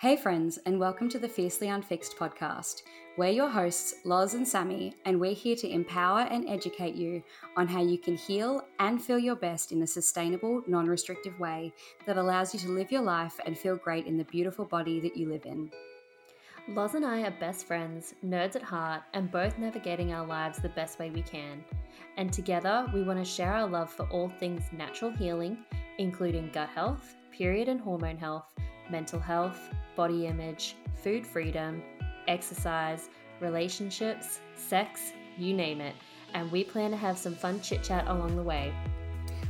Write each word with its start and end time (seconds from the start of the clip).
Hey, 0.00 0.16
friends, 0.16 0.58
and 0.64 0.80
welcome 0.80 1.10
to 1.10 1.18
the 1.18 1.28
Fiercely 1.28 1.68
Unfixed 1.68 2.16
podcast. 2.16 2.84
We're 3.18 3.32
your 3.32 3.50
hosts, 3.50 3.96
Loz 4.06 4.32
and 4.32 4.48
Sammy, 4.48 4.96
and 5.04 5.20
we're 5.20 5.34
here 5.34 5.56
to 5.56 5.68
empower 5.68 6.20
and 6.20 6.48
educate 6.48 6.94
you 6.94 7.22
on 7.54 7.68
how 7.68 7.82
you 7.82 7.98
can 7.98 8.16
heal 8.16 8.64
and 8.78 8.98
feel 8.98 9.18
your 9.18 9.36
best 9.36 9.72
in 9.72 9.82
a 9.82 9.86
sustainable, 9.86 10.62
non 10.66 10.86
restrictive 10.86 11.38
way 11.38 11.74
that 12.06 12.16
allows 12.16 12.54
you 12.54 12.60
to 12.60 12.70
live 12.70 12.90
your 12.90 13.02
life 13.02 13.38
and 13.44 13.58
feel 13.58 13.76
great 13.76 14.06
in 14.06 14.16
the 14.16 14.24
beautiful 14.24 14.64
body 14.64 15.00
that 15.00 15.18
you 15.18 15.28
live 15.28 15.44
in. 15.44 15.70
Loz 16.68 16.94
and 16.94 17.04
I 17.04 17.20
are 17.24 17.38
best 17.38 17.66
friends, 17.66 18.14
nerds 18.24 18.56
at 18.56 18.62
heart, 18.62 19.02
and 19.12 19.30
both 19.30 19.58
navigating 19.58 20.14
our 20.14 20.26
lives 20.26 20.60
the 20.60 20.70
best 20.70 20.98
way 20.98 21.10
we 21.10 21.20
can. 21.20 21.62
And 22.16 22.32
together, 22.32 22.86
we 22.94 23.02
want 23.02 23.18
to 23.18 23.24
share 23.30 23.52
our 23.52 23.68
love 23.68 23.92
for 23.92 24.08
all 24.08 24.30
things 24.30 24.62
natural 24.72 25.10
healing, 25.10 25.58
including 25.98 26.48
gut 26.54 26.70
health, 26.70 27.16
period 27.32 27.68
and 27.68 27.78
hormone 27.78 28.16
health, 28.16 28.54
mental 28.90 29.20
health 29.20 29.58
body 29.96 30.26
image, 30.26 30.76
food 31.02 31.26
freedom, 31.26 31.82
exercise, 32.28 33.08
relationships, 33.40 34.40
sex, 34.54 35.12
you 35.36 35.52
name 35.52 35.80
it. 35.80 35.94
And 36.34 36.50
we 36.50 36.64
plan 36.64 36.90
to 36.90 36.96
have 36.96 37.18
some 37.18 37.34
fun 37.34 37.60
chit 37.60 37.82
chat 37.82 38.06
along 38.06 38.36
the 38.36 38.42
way. 38.42 38.72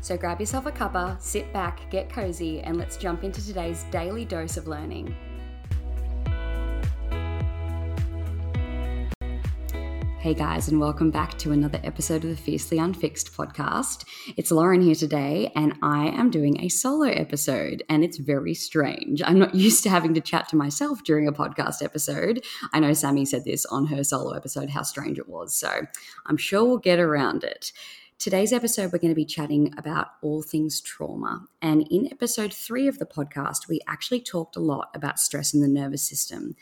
So 0.00 0.16
grab 0.16 0.40
yourself 0.40 0.66
a 0.66 0.72
cuppa, 0.72 1.20
sit 1.20 1.52
back, 1.52 1.88
get 1.90 2.10
cozy, 2.10 2.60
and 2.62 2.78
let's 2.78 2.96
jump 2.96 3.22
into 3.22 3.44
today's 3.44 3.84
daily 3.90 4.24
dose 4.24 4.56
of 4.56 4.66
learning. 4.66 5.14
Hey 10.20 10.34
guys, 10.34 10.68
and 10.68 10.78
welcome 10.78 11.10
back 11.10 11.38
to 11.38 11.50
another 11.50 11.80
episode 11.82 12.24
of 12.24 12.30
the 12.30 12.36
Fiercely 12.36 12.76
Unfixed 12.76 13.32
podcast. 13.32 14.04
It's 14.36 14.50
Lauren 14.50 14.82
here 14.82 14.94
today, 14.94 15.50
and 15.56 15.78
I 15.80 16.08
am 16.08 16.30
doing 16.30 16.60
a 16.60 16.68
solo 16.68 17.06
episode, 17.06 17.82
and 17.88 18.04
it's 18.04 18.18
very 18.18 18.52
strange. 18.52 19.22
I'm 19.24 19.38
not 19.38 19.54
used 19.54 19.82
to 19.84 19.88
having 19.88 20.12
to 20.12 20.20
chat 20.20 20.46
to 20.50 20.56
myself 20.56 21.02
during 21.04 21.26
a 21.26 21.32
podcast 21.32 21.82
episode. 21.82 22.44
I 22.74 22.80
know 22.80 22.92
Sammy 22.92 23.24
said 23.24 23.46
this 23.46 23.64
on 23.64 23.86
her 23.86 24.04
solo 24.04 24.32
episode, 24.32 24.68
how 24.68 24.82
strange 24.82 25.18
it 25.18 25.26
was, 25.26 25.54
so 25.54 25.86
I'm 26.26 26.36
sure 26.36 26.66
we'll 26.66 26.76
get 26.76 26.98
around 26.98 27.42
it. 27.42 27.72
Today's 28.18 28.52
episode, 28.52 28.92
we're 28.92 28.98
going 28.98 29.12
to 29.12 29.14
be 29.14 29.24
chatting 29.24 29.72
about 29.78 30.08
all 30.20 30.42
things 30.42 30.82
trauma. 30.82 31.46
And 31.62 31.88
in 31.90 32.12
episode 32.12 32.52
three 32.52 32.86
of 32.86 32.98
the 32.98 33.06
podcast, 33.06 33.66
we 33.66 33.80
actually 33.88 34.20
talked 34.20 34.56
a 34.56 34.60
lot 34.60 34.90
about 34.94 35.18
stress 35.18 35.54
in 35.54 35.62
the 35.62 35.68
nervous 35.68 36.06
system. 36.06 36.54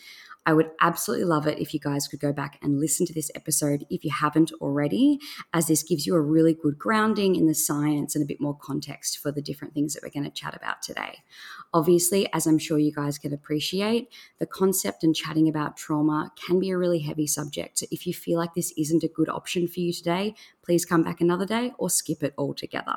I 0.46 0.54
would 0.54 0.70
absolutely 0.80 1.26
love 1.26 1.46
it 1.46 1.58
if 1.58 1.74
you 1.74 1.80
guys 1.80 2.08
could 2.08 2.20
go 2.20 2.32
back 2.32 2.58
and 2.62 2.80
listen 2.80 3.04
to 3.06 3.12
this 3.12 3.30
episode 3.34 3.84
if 3.90 4.04
you 4.04 4.10
haven't 4.10 4.50
already, 4.60 5.18
as 5.52 5.66
this 5.66 5.82
gives 5.82 6.06
you 6.06 6.14
a 6.14 6.20
really 6.20 6.54
good 6.54 6.78
grounding 6.78 7.36
in 7.36 7.46
the 7.46 7.54
science 7.54 8.14
and 8.14 8.22
a 8.22 8.26
bit 8.26 8.40
more 8.40 8.56
context 8.56 9.18
for 9.18 9.30
the 9.30 9.42
different 9.42 9.74
things 9.74 9.94
that 9.94 10.02
we're 10.02 10.08
going 10.08 10.24
to 10.24 10.30
chat 10.30 10.56
about 10.56 10.80
today. 10.82 11.18
Obviously, 11.74 12.32
as 12.32 12.46
I'm 12.46 12.58
sure 12.58 12.78
you 12.78 12.92
guys 12.92 13.18
can 13.18 13.34
appreciate, 13.34 14.08
the 14.38 14.46
concept 14.46 15.04
and 15.04 15.14
chatting 15.14 15.48
about 15.48 15.76
trauma 15.76 16.32
can 16.46 16.58
be 16.58 16.70
a 16.70 16.78
really 16.78 17.00
heavy 17.00 17.26
subject. 17.26 17.78
So 17.78 17.86
if 17.90 18.06
you 18.06 18.14
feel 18.14 18.38
like 18.38 18.54
this 18.54 18.72
isn't 18.78 19.04
a 19.04 19.08
good 19.08 19.28
option 19.28 19.68
for 19.68 19.80
you 19.80 19.92
today, 19.92 20.34
please 20.62 20.84
come 20.84 21.02
back 21.02 21.20
another 21.20 21.46
day 21.46 21.72
or 21.78 21.90
skip 21.90 22.22
it 22.22 22.34
altogether. 22.38 22.96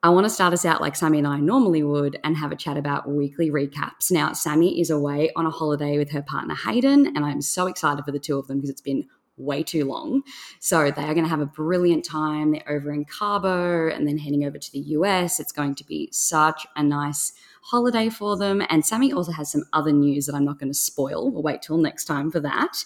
I 0.00 0.10
want 0.10 0.26
to 0.26 0.30
start 0.30 0.52
us 0.52 0.64
out 0.64 0.80
like 0.80 0.94
Sammy 0.94 1.18
and 1.18 1.26
I 1.26 1.40
normally 1.40 1.82
would 1.82 2.20
and 2.22 2.36
have 2.36 2.52
a 2.52 2.56
chat 2.56 2.76
about 2.76 3.08
weekly 3.08 3.50
recaps. 3.50 4.12
Now, 4.12 4.32
Sammy 4.32 4.80
is 4.80 4.90
away 4.90 5.32
on 5.34 5.44
a 5.44 5.50
holiday 5.50 5.98
with 5.98 6.12
her 6.12 6.22
partner 6.22 6.54
Hayden, 6.54 7.16
and 7.16 7.24
I'm 7.24 7.42
so 7.42 7.66
excited 7.66 8.04
for 8.04 8.12
the 8.12 8.20
two 8.20 8.38
of 8.38 8.46
them 8.46 8.58
because 8.58 8.70
it's 8.70 8.80
been 8.80 9.08
way 9.36 9.64
too 9.64 9.86
long. 9.86 10.22
So 10.60 10.92
they 10.92 11.02
are 11.02 11.14
going 11.14 11.24
to 11.24 11.30
have 11.30 11.40
a 11.40 11.46
brilliant 11.46 12.04
time. 12.04 12.52
They're 12.52 12.70
over 12.70 12.92
in 12.92 13.06
Cabo 13.06 13.88
and 13.88 14.06
then 14.06 14.18
heading 14.18 14.44
over 14.44 14.58
to 14.58 14.72
the 14.72 14.78
US. 14.78 15.40
It's 15.40 15.52
going 15.52 15.74
to 15.76 15.84
be 15.84 16.08
such 16.12 16.64
a 16.76 16.82
nice 16.82 17.32
holiday 17.62 18.08
for 18.08 18.36
them. 18.36 18.62
And 18.68 18.86
Sammy 18.86 19.12
also 19.12 19.32
has 19.32 19.50
some 19.50 19.64
other 19.72 19.92
news 19.92 20.26
that 20.26 20.34
I'm 20.34 20.44
not 20.44 20.58
going 20.58 20.70
to 20.70 20.78
spoil. 20.78 21.30
We'll 21.30 21.42
wait 21.42 21.62
till 21.62 21.78
next 21.78 22.04
time 22.04 22.30
for 22.30 22.40
that. 22.40 22.84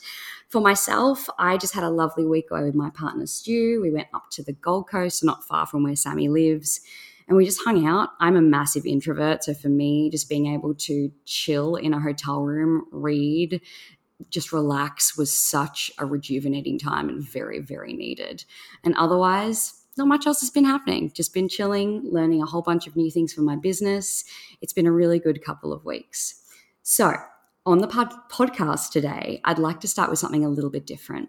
For 0.52 0.60
myself, 0.60 1.30
I 1.38 1.56
just 1.56 1.72
had 1.72 1.82
a 1.82 1.88
lovely 1.88 2.26
week 2.26 2.50
away 2.50 2.64
with 2.64 2.74
my 2.74 2.90
partner 2.90 3.24
Stu. 3.24 3.80
We 3.80 3.90
went 3.90 4.08
up 4.12 4.24
to 4.32 4.42
the 4.42 4.52
Gold 4.52 4.86
Coast, 4.86 5.24
not 5.24 5.48
far 5.48 5.64
from 5.64 5.82
where 5.82 5.96
Sammy 5.96 6.28
lives. 6.28 6.82
And 7.26 7.38
we 7.38 7.46
just 7.46 7.64
hung 7.64 7.86
out. 7.86 8.10
I'm 8.20 8.36
a 8.36 8.42
massive 8.42 8.84
introvert. 8.84 9.44
So 9.44 9.54
for 9.54 9.70
me, 9.70 10.10
just 10.10 10.28
being 10.28 10.52
able 10.52 10.74
to 10.74 11.10
chill 11.24 11.76
in 11.76 11.94
a 11.94 12.00
hotel 12.00 12.42
room, 12.42 12.84
read, 12.92 13.62
just 14.28 14.52
relax 14.52 15.16
was 15.16 15.32
such 15.32 15.90
a 15.96 16.04
rejuvenating 16.04 16.78
time 16.78 17.08
and 17.08 17.26
very, 17.26 17.60
very 17.60 17.94
needed. 17.94 18.44
And 18.84 18.94
otherwise, 18.96 19.72
not 19.96 20.06
much 20.06 20.26
else 20.26 20.40
has 20.40 20.50
been 20.50 20.66
happening. 20.66 21.12
Just 21.14 21.32
been 21.32 21.48
chilling, 21.48 22.02
learning 22.04 22.42
a 22.42 22.46
whole 22.46 22.60
bunch 22.60 22.86
of 22.86 22.94
new 22.94 23.10
things 23.10 23.32
for 23.32 23.40
my 23.40 23.56
business. 23.56 24.22
It's 24.60 24.74
been 24.74 24.86
a 24.86 24.92
really 24.92 25.18
good 25.18 25.42
couple 25.42 25.72
of 25.72 25.86
weeks. 25.86 26.42
So, 26.82 27.14
on 27.64 27.78
the 27.78 27.86
pod- 27.86 28.14
podcast 28.30 28.90
today, 28.90 29.40
I'd 29.44 29.58
like 29.58 29.80
to 29.80 29.88
start 29.88 30.10
with 30.10 30.18
something 30.18 30.44
a 30.44 30.48
little 30.48 30.70
bit 30.70 30.86
different. 30.86 31.28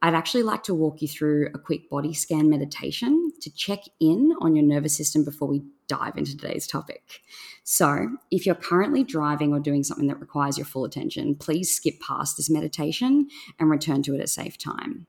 I'd 0.00 0.14
actually 0.14 0.42
like 0.42 0.64
to 0.64 0.74
walk 0.74 1.00
you 1.00 1.08
through 1.08 1.50
a 1.54 1.58
quick 1.58 1.88
body 1.88 2.12
scan 2.12 2.50
meditation 2.50 3.30
to 3.40 3.52
check 3.54 3.80
in 4.00 4.32
on 4.40 4.56
your 4.56 4.64
nervous 4.64 4.96
system 4.96 5.24
before 5.24 5.46
we 5.46 5.62
dive 5.86 6.16
into 6.16 6.36
today's 6.36 6.66
topic. 6.66 7.20
So, 7.62 8.16
if 8.30 8.44
you're 8.44 8.56
currently 8.56 9.04
driving 9.04 9.52
or 9.52 9.60
doing 9.60 9.84
something 9.84 10.08
that 10.08 10.20
requires 10.20 10.58
your 10.58 10.64
full 10.64 10.84
attention, 10.84 11.36
please 11.36 11.74
skip 11.74 12.00
past 12.00 12.36
this 12.36 12.50
meditation 12.50 13.28
and 13.60 13.70
return 13.70 14.02
to 14.02 14.14
it 14.14 14.20
at 14.20 14.28
safe 14.28 14.58
time. 14.58 15.06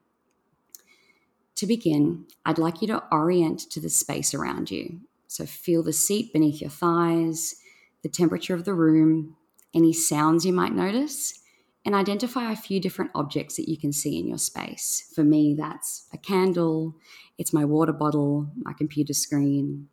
To 1.56 1.66
begin, 1.66 2.26
I'd 2.46 2.60
like 2.60 2.82
you 2.82 2.88
to 2.90 3.04
orient 3.12 3.60
to 3.72 3.80
the 3.80 3.90
space 3.90 4.34
around 4.36 4.70
you. 4.70 5.02
So, 5.28 5.48
feel 5.48 5.82
the 5.82 5.94
seat 5.94 6.34
beneath 6.34 6.62
your 6.62 6.70
thighs, 6.70 7.56
the 8.04 8.10
temperature 8.10 8.54
of 8.54 8.66
the 8.66 8.76
room, 8.76 9.38
any 9.74 9.94
sounds 9.94 10.46
you 10.46 10.54
might 10.54 10.74
notice 10.74 11.40
and 11.86 11.96
identify 11.96 12.52
a 12.52 12.56
few 12.56 12.80
different 12.80 13.12
objects 13.14 13.58
that 13.58 13.70
you 13.70 13.78
can 13.78 13.92
see 13.92 14.18
in 14.18 14.28
your 14.28 14.38
space. 14.38 15.12
For 15.14 15.24
me, 15.24 15.54
that's 15.54 16.08
a 16.14 16.18
candle, 16.18 16.96
it's 17.38 17.54
my 17.54 17.66
water 17.66 17.92
bottle, 17.92 18.50
my 18.56 18.74
computer 18.74 19.14
screen. 19.14 19.90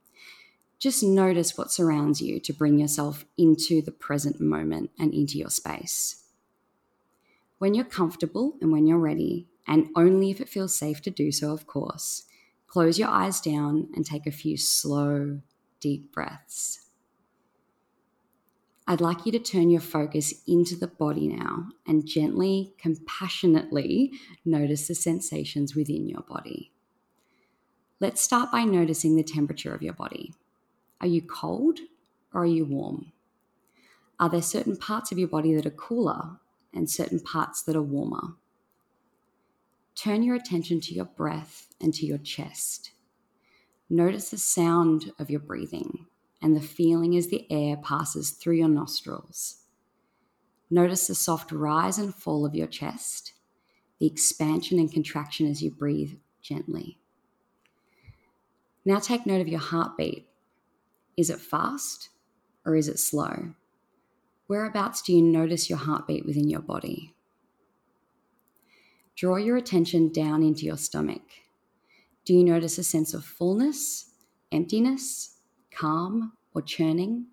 Just 0.78 1.02
notice 1.02 1.58
what 1.58 1.72
surrounds 1.72 2.22
you 2.22 2.40
to 2.40 2.52
bring 2.52 2.78
yourself 2.78 3.24
into 3.36 3.82
the 3.82 3.90
present 3.90 4.40
moment 4.40 4.90
and 4.98 5.12
into 5.12 5.36
your 5.36 5.50
space. 5.50 6.24
When 7.58 7.74
you're 7.74 7.84
comfortable 7.84 8.56
and 8.60 8.72
when 8.72 8.86
you're 8.86 8.98
ready, 8.98 9.48
and 9.66 9.88
only 9.94 10.30
if 10.30 10.40
it 10.40 10.48
feels 10.48 10.74
safe 10.74 11.02
to 11.02 11.10
do 11.10 11.30
so, 11.30 11.52
of 11.52 11.66
course, 11.66 12.24
close 12.66 12.98
your 12.98 13.08
eyes 13.08 13.40
down 13.40 13.88
and 13.94 14.06
take 14.06 14.26
a 14.26 14.32
few 14.32 14.56
slow, 14.56 15.40
deep 15.80 16.12
breaths. 16.12 16.86
I'd 18.90 19.00
like 19.00 19.24
you 19.24 19.30
to 19.30 19.38
turn 19.38 19.70
your 19.70 19.80
focus 19.80 20.34
into 20.48 20.74
the 20.74 20.88
body 20.88 21.28
now 21.28 21.68
and 21.86 22.04
gently, 22.04 22.74
compassionately 22.76 24.10
notice 24.44 24.88
the 24.88 24.96
sensations 24.96 25.76
within 25.76 26.08
your 26.08 26.22
body. 26.22 26.72
Let's 28.00 28.20
start 28.20 28.50
by 28.50 28.64
noticing 28.64 29.14
the 29.14 29.22
temperature 29.22 29.72
of 29.72 29.80
your 29.80 29.92
body. 29.92 30.34
Are 31.00 31.06
you 31.06 31.22
cold 31.22 31.78
or 32.34 32.42
are 32.42 32.46
you 32.46 32.64
warm? 32.64 33.12
Are 34.18 34.28
there 34.28 34.42
certain 34.42 34.76
parts 34.76 35.12
of 35.12 35.20
your 35.20 35.28
body 35.28 35.54
that 35.54 35.66
are 35.66 35.70
cooler 35.70 36.40
and 36.74 36.90
certain 36.90 37.20
parts 37.20 37.62
that 37.62 37.76
are 37.76 37.82
warmer? 37.82 38.34
Turn 39.94 40.24
your 40.24 40.34
attention 40.34 40.80
to 40.80 40.94
your 40.94 41.04
breath 41.04 41.68
and 41.80 41.94
to 41.94 42.06
your 42.06 42.18
chest. 42.18 42.90
Notice 43.88 44.30
the 44.30 44.38
sound 44.38 45.12
of 45.16 45.30
your 45.30 45.38
breathing 45.38 46.06
and 46.42 46.56
the 46.56 46.60
feeling 46.60 47.16
as 47.16 47.28
the 47.28 47.50
air 47.50 47.76
passes 47.76 48.30
through 48.30 48.56
your 48.56 48.68
nostrils. 48.68 49.58
Notice 50.70 51.06
the 51.06 51.14
soft 51.14 51.52
rise 51.52 51.98
and 51.98 52.14
fall 52.14 52.46
of 52.46 52.54
your 52.54 52.66
chest, 52.66 53.32
the 53.98 54.06
expansion 54.06 54.78
and 54.78 54.90
contraction 54.90 55.46
as 55.46 55.62
you 55.62 55.70
breathe 55.70 56.12
gently. 56.40 56.98
Now 58.84 58.98
take 58.98 59.26
note 59.26 59.40
of 59.40 59.48
your 59.48 59.60
heartbeat. 59.60 60.26
Is 61.16 61.28
it 61.28 61.40
fast 61.40 62.08
or 62.64 62.76
is 62.76 62.88
it 62.88 62.98
slow? 62.98 63.54
Whereabouts 64.46 65.02
do 65.02 65.12
you 65.12 65.22
notice 65.22 65.68
your 65.68 65.78
heartbeat 65.78 66.25
within 66.25 66.48
your 66.48 66.60
body? 66.60 67.14
Draw 69.16 69.36
your 69.36 69.56
attention 69.56 70.10
down 70.10 70.43
into 70.43 70.64
your 70.64 70.78
stomach. 70.78 71.22
Do 72.25 72.32
you 72.32 72.43
notice 72.43 72.78
a 72.78 72.82
sense 72.82 73.12
of 73.12 73.25
fullness, 73.25 74.12
emptiness, 74.50 75.36
calm 75.81 76.32
or 76.55 76.61
churning? 76.61 77.27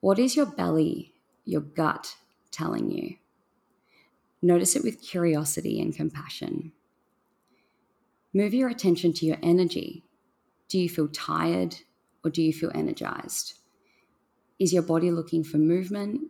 What 0.00 0.18
is 0.18 0.34
your 0.34 0.46
belly, 0.46 1.14
your 1.44 1.60
gut 1.60 2.16
telling 2.50 2.90
you? 2.90 3.16
Notice 4.42 4.74
it 4.74 4.82
with 4.82 5.02
curiosity 5.02 5.80
and 5.80 5.94
compassion. 5.94 6.72
Move 8.34 8.54
your 8.54 8.68
attention 8.68 9.12
to 9.14 9.26
your 9.26 9.38
energy. 9.42 10.04
Do 10.68 10.78
you 10.78 10.88
feel 10.88 11.08
tired 11.08 11.76
or 12.24 12.30
do 12.30 12.42
you 12.42 12.52
feel 12.52 12.72
energized? 12.74 13.54
Is 14.58 14.72
your 14.72 14.82
body 14.82 15.10
looking 15.10 15.44
for 15.44 15.58
movement 15.58 16.22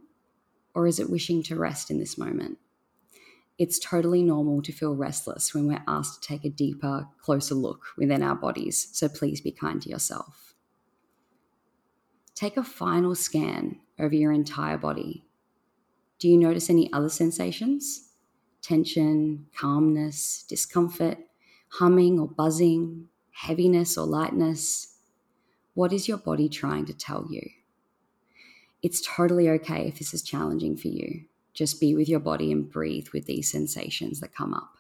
or 0.75 0.87
is 0.87 1.01
it 1.01 1.11
wishing 1.11 1.43
to 1.45 1.57
rest 1.57 1.91
in 1.91 1.99
this 1.99 2.19
moment? 2.19 2.59
It's 3.59 3.79
totally 3.79 4.23
normal 4.23 4.63
to 4.63 4.73
feel 4.73 4.95
restless 4.95 5.53
when 5.53 5.67
we're 5.67 5.83
asked 5.89 6.23
to 6.23 6.29
take 6.29 6.45
a 6.45 6.51
deeper, 6.51 7.09
closer 7.21 7.55
look 7.55 7.87
within 7.97 8.23
our 8.23 8.37
bodies, 8.37 8.89
so 8.93 9.09
please 9.09 9.41
be 9.41 9.51
kind 9.51 9.83
to 9.83 9.89
yourself. 9.89 10.48
Take 12.39 12.57
a 12.57 12.63
final 12.63 13.17
scan 13.17 13.81
over 13.99 14.15
your 14.15 14.31
entire 14.31 14.79
body. 14.79 15.25
Do 16.21 16.29
you 16.29 16.37
notice 16.37 16.71
any 16.71 16.89
other 16.93 17.09
sensations? 17.09 18.11
Tension, 18.63 19.47
calmness, 19.57 20.45
discomfort, 20.49 21.19
humming 21.67 22.21
or 22.21 22.29
buzzing, 22.29 23.09
heaviness 23.33 23.99
or 23.99 24.07
lightness? 24.07 24.99
What 25.75 25.93
is 25.93 26.07
your 26.07 26.19
body 26.19 26.49
trying 26.49 26.85
to 26.85 26.93
tell 26.93 27.27
you? 27.29 27.43
It's 28.83 29.01
totally 29.05 29.51
okay 29.51 29.89
if 29.89 29.99
this 29.99 30.15
is 30.15 30.23
challenging 30.23 30.77
for 30.77 30.87
you. 30.87 31.25
Just 31.55 31.81
be 31.81 31.93
with 31.97 32.09
your 32.09 32.21
body 32.21 32.53
and 32.53 32.71
breathe 32.71 33.09
with 33.13 33.27
these 33.27 33.51
sensations 33.51 34.21
that 34.21 34.33
come 34.33 34.55
up. 34.55 34.77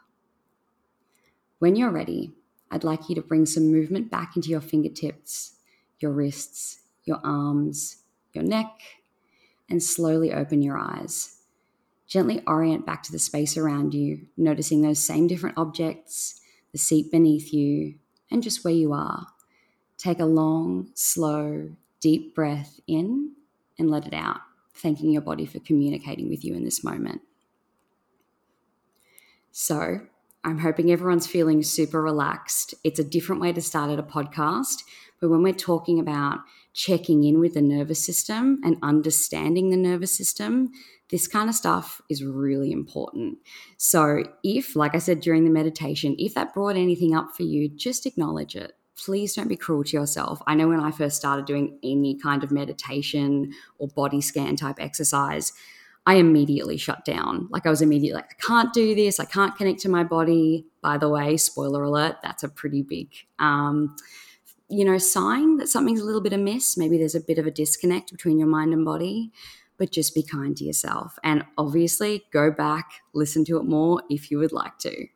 When 1.59 1.75
you're 1.75 1.91
ready, 1.91 2.35
I'd 2.71 2.85
like 2.85 3.09
you 3.09 3.17
to 3.17 3.21
bring 3.21 3.47
some 3.47 3.73
movement 3.73 4.13
back 4.13 4.37
into 4.37 4.49
your 4.49 4.61
fingertips, 4.61 5.57
your 5.99 6.13
wrists, 6.13 6.83
your 7.09 7.21
arms, 7.25 7.97
your 8.33 8.45
neck, 8.45 8.71
and 9.69 9.83
slowly 9.83 10.33
open 10.33 10.63
your 10.63 10.79
eyes. 10.79 11.39
Gently 12.07 12.43
orient 12.47 12.87
back 12.87 13.03
to 13.03 13.13
the 13.13 13.19
space 13.19 13.57
around 13.57 13.93
you, 13.93 14.29
noticing 14.37 14.81
those 14.81 14.99
same 14.99 15.27
different 15.27 15.59
objects, 15.59 16.41
the 16.73 16.79
seat 16.79 17.11
beneath 17.11 17.53
you, 17.53 17.97
and 18.31 18.43
just 18.43 18.65
where 18.65 18.75
you 18.75 18.93
are. 18.93 19.27
Take 19.99 20.21
a 20.21 20.25
long, 20.25 20.91
slow, 20.95 21.71
deep 22.01 22.35
breath 22.35 22.81
in 22.87 23.33
and 23.79 23.91
let 23.91 24.07
it 24.07 24.15
out, 24.15 24.41
thanking 24.75 25.11
your 25.11 25.23
body 25.23 25.45
for 25.45 25.59
communicating 25.59 26.29
with 26.29 26.45
you 26.45 26.55
in 26.55 26.65
this 26.65 26.85
moment. 26.85 27.21
So, 29.51 30.01
I'm 30.45 30.59
hoping 30.59 30.91
everyone's 30.91 31.27
feeling 31.27 31.63
super 31.63 32.01
relaxed. 32.01 32.75
It's 32.85 33.01
a 33.01 33.05
different 33.05 33.43
way 33.43 33.53
to 33.53 33.61
start 33.61 33.91
at 33.91 33.99
a 33.99 34.05
podcast, 34.05 34.85
but 35.21 35.31
when 35.31 35.43
we're 35.43 35.53
talking 35.53 35.99
about 35.99 36.39
checking 36.73 37.25
in 37.25 37.41
with 37.41 37.55
the 37.55 37.63
nervous 37.63 38.05
system 38.05 38.61
and 38.63 38.77
understanding 38.83 39.71
the 39.71 39.77
nervous 39.77 40.17
system, 40.17 40.71
this 41.11 41.27
kind 41.27 41.49
of 41.49 41.55
stuff 41.55 42.01
is 42.09 42.23
really 42.23 42.71
important. 42.71 43.39
So, 43.77 44.25
if, 44.45 44.77
like 44.77 44.95
I 44.95 44.99
said 44.99 45.21
during 45.21 45.45
the 45.45 45.51
meditation, 45.51 46.15
if 46.19 46.35
that 46.35 46.55
brought 46.55 46.77
anything 46.77 47.15
up 47.15 47.35
for 47.35 47.43
you, 47.43 47.69
just 47.69 48.07
acknowledge 48.07 48.55
it. 48.55 48.73
Please 48.97 49.35
don't 49.35 49.49
be 49.49 49.57
cruel 49.57 49.85
to 49.85 49.97
yourself. 49.97 50.43
I 50.47 50.55
know 50.55 50.69
when 50.69 50.81
I 50.81 50.91
first 50.91 51.17
started 51.17 51.47
doing 51.47 51.79
any 51.83 52.19
kind 52.19 52.43
of 52.43 52.51
meditation 52.51 53.53
or 53.79 53.89
body 53.89 54.21
scan 54.21 54.57
type 54.57 54.77
exercise, 54.79 55.53
I 56.09 56.15
immediately 56.15 56.79
shut 56.79 57.05
down. 57.05 57.49
Like 57.51 57.67
I 57.67 57.71
was 57.71 57.83
immediately 57.83 58.23
like, 58.23 58.31
I 58.31 58.43
can't 58.47 58.73
do 58.73 58.95
this. 58.95 59.21
I 59.21 59.27
can't 59.27 59.55
connect 59.57 59.81
to 59.81 59.91
my 59.91 60.05
body. 60.05 60.67
By 60.81 60.97
the 60.97 61.09
way, 61.09 61.37
spoiler 61.37 61.83
alert, 61.83 62.17
that's 62.23 62.43
a 62.43 62.49
pretty 62.49 62.83
big, 62.83 63.11
um, 63.39 63.95
you 64.69 64.85
know, 64.85 64.99
sign 64.99 65.57
that 65.59 65.69
something's 65.69 66.01
a 66.01 66.05
little 66.05 66.21
bit 66.21 66.33
amiss. 66.33 66.77
Maybe 66.77 66.99
there's 66.99 67.15
a 67.15 67.21
bit 67.21 67.39
of 67.39 67.47
a 67.47 67.51
disconnect 67.51 68.13
between 68.13 68.39
your 68.39 68.49
mind 68.49 68.73
and 68.73 68.85
body 68.85 69.33
but 69.79 69.93
just 69.93 70.15
be 70.15 70.23
kind 70.23 70.57
to 70.57 70.65
yourself. 70.65 71.19
And 71.25 71.45
obviously, 71.57 72.25
go 72.33 72.51
back, 72.51 72.91
listen 73.15 73.45
to 73.47 73.57
it 73.59 73.65
more 73.65 74.03
if 74.11 74.31
you 74.31 74.39
would 74.39 74.53
like 74.53 74.77
to. 74.81 75.07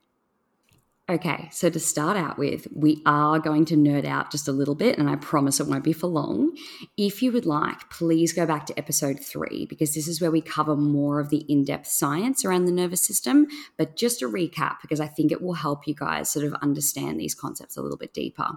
Okay, 1.09 1.49
so 1.51 1.69
to 1.69 1.81
start 1.81 2.15
out 2.15 2.37
with, 2.37 2.65
we 2.73 3.01
are 3.05 3.37
going 3.37 3.65
to 3.65 3.75
nerd 3.75 4.05
out 4.05 4.31
just 4.31 4.47
a 4.47 4.53
little 4.53 4.73
bit, 4.73 4.97
and 4.97 5.09
I 5.09 5.17
promise 5.17 5.59
it 5.59 5.67
won't 5.67 5.83
be 5.83 5.91
for 5.91 6.07
long. 6.07 6.55
If 6.95 7.21
you 7.21 7.33
would 7.33 7.45
like, 7.45 7.89
please 7.89 8.31
go 8.31 8.45
back 8.45 8.65
to 8.67 8.79
episode 8.79 9.19
three, 9.19 9.65
because 9.65 9.93
this 9.93 10.07
is 10.07 10.21
where 10.21 10.31
we 10.31 10.39
cover 10.39 10.77
more 10.77 11.19
of 11.19 11.29
the 11.29 11.43
in 11.49 11.65
depth 11.65 11.87
science 11.87 12.45
around 12.45 12.65
the 12.65 12.71
nervous 12.71 13.05
system. 13.05 13.47
But 13.77 13.97
just 13.97 14.21
a 14.21 14.29
recap, 14.29 14.77
because 14.81 15.01
I 15.01 15.07
think 15.07 15.33
it 15.33 15.41
will 15.41 15.55
help 15.55 15.87
you 15.87 15.93
guys 15.93 16.29
sort 16.29 16.45
of 16.45 16.53
understand 16.61 17.19
these 17.19 17.35
concepts 17.35 17.75
a 17.75 17.81
little 17.81 17.97
bit 17.97 18.13
deeper. 18.13 18.47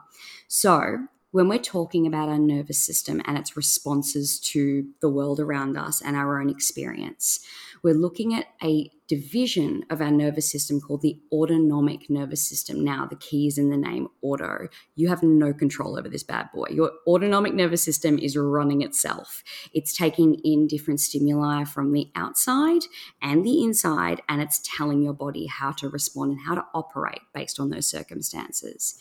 So, 0.47 1.09
when 1.33 1.49
we're 1.49 1.59
talking 1.59 2.07
about 2.07 2.29
our 2.29 2.39
nervous 2.39 2.79
system 2.79 3.21
and 3.25 3.37
its 3.37 3.57
responses 3.57 4.39
to 4.39 4.87
the 5.01 5.11
world 5.11 5.41
around 5.41 5.77
us 5.77 6.01
and 6.01 6.15
our 6.17 6.41
own 6.41 6.49
experience, 6.49 7.41
we're 7.83 7.93
looking 7.93 8.35
at 8.35 8.47
a 8.63 8.89
division 9.09 9.85
of 9.91 10.01
our 10.01 10.11
nervous 10.11 10.51
system 10.51 10.81
called 10.81 11.03
the 11.03 11.19
autonomic 11.33 12.11
nervous 12.11 12.47
system. 12.47 12.85
Now, 12.85 13.07
the 13.07 13.17
key 13.17 13.47
is 13.47 13.59
in 13.59 13.71
the 13.71 13.77
name 13.77 14.09
auto. 14.23 14.69
You 14.95 15.09
have 15.09 15.23
no 15.23 15.53
control 15.53 15.99
over 15.99 16.09
this 16.09 16.23
bad 16.23 16.49
boy. 16.53 16.67
Your 16.71 16.93
autonomic 17.07 17.55
nervous 17.55 17.83
system 17.83 18.19
is 18.19 18.37
running 18.37 18.83
itself. 18.83 19.43
It's 19.73 19.97
taking 19.97 20.35
in 20.45 20.67
different 20.67 21.01
stimuli 21.01 21.65
from 21.65 21.93
the 21.93 22.09
outside 22.17 22.83
and 23.23 23.45
the 23.45 23.63
inside, 23.63 24.23
and 24.29 24.43
it's 24.43 24.61
telling 24.77 25.03
your 25.03 25.15
body 25.15 25.47
how 25.47 25.73
to 25.73 25.89
respond 25.89 26.33
and 26.33 26.41
how 26.41 26.55
to 26.55 26.65
operate 26.75 27.21
based 27.33 27.61
on 27.61 27.71
those 27.71 27.87
circumstances. 27.87 28.99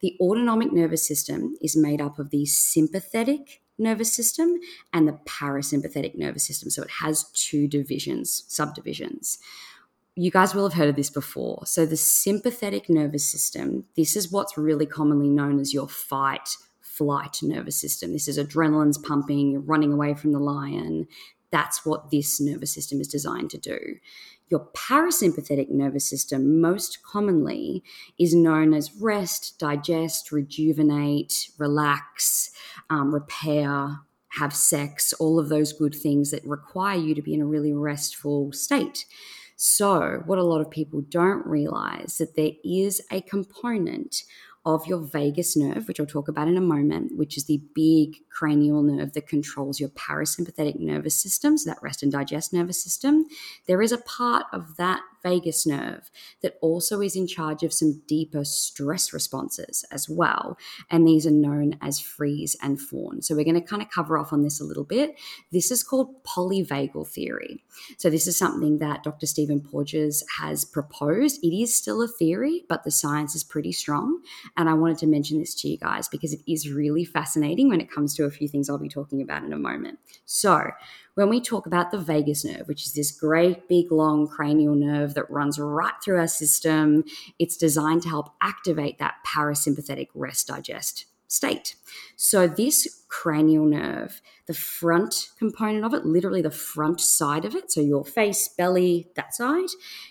The 0.00 0.16
autonomic 0.20 0.72
nervous 0.72 1.06
system 1.06 1.56
is 1.62 1.76
made 1.76 2.00
up 2.00 2.18
of 2.18 2.30
the 2.30 2.44
sympathetic 2.44 3.62
nervous 3.78 4.12
system 4.12 4.58
and 4.92 5.08
the 5.08 5.18
parasympathetic 5.26 6.14
nervous 6.14 6.46
system. 6.46 6.70
So 6.70 6.82
it 6.82 6.90
has 7.00 7.24
two 7.34 7.66
divisions, 7.66 8.44
subdivisions. 8.48 9.38
You 10.16 10.30
guys 10.30 10.54
will 10.54 10.68
have 10.68 10.78
heard 10.78 10.88
of 10.88 10.96
this 10.96 11.10
before. 11.10 11.66
So 11.66 11.84
the 11.84 11.96
sympathetic 11.96 12.88
nervous 12.88 13.26
system, 13.26 13.84
this 13.96 14.14
is 14.14 14.30
what's 14.30 14.56
really 14.56 14.86
commonly 14.86 15.28
known 15.28 15.58
as 15.58 15.74
your 15.74 15.88
fight 15.88 16.56
flight 16.80 17.40
nervous 17.42 17.76
system. 17.76 18.12
This 18.12 18.28
is 18.28 18.38
adrenaline's 18.38 18.98
pumping, 18.98 19.50
you're 19.50 19.60
running 19.60 19.92
away 19.92 20.14
from 20.14 20.30
the 20.30 20.38
lion. 20.38 21.08
That's 21.50 21.84
what 21.84 22.10
this 22.10 22.40
nervous 22.40 22.72
system 22.72 23.00
is 23.00 23.08
designed 23.08 23.50
to 23.50 23.58
do. 23.58 23.78
Your 24.48 24.68
parasympathetic 24.74 25.70
nervous 25.70 26.08
system, 26.08 26.60
most 26.60 27.02
commonly, 27.02 27.82
is 28.18 28.34
known 28.34 28.74
as 28.74 28.94
rest, 29.00 29.58
digest, 29.58 30.30
rejuvenate, 30.30 31.50
relax, 31.58 32.50
um, 32.90 33.14
repair, 33.14 34.00
have 34.38 34.54
sex, 34.54 35.12
all 35.14 35.38
of 35.38 35.48
those 35.48 35.72
good 35.72 35.94
things 35.94 36.30
that 36.30 36.44
require 36.44 36.98
you 36.98 37.14
to 37.14 37.22
be 37.22 37.34
in 37.34 37.40
a 37.40 37.46
really 37.46 37.72
restful 37.72 38.52
state. 38.52 39.06
So, 39.56 40.22
what 40.26 40.38
a 40.38 40.44
lot 40.44 40.60
of 40.60 40.70
people 40.70 41.00
don't 41.00 41.46
realize 41.46 42.18
that 42.18 42.34
there 42.36 42.52
is 42.64 43.00
a 43.10 43.20
component 43.20 44.24
of 44.66 44.86
your 44.86 44.98
vagus 44.98 45.56
nerve, 45.56 45.86
which 45.86 46.00
I'll 46.00 46.06
talk 46.06 46.26
about 46.26 46.48
in 46.48 46.56
a 46.56 46.60
moment, 46.60 47.16
which 47.16 47.36
is 47.36 47.44
the 47.44 47.62
big 47.74 48.16
cranial 48.30 48.82
nerve 48.82 49.12
that 49.12 49.28
controls 49.28 49.78
your 49.78 49.90
parasympathetic 49.90 50.80
nervous 50.80 51.14
system, 51.14 51.58
so 51.58 51.70
that 51.70 51.82
rest 51.82 52.02
and 52.02 52.10
digest 52.10 52.52
nervous 52.52 52.82
system. 52.82 53.26
There 53.66 53.82
is 53.82 53.92
a 53.92 53.98
part 53.98 54.46
of 54.52 54.76
that 54.76 55.02
vagus 55.24 55.66
nerve 55.66 56.10
that 56.42 56.58
also 56.60 57.00
is 57.00 57.16
in 57.16 57.26
charge 57.26 57.64
of 57.64 57.72
some 57.72 58.02
deeper 58.06 58.44
stress 58.44 59.12
responses 59.12 59.84
as 59.90 60.08
well. 60.08 60.56
And 60.90 61.08
these 61.08 61.26
are 61.26 61.32
known 61.32 61.76
as 61.80 61.98
freeze 61.98 62.56
and 62.62 62.80
fawn. 62.80 63.22
So 63.22 63.34
we're 63.34 63.44
going 63.44 63.60
to 63.60 63.60
kind 63.60 63.82
of 63.82 63.90
cover 63.90 64.18
off 64.18 64.32
on 64.32 64.42
this 64.42 64.60
a 64.60 64.64
little 64.64 64.84
bit. 64.84 65.18
This 65.50 65.70
is 65.70 65.82
called 65.82 66.22
polyvagal 66.24 67.08
theory. 67.08 67.64
So 67.98 68.10
this 68.10 68.26
is 68.26 68.36
something 68.36 68.78
that 68.78 69.02
Dr. 69.02 69.26
Stephen 69.26 69.60
Porges 69.60 70.22
has 70.38 70.64
proposed. 70.64 71.42
It 71.42 71.56
is 71.56 71.74
still 71.74 72.02
a 72.02 72.08
theory, 72.08 72.64
but 72.68 72.84
the 72.84 72.90
science 72.90 73.34
is 73.34 73.42
pretty 73.42 73.72
strong. 73.72 74.20
And 74.56 74.68
I 74.68 74.74
wanted 74.74 74.98
to 74.98 75.06
mention 75.06 75.38
this 75.38 75.54
to 75.62 75.68
you 75.68 75.78
guys 75.78 76.08
because 76.08 76.32
it 76.32 76.40
is 76.46 76.70
really 76.70 77.04
fascinating 77.04 77.68
when 77.68 77.80
it 77.80 77.90
comes 77.90 78.14
to 78.16 78.24
a 78.24 78.30
few 78.30 78.46
things 78.46 78.68
I'll 78.68 78.78
be 78.78 78.88
talking 78.88 79.22
about 79.22 79.44
in 79.44 79.52
a 79.52 79.58
moment. 79.58 79.98
So, 80.26 80.70
when 81.14 81.28
we 81.28 81.40
talk 81.40 81.66
about 81.66 81.90
the 81.90 81.98
vagus 81.98 82.44
nerve, 82.44 82.66
which 82.66 82.86
is 82.86 82.94
this 82.94 83.12
great 83.12 83.68
big 83.68 83.92
long 83.92 84.26
cranial 84.26 84.74
nerve 84.74 85.14
that 85.14 85.30
runs 85.30 85.58
right 85.58 85.94
through 86.02 86.18
our 86.18 86.28
system, 86.28 87.04
it's 87.38 87.56
designed 87.56 88.02
to 88.02 88.08
help 88.08 88.30
activate 88.40 88.98
that 88.98 89.14
parasympathetic 89.26 90.08
rest 90.14 90.48
digest 90.48 91.06
state. 91.28 91.76
So, 92.16 92.46
this 92.46 93.04
cranial 93.08 93.64
nerve, 93.64 94.20
the 94.46 94.54
front 94.54 95.30
component 95.38 95.84
of 95.84 95.94
it, 95.94 96.04
literally 96.04 96.42
the 96.42 96.50
front 96.50 97.00
side 97.00 97.44
of 97.44 97.54
it, 97.54 97.70
so 97.70 97.80
your 97.80 98.04
face, 98.04 98.48
belly, 98.48 99.08
that 99.16 99.34
side, 99.34 99.68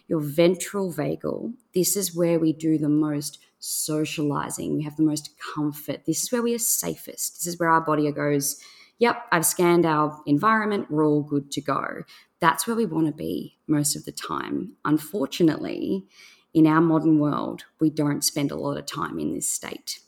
your 0.08 0.20
ventral 0.20 0.92
vagal, 0.92 1.54
this 1.74 1.96
is 1.96 2.16
where 2.16 2.40
we 2.40 2.54
do 2.54 2.78
the 2.78 2.90
most 2.90 3.40
socializing. 3.60 4.76
We 4.76 4.84
have 4.84 4.98
the 4.98 5.04
most 5.04 5.32
comfort. 5.56 6.06
This 6.06 6.24
is 6.24 6.32
where 6.32 6.42
we 6.42 6.54
are 6.54 6.60
safest. 6.60 7.36
This 7.36 7.48
is 7.48 7.60
where 7.60 7.70
our 7.70 7.82
body 7.82 8.12
goes, 8.12 8.60
yep, 9.04 9.28
I've 9.34 9.46
scanned 9.46 9.86
our 9.86 10.22
environment, 10.26 10.90
we're 10.90 11.06
all 11.06 11.24
good 11.24 11.52
to 11.52 11.60
go. 11.60 12.04
That's 12.40 12.66
where 12.66 12.76
we 12.78 12.86
want 12.86 13.08
to 13.08 13.12
be 13.12 13.58
most 13.68 13.98
of 13.98 14.06
the 14.06 14.14
time. 14.14 14.78
Unfortunately, 14.86 16.06
in 16.54 16.66
our 16.66 16.80
modern 16.80 17.20
world, 17.20 17.66
we 17.82 17.90
don't 17.90 18.24
spend 18.24 18.50
a 18.50 18.56
lot 18.56 18.78
of 18.78 18.86
time 18.86 19.20
in 19.20 19.34
this 19.34 19.50
state. 19.50 20.00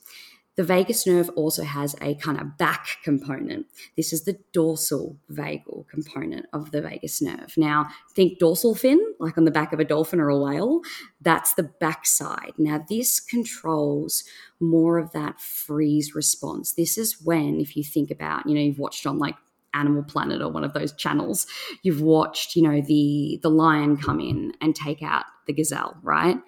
The 0.56 0.64
vagus 0.64 1.06
nerve 1.06 1.28
also 1.36 1.64
has 1.64 1.94
a 2.00 2.14
kind 2.14 2.40
of 2.40 2.56
back 2.56 2.86
component. 3.04 3.66
This 3.94 4.12
is 4.12 4.24
the 4.24 4.38
dorsal 4.52 5.18
vagal 5.30 5.86
component 5.88 6.46
of 6.52 6.70
the 6.70 6.80
vagus 6.80 7.20
nerve. 7.20 7.52
Now, 7.58 7.88
think 8.14 8.38
dorsal 8.38 8.74
fin, 8.74 8.98
like 9.20 9.36
on 9.36 9.44
the 9.44 9.50
back 9.50 9.74
of 9.74 9.80
a 9.80 9.84
dolphin 9.84 10.18
or 10.18 10.30
a 10.30 10.38
whale. 10.38 10.80
That's 11.20 11.52
the 11.54 11.64
back 11.64 12.06
side. 12.06 12.54
Now, 12.56 12.82
this 12.88 13.20
controls 13.20 14.24
more 14.58 14.96
of 14.96 15.12
that 15.12 15.40
freeze 15.40 16.14
response. 16.14 16.72
This 16.72 16.96
is 16.96 17.20
when, 17.22 17.60
if 17.60 17.76
you 17.76 17.84
think 17.84 18.10
about, 18.10 18.46
you 18.46 18.54
know, 18.54 18.62
you've 18.62 18.78
watched 18.78 19.06
on 19.06 19.18
like 19.18 19.34
Animal 19.74 20.04
Planet 20.04 20.40
or 20.40 20.48
one 20.48 20.64
of 20.64 20.72
those 20.72 20.92
channels, 20.92 21.46
you've 21.82 22.00
watched, 22.00 22.56
you 22.56 22.62
know, 22.62 22.80
the 22.80 23.38
the 23.42 23.50
lion 23.50 23.98
come 23.98 24.20
in 24.20 24.54
and 24.62 24.74
take 24.74 25.02
out 25.02 25.24
the 25.46 25.52
gazelle, 25.52 25.98
right? 26.02 26.38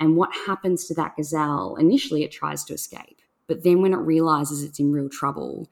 And 0.00 0.16
what 0.16 0.30
happens 0.46 0.86
to 0.86 0.94
that 0.94 1.16
gazelle? 1.16 1.76
Initially, 1.76 2.24
it 2.24 2.32
tries 2.32 2.64
to 2.64 2.72
escape 2.72 3.18
but 3.48 3.64
then 3.64 3.82
when 3.82 3.92
it 3.92 3.96
realizes 3.96 4.62
it's 4.62 4.78
in 4.78 4.92
real 4.92 5.08
trouble, 5.08 5.68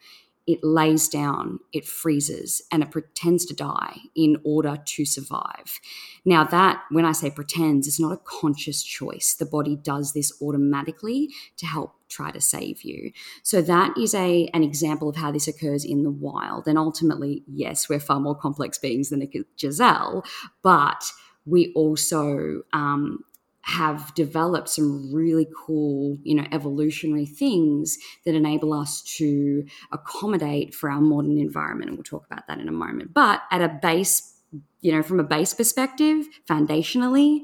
it 0.47 0.62
lays 0.62 1.09
down, 1.09 1.59
it 1.73 1.85
freezes, 1.85 2.62
and 2.71 2.83
it 2.83 2.92
pretends 2.92 3.45
to 3.47 3.54
die 3.54 3.99
in 4.14 4.37
order 4.45 4.78
to 4.85 5.04
survive. 5.04 5.80
Now, 6.25 6.45
that, 6.45 6.83
when 6.90 7.04
I 7.04 7.12
say 7.12 7.30
pretends, 7.30 7.88
it's 7.88 7.99
not 7.99 8.12
a 8.12 8.21
conscious 8.25 8.85
choice. 8.85 9.35
The 9.35 9.45
body 9.45 9.75
does 9.75 10.12
this 10.12 10.33
automatically 10.40 11.30
to 11.56 11.66
help 11.66 11.95
try 12.09 12.30
to 12.30 12.40
save 12.40 12.83
you. 12.83 13.11
So 13.42 13.61
that 13.62 13.99
is 13.99 14.14
a 14.14 14.49
an 14.54 14.62
example 14.62 15.09
of 15.09 15.16
how 15.16 15.33
this 15.33 15.49
occurs 15.49 15.85
in 15.85 16.04
the 16.04 16.11
wild. 16.11 16.68
And 16.68 16.78
ultimately, 16.78 17.42
yes, 17.49 17.88
we're 17.88 17.99
far 17.99 18.21
more 18.21 18.37
complex 18.37 18.78
beings 18.78 19.09
than 19.09 19.23
a 19.23 19.30
gazelle, 19.61 20.25
but 20.62 21.02
we 21.45 21.73
also 21.75 22.62
um, 22.73 23.25
have 23.66 24.14
developed 24.14 24.68
some 24.68 25.12
really 25.12 25.49
cool, 25.66 26.16
you 26.23 26.37
know, 26.37 26.46
evolutionary 26.52 27.26
things 27.26 27.99
that 28.25 28.32
enable 28.32 28.73
us 28.73 29.02
to 29.02 29.64
accommodate 29.90 30.73
for 30.73 30.88
our 30.88 31.00
modern 31.00 31.37
environment. 31.37 31.90
And 31.90 31.99
we'll 31.99 32.04
talk 32.04 32.25
about 32.26 32.46
that 32.46 32.61
in 32.61 32.68
a 32.68 32.73
moment. 32.73 33.12
But 33.12 33.42
at 33.50 33.61
a 33.61 33.68
base, 33.68 34.35
you 34.82 34.92
know, 34.92 35.02
from 35.02 35.18
a 35.18 35.25
base 35.25 35.52
perspective, 35.52 36.26
foundationally, 36.49 37.40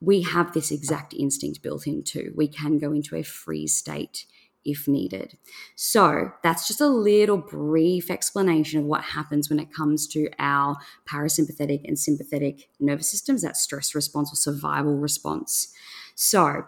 we 0.00 0.22
have 0.22 0.54
this 0.54 0.70
exact 0.70 1.12
instinct 1.12 1.60
built 1.60 1.86
into. 1.86 2.32
We 2.34 2.48
can 2.48 2.78
go 2.78 2.92
into 2.92 3.14
a 3.14 3.22
freeze 3.22 3.74
state 3.74 4.24
if 4.64 4.86
needed. 4.86 5.36
So 5.76 6.32
that's 6.42 6.68
just 6.68 6.80
a 6.80 6.86
little 6.86 7.38
brief 7.38 8.10
explanation 8.10 8.80
of 8.80 8.86
what 8.86 9.02
happens 9.02 9.48
when 9.48 9.58
it 9.58 9.72
comes 9.72 10.06
to 10.08 10.28
our 10.38 10.76
parasympathetic 11.08 11.82
and 11.84 11.98
sympathetic 11.98 12.68
nervous 12.78 13.10
systems, 13.10 13.42
that 13.42 13.56
stress 13.56 13.94
response 13.94 14.32
or 14.32 14.36
survival 14.36 14.96
response. 14.96 15.72
So, 16.14 16.64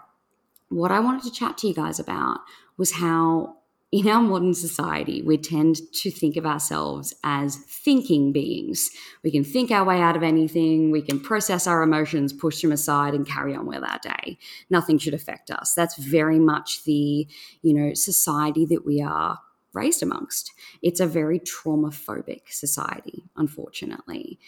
what 0.68 0.90
I 0.90 1.00
wanted 1.00 1.22
to 1.24 1.30
chat 1.30 1.58
to 1.58 1.68
you 1.68 1.74
guys 1.74 1.98
about 1.98 2.38
was 2.78 2.92
how 2.92 3.56
in 3.92 4.08
our 4.08 4.22
modern 4.22 4.54
society, 4.54 5.20
we 5.20 5.36
tend 5.36 5.92
to 5.92 6.10
think 6.10 6.38
of 6.38 6.46
ourselves 6.46 7.14
as 7.22 7.56
thinking 7.56 8.32
beings. 8.32 8.90
We 9.22 9.30
can 9.30 9.44
think 9.44 9.70
our 9.70 9.84
way 9.84 10.00
out 10.00 10.16
of 10.16 10.22
anything, 10.22 10.90
we 10.90 11.02
can 11.02 11.20
process 11.20 11.66
our 11.66 11.82
emotions, 11.82 12.32
push 12.32 12.62
them 12.62 12.72
aside, 12.72 13.12
and 13.12 13.26
carry 13.26 13.54
on 13.54 13.66
with 13.66 13.84
our 13.84 13.98
day. 13.98 14.38
Nothing 14.70 14.96
should 14.96 15.12
affect 15.12 15.50
us. 15.50 15.74
That's 15.74 15.98
very 15.98 16.38
much 16.38 16.84
the, 16.84 17.28
you 17.60 17.74
know, 17.74 17.92
society 17.92 18.64
that 18.64 18.86
we 18.86 19.02
are 19.02 19.38
raised 19.74 20.02
amongst. 20.02 20.52
It's 20.80 21.00
a 21.00 21.06
very 21.06 21.38
trauma 21.38 21.90
phobic 21.90 22.48
society, 22.48 23.24
unfortunately. 23.36 24.38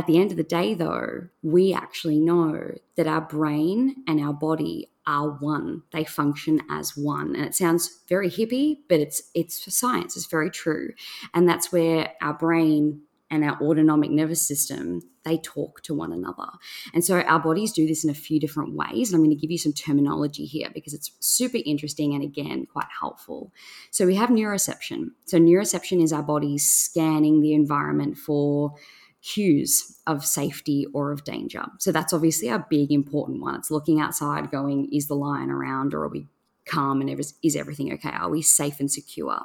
At 0.00 0.06
the 0.06 0.18
end 0.18 0.30
of 0.30 0.38
the 0.38 0.42
day, 0.42 0.72
though, 0.72 1.28
we 1.42 1.74
actually 1.74 2.18
know 2.18 2.72
that 2.96 3.06
our 3.06 3.20
brain 3.20 3.96
and 4.08 4.18
our 4.18 4.32
body 4.32 4.90
are 5.06 5.28
one. 5.28 5.82
They 5.92 6.04
function 6.04 6.62
as 6.70 6.96
one. 6.96 7.36
And 7.36 7.44
it 7.44 7.54
sounds 7.54 8.00
very 8.08 8.30
hippie, 8.30 8.78
but 8.88 8.98
it's 8.98 9.20
it's 9.34 9.76
science. 9.76 10.16
It's 10.16 10.24
very 10.24 10.50
true. 10.50 10.94
And 11.34 11.46
that's 11.46 11.70
where 11.70 12.14
our 12.22 12.32
brain 12.32 13.02
and 13.30 13.44
our 13.44 13.60
autonomic 13.60 14.10
nervous 14.10 14.40
system 14.40 15.02
they 15.24 15.36
talk 15.36 15.82
to 15.82 15.92
one 15.92 16.14
another. 16.14 16.48
And 16.94 17.04
so 17.04 17.20
our 17.20 17.38
bodies 17.38 17.72
do 17.72 17.86
this 17.86 18.04
in 18.04 18.10
a 18.10 18.14
few 18.14 18.40
different 18.40 18.74
ways. 18.74 19.10
And 19.10 19.16
I'm 19.16 19.22
going 19.22 19.36
to 19.36 19.40
give 19.40 19.50
you 19.50 19.58
some 19.58 19.74
terminology 19.74 20.46
here 20.46 20.70
because 20.72 20.94
it's 20.94 21.12
super 21.20 21.58
interesting 21.66 22.14
and 22.14 22.24
again 22.24 22.64
quite 22.64 22.88
helpful. 22.98 23.52
So 23.90 24.06
we 24.06 24.14
have 24.14 24.30
neuroception. 24.30 25.10
So 25.26 25.38
neuroception 25.38 26.02
is 26.02 26.10
our 26.10 26.22
bodies 26.22 26.64
scanning 26.64 27.42
the 27.42 27.52
environment 27.52 28.16
for 28.16 28.76
cues 29.22 30.00
of 30.06 30.24
safety 30.24 30.86
or 30.94 31.12
of 31.12 31.24
danger. 31.24 31.64
So 31.78 31.92
that's 31.92 32.12
obviously 32.12 32.48
a 32.48 32.64
big 32.70 32.90
important 32.90 33.42
one. 33.42 33.54
It's 33.56 33.70
looking 33.70 34.00
outside, 34.00 34.50
going, 34.50 34.88
is 34.92 35.08
the 35.08 35.14
lion 35.14 35.50
around 35.50 35.94
or 35.94 36.04
are 36.04 36.08
we 36.08 36.26
calm 36.66 37.00
and 37.00 37.10
is 37.42 37.56
everything 37.56 37.92
okay? 37.92 38.10
Are 38.10 38.30
we 38.30 38.42
safe 38.42 38.80
and 38.80 38.90
secure? 38.90 39.42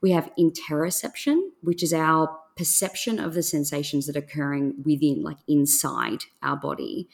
We 0.00 0.12
have 0.12 0.30
interoception, 0.38 1.40
which 1.62 1.82
is 1.82 1.92
our 1.92 2.38
perception 2.56 3.18
of 3.18 3.34
the 3.34 3.42
sensations 3.42 4.06
that 4.06 4.16
are 4.16 4.20
occurring 4.20 4.74
within, 4.84 5.22
like 5.22 5.38
inside 5.48 6.24
our 6.42 6.56
body. 6.56 7.08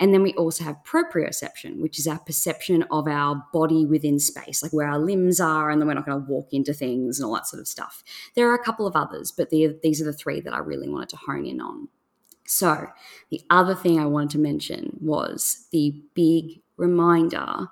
And 0.00 0.12
then 0.12 0.22
we 0.22 0.32
also 0.34 0.64
have 0.64 0.76
proprioception, 0.84 1.80
which 1.80 1.98
is 1.98 2.06
our 2.06 2.18
perception 2.18 2.84
of 2.90 3.06
our 3.06 3.44
body 3.52 3.84
within 3.84 4.18
space, 4.18 4.62
like 4.62 4.72
where 4.72 4.88
our 4.88 4.98
limbs 4.98 5.40
are, 5.40 5.70
and 5.70 5.80
then 5.80 5.88
we're 5.88 5.94
not 5.94 6.06
going 6.06 6.20
to 6.20 6.30
walk 6.30 6.48
into 6.52 6.72
things 6.72 7.18
and 7.18 7.26
all 7.26 7.34
that 7.34 7.46
sort 7.46 7.60
of 7.60 7.68
stuff. 7.68 8.02
There 8.34 8.48
are 8.48 8.54
a 8.54 8.62
couple 8.62 8.86
of 8.86 8.96
others, 8.96 9.32
but 9.32 9.50
these 9.50 10.00
are 10.00 10.04
the 10.04 10.12
three 10.12 10.40
that 10.40 10.54
I 10.54 10.58
really 10.58 10.88
wanted 10.88 11.10
to 11.10 11.16
hone 11.16 11.46
in 11.46 11.60
on. 11.60 11.88
So, 12.46 12.86
the 13.30 13.40
other 13.50 13.74
thing 13.74 13.98
I 13.98 14.06
wanted 14.06 14.30
to 14.30 14.38
mention 14.38 14.96
was 15.00 15.66
the 15.72 16.00
big 16.14 16.60
reminder 16.76 17.66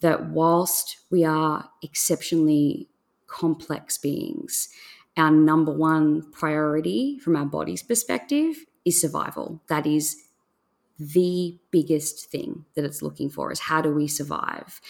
that 0.00 0.30
whilst 0.30 0.96
we 1.10 1.24
are 1.24 1.68
exceptionally 1.82 2.88
complex 3.26 3.98
beings, 3.98 4.68
our 5.16 5.30
number 5.30 5.72
one 5.72 6.30
priority 6.32 7.18
from 7.18 7.36
our 7.36 7.44
body's 7.44 7.82
perspective 7.82 8.64
is 8.84 9.00
survival. 9.00 9.62
That 9.68 9.86
is 9.86 10.24
the 10.98 11.58
biggest 11.70 12.30
thing 12.30 12.64
that 12.74 12.84
it's 12.84 13.02
looking 13.02 13.30
for 13.30 13.50
is 13.50 13.60
how 13.60 13.80
do 13.80 13.92
we 13.92 14.06
survive? 14.06 14.80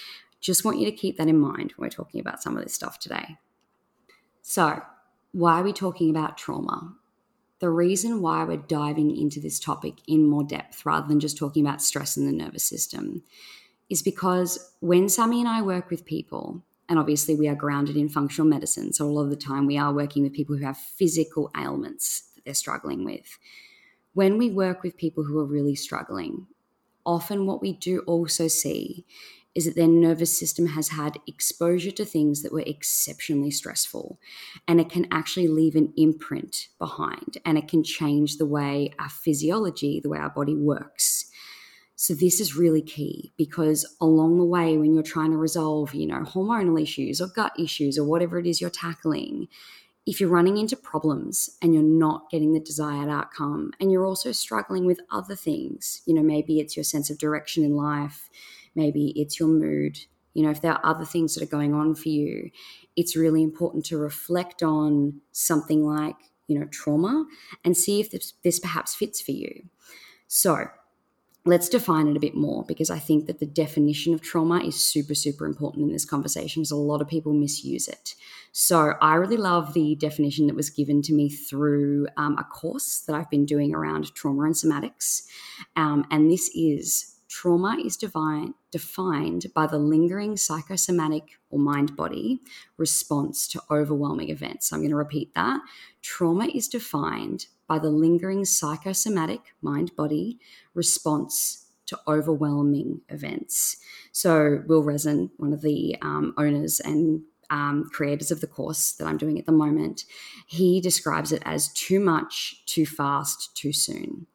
Just 0.41 0.65
want 0.65 0.79
you 0.79 0.87
to 0.87 0.93
keep 0.93 1.17
that 1.17 1.29
in 1.29 1.39
mind 1.39 1.73
when 1.77 1.87
we're 1.87 1.91
talking 1.91 2.21
about 2.21 2.43
some 2.43 2.57
of 2.57 2.63
this 2.63 2.75
stuff 2.75 2.99
today. 2.99 3.39
So, 4.43 4.83
why 5.33 5.61
are 5.61 5.65
we 5.65 5.73
talking 5.73 6.11
about 6.11 6.37
trauma? 6.37 6.95
The 7.61 7.71
reason 7.71 8.21
why 8.21 8.45
we're 8.45 8.59
diving 8.59 9.17
into 9.17 9.41
this 9.41 9.59
topic 9.59 9.95
in 10.07 10.29
more 10.29 10.45
depth 10.45 10.85
rather 10.85 11.09
than 11.09 11.21
just 11.21 11.39
talking 11.39 11.67
about 11.67 11.83
stress 11.83 12.17
in 12.17 12.27
the 12.27 12.33
nervous 12.33 12.65
system 12.65 13.23
is 13.89 14.03
because 14.03 14.73
when 14.81 15.09
Sammy 15.09 15.41
and 15.41 15.49
I 15.49 15.63
work 15.63 15.91
with 15.91 16.05
people, 16.05 16.63
and 16.89 16.99
obviously 16.99 17.35
we 17.35 17.49
are 17.49 17.55
grounded 17.55 17.97
in 17.97 18.09
functional 18.09 18.49
medicine, 18.49 18.93
so 18.93 19.07
a 19.07 19.11
lot 19.11 19.25
of 19.25 19.31
the 19.31 19.37
time 19.37 19.67
we 19.67 19.79
are 19.79 19.93
working 19.93 20.23
with 20.23 20.33
people 20.33 20.57
who 20.57 20.65
have 20.65 20.77
physical 20.77 21.51
ailments 21.57 22.31
that 22.35 22.45
they're 22.45 22.55
struggling 22.55 23.05
with 23.05 23.39
when 24.15 24.39
we 24.39 24.49
work 24.49 24.83
with 24.83 24.97
people 24.97 25.25
who 25.25 25.39
are 25.39 25.45
really 25.45 25.75
struggling, 25.75 26.47
often 27.05 27.47
what 27.47 27.61
we 27.61 27.73
do 27.73 27.99
also 28.07 28.49
see 28.49 29.05
is 29.55 29.67
that 29.67 29.77
their 29.77 29.87
nervous 29.87 30.37
system 30.37 30.69
has 30.69 30.89
had 30.89 31.19
exposure 31.29 31.91
to 31.91 32.05
things 32.05 32.43
that 32.43 32.53
were 32.53 32.65
exceptionally 32.67 33.51
stressful. 33.51 34.19
And 34.67 34.81
it 34.81 34.89
can 34.89 35.07
actually 35.13 35.47
leave 35.47 35.77
an 35.77 35.93
imprint 35.97 36.69
behind 36.79 37.39
and 37.45 37.57
it 37.57 37.69
can 37.69 37.85
change 37.85 38.39
the 38.39 38.47
way 38.47 38.93
our 38.99 39.09
physiology, 39.09 40.01
the 40.01 40.09
way 40.09 40.19
our 40.19 40.31
body 40.31 40.57
works. 40.57 41.31
So 41.97 42.15
this 42.15 42.41
is 42.41 42.57
really 42.57 42.83
key 42.83 43.33
because 43.37 43.87
along 44.01 44.39
the 44.39 44.45
way, 44.45 44.77
when 44.77 44.95
you're 44.95 45.03
trying 45.03 45.31
to 45.31 45.37
resolve, 45.37 45.95
you 45.95 46.07
know, 46.07 46.21
hormonal 46.21 46.81
issues 46.81 47.21
or 47.21 47.29
gut 47.29 47.53
issues 47.59 47.99
or 47.99 48.05
whatever 48.05 48.39
it 48.39 48.47
is 48.47 48.61
you're 48.61 48.71
tackling, 48.71 49.49
if 50.07 50.21
you're 50.21 50.31
running 50.31 50.59
into 50.59 50.77
problems 50.77 51.57
and 51.63 51.73
you're 51.73 51.83
not 51.83 52.29
getting 52.31 52.53
the 52.53 52.61
desired 52.61 53.09
outcome 53.09 53.73
and 53.81 53.91
you're 53.91 54.05
also 54.05 54.33
struggling 54.33 54.85
with 54.87 55.01
other 55.11 55.37
things, 55.37 56.03
you 56.05 56.15
know, 56.15 56.23
maybe 56.23 56.59
it's 56.59 56.77
your 56.77 56.85
sense 56.85 57.11
of 57.11 57.19
direction 57.19 57.65
in 57.65 57.75
life, 57.77 58.29
maybe 58.75 59.13
it's 59.17 59.39
your 59.39 59.49
mood, 59.49 59.99
you 60.35 60.43
know, 60.43 60.51
if 60.51 60.61
there 60.61 60.73
are 60.73 60.85
other 60.85 61.05
things 61.05 61.35
that 61.35 61.43
are 61.43 61.47
going 61.47 61.73
on 61.73 61.95
for 61.95 62.09
you, 62.09 62.51
it's 62.97 63.17
really 63.17 63.43
important 63.43 63.85
to 63.87 63.97
reflect 63.97 64.63
on 64.63 65.21
something 65.33 65.87
like, 65.87 66.17
you 66.49 66.59
know, 66.59 66.67
trauma 66.67 67.25
and 67.65 67.77
see 67.77 68.01
if 68.01 68.11
this, 68.11 68.35
this 68.43 68.59
perhaps 68.59 68.95
fits 68.95 69.21
for 69.21 69.31
you. 69.31 69.69
So, 70.27 70.67
let's 71.47 71.69
define 71.69 72.09
it 72.09 72.17
a 72.17 72.21
bit 72.21 72.35
more 72.35 72.65
because 72.67 72.89
I 72.89 72.99
think 72.99 73.27
that 73.27 73.39
the 73.39 73.47
definition 73.47 74.15
of 74.15 74.23
trauma 74.23 74.65
is 74.65 74.77
super, 74.77 75.15
super 75.15 75.45
important 75.45 75.85
in 75.85 75.93
this 75.93 76.07
conversation 76.07 76.63
because 76.63 76.71
a 76.71 76.77
lot 76.77 77.03
of 77.03 77.09
people 77.09 77.35
misuse 77.35 77.87
it. 77.87 78.15
So 78.53 78.95
I 79.03 79.15
really 79.15 79.37
love 79.37 79.75
the 79.75 79.95
definition 79.97 80.47
that 80.47 80.57
was 80.57 80.71
given 80.71 81.03
to 81.03 81.13
me 81.13 81.29
through 81.29 82.07
um, 82.17 82.39
a 82.39 82.45
course 82.45 83.01
that 83.01 83.15
I've 83.15 83.29
been 83.29 83.45
doing 83.45 83.75
around 83.75 84.15
trauma 84.15 84.45
and 84.45 84.55
somatics. 84.55 85.23
Um, 85.77 86.07
and 86.11 86.31
this 86.31 86.51
is 86.55 87.15
trauma 87.29 87.77
is 87.85 87.97
divine, 87.97 88.55
defined 88.71 89.47
by 89.55 89.67
the 89.67 89.79
lingering 89.79 90.37
psychosomatic 90.37 91.33
or 91.51 91.59
mind 91.59 91.97
body 91.97 92.41
response 92.79 93.49
to 93.49 93.61
overwhelming 93.71 94.31
events. 94.31 94.69
So 94.69 94.77
I'm 94.77 94.83
going 94.83 94.91
to 94.91 94.97
repeat 94.97 95.35
that. 95.35 95.61
Trauma 96.01 96.47
is 96.47 96.69
defined 96.69 97.47
by 97.67 97.79
the 97.79 97.91
lingering 97.91 98.45
psychosomatic 98.45 99.41
mind 99.63 99.95
body 99.97 100.39
response 100.75 101.67
to 101.87 101.99
overwhelming 102.09 103.01
events. 103.09 103.77
So, 104.13 104.63
Will 104.67 104.83
Resin, 104.83 105.31
one 105.37 105.53
of 105.53 105.61
the 105.61 105.97
um, 106.03 106.35
owners 106.39 106.81
and 106.81 107.23
um, 107.51 107.89
creators 107.93 108.31
of 108.31 108.41
the 108.41 108.47
course 108.47 108.93
that 108.93 109.07
I'm 109.07 109.19
doing 109.19 109.39
at 109.39 109.47
the 109.47 109.53
moment, 109.53 110.05
he 110.47 110.81
describes 110.81 111.31
it 111.33 111.43
as 111.45 111.69
too 111.73 112.01
much, 112.01 112.65
too 112.67 112.87
fast, 112.87 113.55
too 113.57 113.73
soon. 113.73 114.27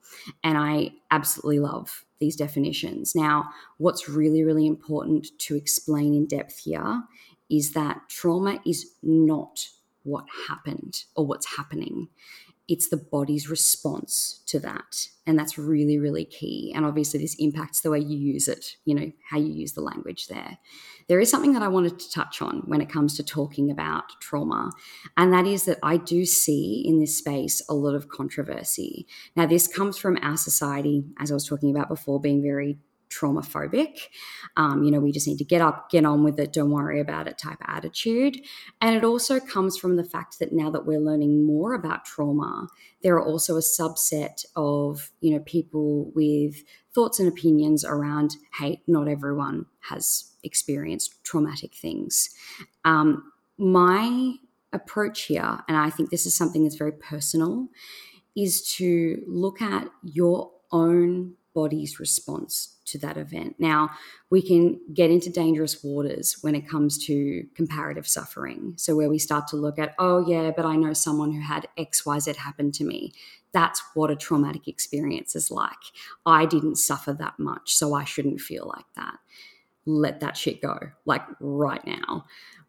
And 0.44 0.56
I 0.56 0.90
absolutely 1.10 1.60
love 1.60 2.04
these 2.18 2.36
definitions. 2.36 3.14
Now, 3.14 3.50
what's 3.78 4.08
really, 4.08 4.44
really 4.44 4.66
important 4.66 5.28
to 5.38 5.56
explain 5.56 6.14
in 6.14 6.26
depth 6.26 6.58
here 6.64 7.02
is 7.48 7.72
that 7.72 8.02
trauma 8.08 8.60
is 8.64 8.92
not 9.02 9.68
what 10.02 10.24
happened 10.48 11.04
or 11.14 11.26
what's 11.26 11.56
happening 11.56 12.08
it's 12.70 12.88
the 12.88 12.96
body's 12.96 13.50
response 13.50 14.42
to 14.46 14.60
that. 14.60 15.08
And 15.26 15.36
that's 15.36 15.58
really, 15.58 15.98
really 15.98 16.24
key. 16.24 16.72
And 16.74 16.86
obviously, 16.86 17.18
this 17.18 17.34
impacts 17.40 17.80
the 17.80 17.90
way 17.90 17.98
you 17.98 18.16
use 18.16 18.46
it, 18.46 18.76
you 18.84 18.94
know, 18.94 19.10
how 19.28 19.38
you 19.38 19.52
use 19.52 19.72
the 19.72 19.80
language 19.80 20.28
there. 20.28 20.58
There 21.08 21.18
is 21.18 21.28
something 21.28 21.52
that 21.54 21.62
I 21.62 21.68
wanted 21.68 21.98
to 21.98 22.10
touch 22.10 22.40
on 22.40 22.62
when 22.66 22.80
it 22.80 22.88
comes 22.88 23.16
to 23.16 23.24
talking 23.24 23.72
about 23.72 24.04
trauma, 24.20 24.70
and 25.16 25.32
that 25.32 25.46
is 25.46 25.64
that 25.64 25.80
I 25.82 25.96
do 25.96 26.24
see 26.24 26.84
in 26.86 27.00
this 27.00 27.18
space 27.18 27.60
a 27.68 27.74
lot 27.74 27.96
of 27.96 28.08
controversy. 28.08 29.08
Now, 29.34 29.46
this 29.46 29.66
comes 29.66 29.98
from 29.98 30.16
our 30.22 30.36
society, 30.36 31.04
as 31.18 31.32
I 31.32 31.34
was 31.34 31.46
talking 31.46 31.74
about 31.74 31.88
before, 31.88 32.20
being 32.20 32.40
very 32.40 32.78
trauma 33.10 33.42
phobic. 33.42 34.08
Um, 34.56 34.82
you 34.82 34.90
know, 34.90 35.00
we 35.00 35.12
just 35.12 35.26
need 35.26 35.38
to 35.38 35.44
get 35.44 35.60
up, 35.60 35.90
get 35.90 36.04
on 36.04 36.24
with 36.24 36.38
it, 36.38 36.52
don't 36.52 36.70
worry 36.70 37.00
about 37.00 37.26
it 37.26 37.36
type 37.36 37.58
attitude. 37.66 38.38
And 38.80 38.96
it 38.96 39.04
also 39.04 39.38
comes 39.40 39.76
from 39.76 39.96
the 39.96 40.04
fact 40.04 40.38
that 40.38 40.52
now 40.52 40.70
that 40.70 40.86
we're 40.86 41.00
learning 41.00 41.46
more 41.46 41.74
about 41.74 42.04
trauma, 42.04 42.68
there 43.02 43.14
are 43.16 43.24
also 43.24 43.56
a 43.56 43.60
subset 43.60 44.44
of, 44.56 45.10
you 45.20 45.34
know, 45.34 45.40
people 45.40 46.10
with 46.14 46.62
thoughts 46.94 47.18
and 47.18 47.28
opinions 47.28 47.84
around, 47.84 48.36
hey, 48.58 48.82
not 48.86 49.08
everyone 49.08 49.66
has 49.80 50.32
experienced 50.42 51.22
traumatic 51.24 51.74
things. 51.74 52.30
Um, 52.84 53.32
my 53.58 54.34
approach 54.72 55.22
here, 55.22 55.58
and 55.68 55.76
I 55.76 55.90
think 55.90 56.10
this 56.10 56.26
is 56.26 56.34
something 56.34 56.62
that's 56.62 56.76
very 56.76 56.92
personal, 56.92 57.68
is 58.36 58.62
to 58.76 59.22
look 59.26 59.60
at 59.60 59.88
your 60.02 60.52
own 60.72 61.34
body's 61.52 61.98
response 61.98 62.76
to 62.90 62.98
that 62.98 63.16
event. 63.16 63.56
Now, 63.58 63.90
we 64.30 64.42
can 64.42 64.80
get 64.92 65.10
into 65.10 65.30
dangerous 65.30 65.82
waters 65.82 66.36
when 66.42 66.54
it 66.54 66.68
comes 66.68 66.98
to 67.06 67.44
comparative 67.54 68.06
suffering. 68.06 68.74
So, 68.76 68.96
where 68.96 69.08
we 69.08 69.18
start 69.18 69.48
to 69.48 69.56
look 69.56 69.78
at, 69.78 69.94
oh, 69.98 70.26
yeah, 70.26 70.50
but 70.54 70.64
I 70.64 70.76
know 70.76 70.92
someone 70.92 71.32
who 71.32 71.40
had 71.40 71.68
XYZ 71.78 72.36
happen 72.36 72.72
to 72.72 72.84
me. 72.84 73.12
That's 73.52 73.82
what 73.94 74.10
a 74.10 74.16
traumatic 74.16 74.68
experience 74.68 75.34
is 75.34 75.50
like. 75.50 75.78
I 76.24 76.46
didn't 76.46 76.76
suffer 76.76 77.12
that 77.14 77.38
much, 77.38 77.74
so 77.74 77.94
I 77.94 78.04
shouldn't 78.04 78.40
feel 78.40 78.72
like 78.74 78.86
that. 78.96 79.18
Let 79.86 80.20
that 80.20 80.36
shit 80.36 80.62
go, 80.62 80.78
like 81.04 81.22
right 81.40 81.84
now. 81.86 82.26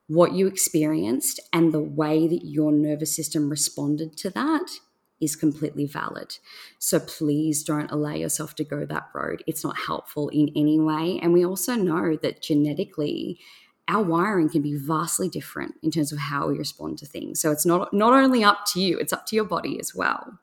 What 0.08 0.34
you 0.34 0.48
experienced 0.48 1.40
and 1.54 1.74
the 1.74 1.82
way 1.82 2.28
that 2.28 2.46
your 2.46 2.72
nervous 2.72 3.16
system 3.16 3.50
responded 3.50 4.18
to 4.18 4.30
that 4.32 4.80
is 5.22 5.36
completely 5.36 5.86
valid. 5.86 6.38
So 6.80 7.00
please 7.00 7.64
don't 7.64 7.92
allow 7.92 8.14
yourself 8.14 8.56
to 8.56 8.64
go 8.64 8.86
that 8.86 9.10
road. 9.14 9.44
It's 9.48 9.64
not 9.64 9.78
helpful 9.78 10.30
in 10.30 10.52
any 10.56 10.80
way. 10.80 11.20
And 11.22 11.32
we 11.32 11.46
also 11.46 11.76
know 11.76 12.18
that 12.18 12.42
genetically, 12.42 13.40
our 13.88 14.04
wiring 14.04 14.50
can 14.50 14.62
be 14.62 14.76
vastly 14.76 15.30
different 15.30 15.76
in 15.84 15.92
terms 15.92 16.12
of 16.12 16.20
how 16.20 16.48
we 16.48 16.58
respond 16.58 16.98
to 17.00 17.06
things. 17.06 17.40
So 17.40 17.52
it's 17.52 17.66
not 17.66 17.94
not 17.94 18.14
only 18.14 18.44
up 18.44 18.66
to 18.74 18.82
you, 18.82 18.98
it's 18.98 19.14
up 19.14 19.26
to 19.28 19.36
your 19.36 19.46
body 19.46 19.80
as 19.80 19.94
well. 19.94 20.40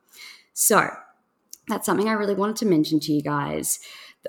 So 0.54 0.88
that's 1.68 1.86
something 1.86 2.08
I 2.08 2.12
really 2.12 2.34
wanted 2.34 2.56
to 2.56 2.66
mention 2.66 3.00
to 3.00 3.12
you 3.12 3.22
guys 3.22 3.80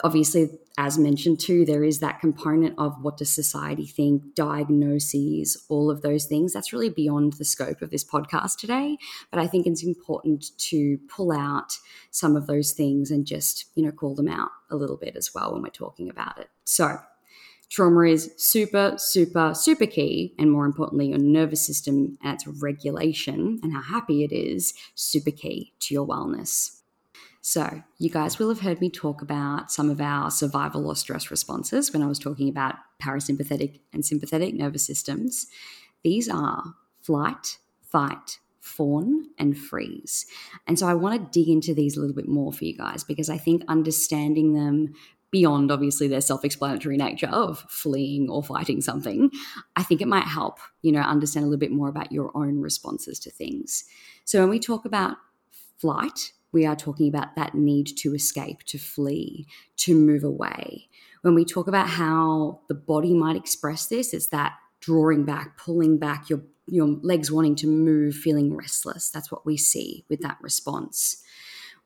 obviously 0.04 0.50
as 0.78 0.98
mentioned 0.98 1.40
too 1.40 1.66
there 1.66 1.84
is 1.84 2.00
that 2.00 2.20
component 2.20 2.74
of 2.78 3.04
what 3.04 3.18
does 3.18 3.30
society 3.30 3.86
think 3.86 4.36
diagnoses 4.36 5.66
all 5.68 5.92
of 5.92 6.02
those 6.02 6.26
things. 6.26 6.54
That's 6.54 6.72
really 6.72 6.90
beyond 6.90 7.34
the 7.34 7.46
scope 7.46 7.82
of 7.82 7.90
this 7.90 8.04
podcast 8.04 8.58
today 8.58 8.98
but 9.32 9.40
i 9.40 9.48
think 9.48 9.66
it's 9.68 9.84
important 9.84 10.58
to 10.58 10.98
pull 11.10 11.32
out 11.32 11.78
some 12.12 12.36
of 12.36 12.48
those 12.48 12.72
things 12.72 13.12
and 13.12 13.26
just 13.26 13.66
you 13.76 13.84
know 13.84 13.92
call 13.92 14.16
them 14.16 14.28
out 14.28 14.50
a 14.70 14.76
little 14.76 14.98
bit 14.98 15.16
as 15.16 15.34
well 15.34 15.54
when 15.54 15.62
we're 15.62 15.70
talking 15.70 16.10
about 16.10 16.40
it. 16.40 16.50
So 16.64 16.98
trauma 17.70 18.02
is 18.08 18.32
super 18.38 18.96
super 18.98 19.54
super 19.54 19.86
key 19.86 20.34
and 20.40 20.52
more 20.52 20.66
importantly 20.66 21.10
your 21.10 21.20
nervous 21.20 21.66
system 21.66 22.18
and 22.24 22.34
its 22.34 22.48
regulation 22.48 23.60
and 23.62 23.74
how 23.74 23.82
happy 23.82 24.24
it 24.24 24.32
is 24.32 24.74
super 24.96 25.32
key 25.32 25.74
to 25.80 25.94
your 25.94 26.08
wellness 26.08 26.79
so, 27.42 27.84
you 27.98 28.10
guys 28.10 28.38
will 28.38 28.50
have 28.50 28.60
heard 28.60 28.82
me 28.82 28.90
talk 28.90 29.22
about 29.22 29.72
some 29.72 29.90
of 29.90 30.02
our 30.02 30.30
survival 30.30 30.88
or 30.88 30.96
stress 30.96 31.32
responses 31.32 31.94
when 31.94 32.04
I 32.04 32.08
was 32.08 32.20
talking 32.20 32.50
about 32.50 32.76
parasympathetic 33.02 33.80
and 33.94 34.06
sympathetic 34.06 34.54
nervous 34.54 34.86
systems. 34.86 35.48
These 36.04 36.28
are 36.28 36.76
flight, 37.02 37.58
fight, 37.82 38.40
fawn, 38.60 39.30
and 39.38 39.58
freeze. 39.58 40.26
And 40.68 40.78
so 40.78 40.88
I 40.88 40.94
want 40.96 41.20
to 41.20 41.40
dig 41.40 41.50
into 41.50 41.74
these 41.74 41.96
a 41.96 42.02
little 42.02 42.16
bit 42.16 42.28
more 42.28 42.52
for 42.52 42.66
you 42.66 42.76
guys 42.76 43.06
because 43.06 43.30
I 43.30 43.38
think 43.38 43.64
understanding 43.70 44.54
them 44.54 44.94
beyond 45.32 45.72
obviously 45.72 46.08
their 46.08 46.22
self-explanatory 46.22 46.98
nature 46.98 47.28
of 47.28 47.60
fleeing 47.70 48.28
or 48.30 48.42
fighting 48.42 48.82
something 48.82 49.30
i 49.76 49.84
think 49.84 50.02
it 50.02 50.08
might 50.08 50.24
help 50.24 50.58
you 50.82 50.92
know 50.92 51.02
understand 51.02 51.44
a 51.44 51.48
little 51.48 51.60
bit 51.60 51.72
more 51.72 51.88
about 51.88 52.12
your 52.12 52.32
own 52.36 52.60
responses 52.60 53.20
to 53.20 53.30
things 53.30 53.84
so 54.26 54.40
when 54.40 54.50
we 54.50 54.58
talk 54.58 54.86
about 54.86 55.18
flight 55.78 56.32
we 56.52 56.66
are 56.66 56.76
talking 56.76 57.08
about 57.08 57.36
that 57.36 57.56
need 57.56 57.88
to 57.98 58.14
escape, 58.14 58.64
to 58.64 58.78
flee, 58.78 59.48
to 59.78 59.96
move 59.96 60.24
away. 60.24 60.90
When 61.22 61.36
we 61.36 61.46
talk 61.46 61.68
about 61.68 61.90
how 61.90 62.62
the 62.68 62.76
body 62.76 63.14
might 63.14 63.36
express 63.36 63.88
this, 63.88 64.14
it's 64.14 64.28
that 64.28 64.54
drawing 64.80 65.26
back, 65.26 65.58
pulling 65.58 65.98
back, 65.98 66.30
your 66.30 66.42
your 66.72 66.88
legs 67.02 67.32
wanting 67.32 67.56
to 67.56 67.68
move, 67.68 68.14
feeling 68.14 68.56
restless. 68.56 69.10
That's 69.10 69.32
what 69.32 69.46
we 69.46 69.58
see 69.58 70.06
with 70.08 70.22
that 70.22 70.38
response. 70.40 71.24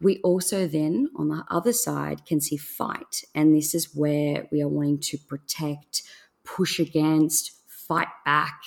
We 0.02 0.20
also 0.26 0.68
then, 0.68 1.10
on 1.16 1.30
the 1.30 1.46
other 1.50 1.72
side, 1.72 2.26
can 2.26 2.42
see 2.42 2.58
fight. 2.58 3.24
And 3.34 3.56
this 3.56 3.74
is 3.74 3.96
where 3.96 4.48
we 4.52 4.62
are 4.62 4.68
wanting 4.68 5.00
to 5.00 5.18
protect, 5.18 6.04
push 6.44 6.80
against, 6.80 7.52
fight 7.68 8.10
back 8.26 8.60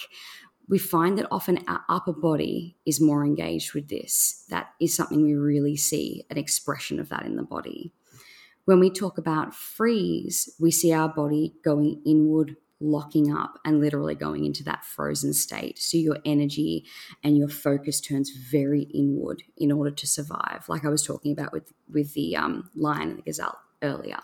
we 0.68 0.78
find 0.78 1.16
that 1.18 1.28
often 1.30 1.64
our 1.68 1.82
upper 1.88 2.12
body 2.12 2.76
is 2.84 3.00
more 3.00 3.24
engaged 3.24 3.72
with 3.74 3.88
this. 3.88 4.44
That 4.50 4.70
is 4.80 4.94
something 4.94 5.22
we 5.22 5.34
really 5.34 5.76
see 5.76 6.24
an 6.30 6.38
expression 6.38 6.98
of 6.98 7.08
that 7.10 7.24
in 7.24 7.36
the 7.36 7.42
body. 7.42 7.92
When 8.64 8.80
we 8.80 8.90
talk 8.90 9.16
about 9.16 9.54
freeze, 9.54 10.52
we 10.58 10.72
see 10.72 10.92
our 10.92 11.08
body 11.08 11.54
going 11.64 12.02
inward, 12.04 12.56
locking 12.80 13.32
up, 13.32 13.60
and 13.64 13.80
literally 13.80 14.16
going 14.16 14.44
into 14.44 14.64
that 14.64 14.84
frozen 14.84 15.32
state. 15.32 15.78
So 15.78 15.98
your 15.98 16.18
energy 16.24 16.84
and 17.22 17.38
your 17.38 17.48
focus 17.48 18.00
turns 18.00 18.30
very 18.30 18.82
inward 18.82 19.44
in 19.56 19.70
order 19.70 19.92
to 19.92 20.06
survive, 20.06 20.64
like 20.68 20.84
I 20.84 20.88
was 20.88 21.04
talking 21.04 21.32
about 21.32 21.52
with, 21.52 21.72
with 21.92 22.12
the 22.14 22.36
um, 22.36 22.70
lion 22.74 23.10
and 23.10 23.18
the 23.18 23.22
gazelle 23.22 23.58
earlier. 23.82 24.18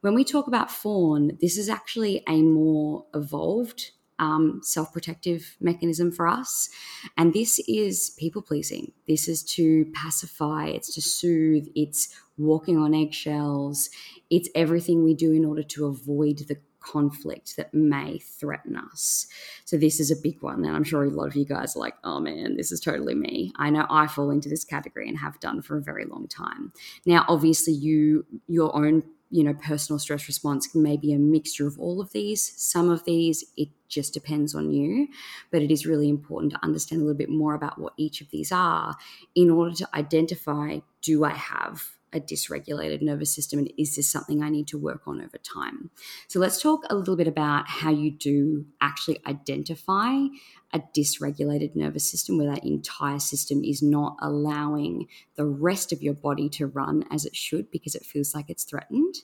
When 0.00 0.14
we 0.14 0.24
talk 0.24 0.48
about 0.48 0.70
fawn, 0.70 1.38
this 1.40 1.56
is 1.56 1.68
actually 1.68 2.24
a 2.26 2.42
more 2.42 3.04
evolved 3.14 3.92
um, 4.20 4.60
self 4.62 4.92
protective 4.92 5.56
mechanism 5.60 6.12
for 6.12 6.28
us. 6.28 6.68
And 7.16 7.32
this 7.32 7.58
is 7.66 8.10
people 8.18 8.42
pleasing. 8.42 8.92
This 9.08 9.26
is 9.26 9.42
to 9.54 9.86
pacify, 9.94 10.66
it's 10.66 10.94
to 10.94 11.02
soothe, 11.02 11.66
it's 11.74 12.14
walking 12.38 12.78
on 12.78 12.94
eggshells, 12.94 13.90
it's 14.30 14.48
everything 14.54 15.02
we 15.02 15.14
do 15.14 15.32
in 15.32 15.44
order 15.44 15.62
to 15.62 15.86
avoid 15.86 16.38
the 16.48 16.58
conflict 16.80 17.56
that 17.56 17.74
may 17.74 18.18
threaten 18.18 18.74
us. 18.74 19.26
So 19.66 19.76
this 19.76 20.00
is 20.00 20.10
a 20.10 20.16
big 20.16 20.42
one 20.42 20.64
and 20.64 20.74
I'm 20.74 20.84
sure 20.84 21.04
a 21.04 21.10
lot 21.10 21.26
of 21.26 21.36
you 21.36 21.44
guys 21.44 21.76
are 21.76 21.80
like, 21.80 21.94
"Oh 22.04 22.20
man, 22.20 22.56
this 22.56 22.72
is 22.72 22.80
totally 22.80 23.14
me." 23.14 23.52
I 23.56 23.68
know 23.68 23.86
I 23.90 24.06
fall 24.06 24.30
into 24.30 24.48
this 24.48 24.64
category 24.64 25.06
and 25.08 25.18
have 25.18 25.40
done 25.40 25.60
for 25.60 25.76
a 25.76 25.82
very 25.82 26.06
long 26.06 26.26
time. 26.26 26.72
Now, 27.04 27.26
obviously 27.28 27.74
you 27.74 28.24
your 28.48 28.74
own 28.74 29.02
you 29.30 29.44
know, 29.44 29.54
personal 29.54 29.98
stress 29.98 30.26
response 30.26 30.74
may 30.74 30.96
be 30.96 31.12
a 31.12 31.18
mixture 31.18 31.66
of 31.66 31.78
all 31.78 32.00
of 32.00 32.12
these. 32.12 32.52
Some 32.60 32.90
of 32.90 33.04
these, 33.04 33.44
it 33.56 33.68
just 33.88 34.12
depends 34.12 34.54
on 34.54 34.70
you. 34.70 35.08
But 35.50 35.62
it 35.62 35.70
is 35.70 35.86
really 35.86 36.08
important 36.08 36.52
to 36.52 36.64
understand 36.64 37.02
a 37.02 37.04
little 37.04 37.18
bit 37.18 37.30
more 37.30 37.54
about 37.54 37.78
what 37.78 37.92
each 37.96 38.20
of 38.20 38.30
these 38.30 38.50
are 38.50 38.96
in 39.34 39.50
order 39.50 39.74
to 39.76 39.88
identify 39.94 40.80
do 41.02 41.24
I 41.24 41.30
have 41.30 41.99
a 42.12 42.20
dysregulated 42.20 43.02
nervous 43.02 43.32
system 43.32 43.58
and 43.58 43.72
is 43.78 43.96
this 43.96 44.08
something 44.08 44.42
I 44.42 44.48
need 44.48 44.66
to 44.68 44.78
work 44.78 45.02
on 45.06 45.20
over 45.20 45.38
time? 45.38 45.90
So 46.28 46.38
let's 46.40 46.60
talk 46.60 46.82
a 46.90 46.94
little 46.94 47.16
bit 47.16 47.28
about 47.28 47.68
how 47.68 47.90
you 47.90 48.10
do 48.10 48.66
actually 48.80 49.20
identify 49.26 50.26
a 50.72 50.80
dysregulated 50.96 51.74
nervous 51.74 52.08
system 52.08 52.38
where 52.38 52.50
that 52.50 52.64
entire 52.64 53.18
system 53.18 53.62
is 53.64 53.82
not 53.82 54.16
allowing 54.20 55.08
the 55.36 55.46
rest 55.46 55.92
of 55.92 56.02
your 56.02 56.14
body 56.14 56.48
to 56.50 56.66
run 56.66 57.04
as 57.10 57.24
it 57.24 57.36
should 57.36 57.70
because 57.70 57.94
it 57.94 58.04
feels 58.04 58.34
like 58.34 58.50
it's 58.50 58.64
threatened. 58.64 59.16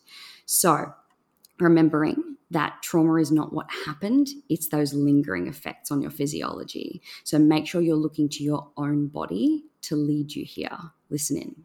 So 0.45 0.93
remembering 1.59 2.37
that 2.51 2.83
trauma 2.83 3.15
is 3.17 3.33
not 3.33 3.53
what 3.53 3.67
happened, 3.87 4.29
it's 4.49 4.69
those 4.69 4.95
lingering 4.95 5.49
effects 5.49 5.91
on 5.91 6.01
your 6.01 6.11
physiology. 6.11 7.03
So 7.25 7.39
make 7.39 7.67
sure 7.67 7.81
you're 7.81 7.97
looking 7.97 8.29
to 8.31 8.45
your 8.45 8.69
own 8.77 9.09
body 9.09 9.65
to 9.83 9.97
lead 9.97 10.35
you 10.35 10.45
here. 10.45 10.79
Listen 11.11 11.37
in. 11.39 11.65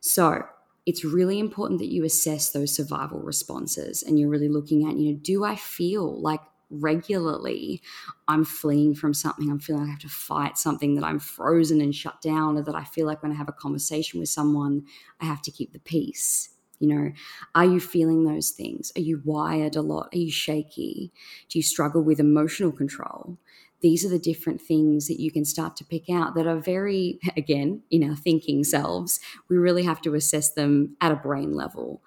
So 0.00 0.42
it's 0.86 1.04
really 1.04 1.38
important 1.38 1.78
that 1.80 1.92
you 1.92 2.04
assess 2.04 2.50
those 2.50 2.74
survival 2.74 3.20
responses 3.20 4.02
and 4.02 4.18
you're 4.18 4.30
really 4.30 4.48
looking 4.48 4.88
at, 4.88 4.96
you 4.96 5.12
know, 5.12 5.18
do 5.22 5.44
I 5.44 5.56
feel 5.56 6.20
like 6.20 6.40
regularly 6.70 7.82
I'm 8.28 8.44
fleeing 8.44 8.94
from 8.94 9.12
something, 9.12 9.50
I'm 9.50 9.58
feeling 9.58 9.82
like 9.82 9.88
I 9.88 9.92
have 9.92 10.00
to 10.00 10.08
fight 10.08 10.56
something, 10.56 10.94
that 10.94 11.04
I'm 11.04 11.18
frozen 11.18 11.80
and 11.80 11.94
shut 11.94 12.20
down, 12.22 12.56
or 12.56 12.62
that 12.62 12.74
I 12.74 12.84
feel 12.84 13.06
like 13.06 13.22
when 13.22 13.32
I 13.32 13.34
have 13.34 13.48
a 13.48 13.52
conversation 13.52 14.20
with 14.20 14.28
someone, 14.28 14.84
I 15.20 15.24
have 15.26 15.42
to 15.42 15.50
keep 15.50 15.72
the 15.72 15.80
peace. 15.80 16.50
You 16.78 16.88
know, 16.88 17.12
are 17.54 17.66
you 17.66 17.78
feeling 17.78 18.24
those 18.24 18.50
things? 18.50 18.90
Are 18.96 19.00
you 19.02 19.20
wired 19.24 19.76
a 19.76 19.82
lot? 19.82 20.08
Are 20.14 20.18
you 20.18 20.30
shaky? 20.30 21.12
Do 21.50 21.58
you 21.58 21.62
struggle 21.62 22.02
with 22.02 22.20
emotional 22.20 22.72
control? 22.72 23.36
These 23.80 24.04
are 24.04 24.08
the 24.08 24.18
different 24.18 24.60
things 24.60 25.06
that 25.08 25.20
you 25.20 25.30
can 25.30 25.44
start 25.44 25.76
to 25.76 25.84
pick 25.84 26.10
out 26.10 26.34
that 26.34 26.46
are 26.46 26.58
very, 26.58 27.18
again, 27.36 27.82
in 27.90 28.08
our 28.08 28.16
thinking 28.16 28.64
selves. 28.64 29.20
We 29.48 29.56
really 29.56 29.84
have 29.84 30.00
to 30.02 30.14
assess 30.14 30.50
them 30.50 30.96
at 31.00 31.12
a 31.12 31.16
brain 31.16 31.54
level. 31.54 32.02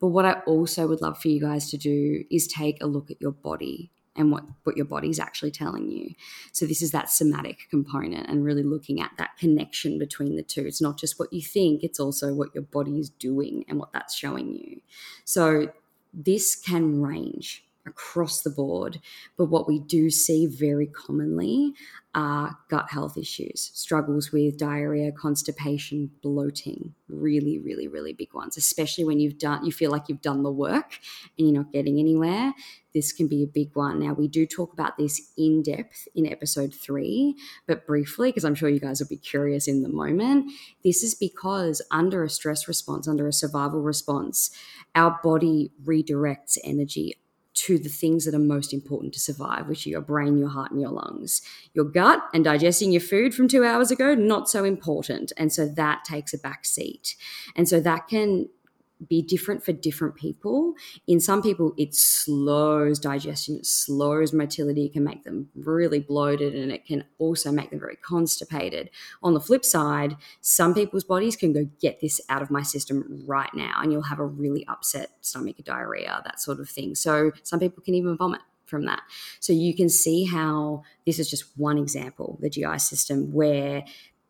But 0.00 0.08
what 0.08 0.24
I 0.24 0.40
also 0.46 0.86
would 0.86 1.00
love 1.00 1.20
for 1.20 1.28
you 1.28 1.40
guys 1.40 1.70
to 1.70 1.78
do 1.78 2.24
is 2.30 2.46
take 2.46 2.82
a 2.82 2.86
look 2.86 3.10
at 3.10 3.20
your 3.20 3.32
body 3.32 3.90
and 4.14 4.30
what, 4.30 4.44
what 4.64 4.76
your 4.76 4.86
body's 4.86 5.18
actually 5.18 5.50
telling 5.50 5.90
you. 5.90 6.14
So, 6.52 6.66
this 6.66 6.80
is 6.80 6.90
that 6.92 7.10
somatic 7.10 7.68
component 7.70 8.28
and 8.28 8.44
really 8.44 8.62
looking 8.62 9.00
at 9.00 9.12
that 9.18 9.36
connection 9.38 9.98
between 9.98 10.36
the 10.36 10.42
two. 10.42 10.66
It's 10.66 10.80
not 10.80 10.98
just 10.98 11.18
what 11.18 11.32
you 11.32 11.42
think, 11.42 11.82
it's 11.82 12.00
also 12.00 12.32
what 12.34 12.54
your 12.54 12.64
body 12.64 12.98
is 12.98 13.10
doing 13.10 13.64
and 13.68 13.78
what 13.78 13.92
that's 13.92 14.14
showing 14.14 14.54
you. 14.54 14.80
So, 15.24 15.70
this 16.14 16.56
can 16.56 17.02
range 17.02 17.65
across 17.86 18.42
the 18.42 18.50
board. 18.50 19.00
But 19.36 19.46
what 19.46 19.68
we 19.68 19.78
do 19.78 20.10
see 20.10 20.46
very 20.46 20.86
commonly 20.86 21.74
are 22.16 22.56
gut 22.70 22.90
health 22.90 23.18
issues, 23.18 23.70
struggles 23.74 24.32
with 24.32 24.56
diarrhea, 24.56 25.12
constipation, 25.12 26.10
bloating, 26.22 26.94
really, 27.08 27.58
really, 27.58 27.88
really 27.88 28.14
big 28.14 28.32
ones, 28.32 28.56
especially 28.56 29.04
when 29.04 29.20
you've 29.20 29.38
done, 29.38 29.64
you 29.66 29.70
feel 29.70 29.90
like 29.90 30.08
you've 30.08 30.22
done 30.22 30.42
the 30.42 30.50
work 30.50 30.98
and 31.38 31.46
you're 31.46 31.62
not 31.62 31.72
getting 31.72 31.98
anywhere. 31.98 32.54
This 32.94 33.12
can 33.12 33.28
be 33.28 33.42
a 33.42 33.46
big 33.46 33.76
one. 33.76 34.00
Now, 34.00 34.14
we 34.14 34.28
do 34.28 34.46
talk 34.46 34.72
about 34.72 34.96
this 34.96 35.30
in 35.36 35.62
depth 35.62 36.08
in 36.14 36.26
episode 36.26 36.72
three, 36.72 37.36
but 37.66 37.86
briefly, 37.86 38.30
because 38.30 38.46
I'm 38.46 38.54
sure 38.54 38.70
you 38.70 38.80
guys 38.80 39.00
will 39.00 39.08
be 39.08 39.18
curious 39.18 39.68
in 39.68 39.82
the 39.82 39.90
moment. 39.90 40.50
This 40.82 41.02
is 41.02 41.14
because 41.14 41.82
under 41.90 42.24
a 42.24 42.30
stress 42.30 42.66
response, 42.66 43.06
under 43.06 43.28
a 43.28 43.32
survival 43.34 43.82
response, 43.82 44.50
our 44.94 45.20
body 45.22 45.70
redirects 45.84 46.56
energy 46.64 47.14
to 47.66 47.78
the 47.78 47.88
things 47.88 48.24
that 48.24 48.34
are 48.34 48.38
most 48.38 48.72
important 48.72 49.12
to 49.12 49.18
survive, 49.18 49.66
which 49.66 49.86
are 49.86 49.90
your 49.90 50.00
brain, 50.00 50.38
your 50.38 50.48
heart, 50.48 50.70
and 50.70 50.80
your 50.80 50.90
lungs. 50.90 51.42
Your 51.74 51.84
gut 51.84 52.22
and 52.32 52.44
digesting 52.44 52.92
your 52.92 53.00
food 53.00 53.34
from 53.34 53.48
two 53.48 53.64
hours 53.64 53.90
ago, 53.90 54.14
not 54.14 54.48
so 54.48 54.64
important. 54.64 55.32
And 55.36 55.52
so 55.52 55.66
that 55.66 56.04
takes 56.04 56.32
a 56.32 56.38
back 56.38 56.64
seat. 56.64 57.16
And 57.56 57.68
so 57.68 57.80
that 57.80 58.06
can 58.06 58.48
be 59.08 59.22
different 59.22 59.62
for 59.62 59.72
different 59.72 60.14
people. 60.14 60.74
In 61.06 61.20
some 61.20 61.42
people, 61.42 61.74
it 61.76 61.94
slows 61.94 62.98
digestion, 62.98 63.56
it 63.56 63.66
slows 63.66 64.32
motility, 64.32 64.86
it 64.86 64.92
can 64.92 65.04
make 65.04 65.24
them 65.24 65.48
really 65.54 66.00
bloated, 66.00 66.54
and 66.54 66.72
it 66.72 66.86
can 66.86 67.04
also 67.18 67.52
make 67.52 67.70
them 67.70 67.80
very 67.80 67.96
constipated. 67.96 68.90
On 69.22 69.34
the 69.34 69.40
flip 69.40 69.64
side, 69.64 70.16
some 70.40 70.74
people's 70.74 71.04
bodies 71.04 71.36
can 71.36 71.52
go, 71.52 71.68
get 71.80 72.00
this 72.00 72.20
out 72.28 72.42
of 72.42 72.50
my 72.50 72.62
system 72.62 73.22
right 73.26 73.52
now, 73.54 73.80
and 73.82 73.92
you'll 73.92 74.02
have 74.02 74.18
a 74.18 74.26
really 74.26 74.66
upset 74.66 75.10
stomach, 75.20 75.56
diarrhea, 75.64 76.22
that 76.24 76.40
sort 76.40 76.60
of 76.60 76.68
thing. 76.68 76.94
So 76.94 77.32
some 77.42 77.60
people 77.60 77.82
can 77.82 77.94
even 77.94 78.16
vomit 78.16 78.40
from 78.64 78.84
that. 78.86 79.02
So 79.40 79.52
you 79.52 79.74
can 79.74 79.88
see 79.88 80.24
how 80.24 80.82
this 81.04 81.18
is 81.18 81.30
just 81.30 81.56
one 81.56 81.78
example, 81.78 82.38
the 82.40 82.50
GI 82.50 82.78
system, 82.78 83.32
where 83.32 83.84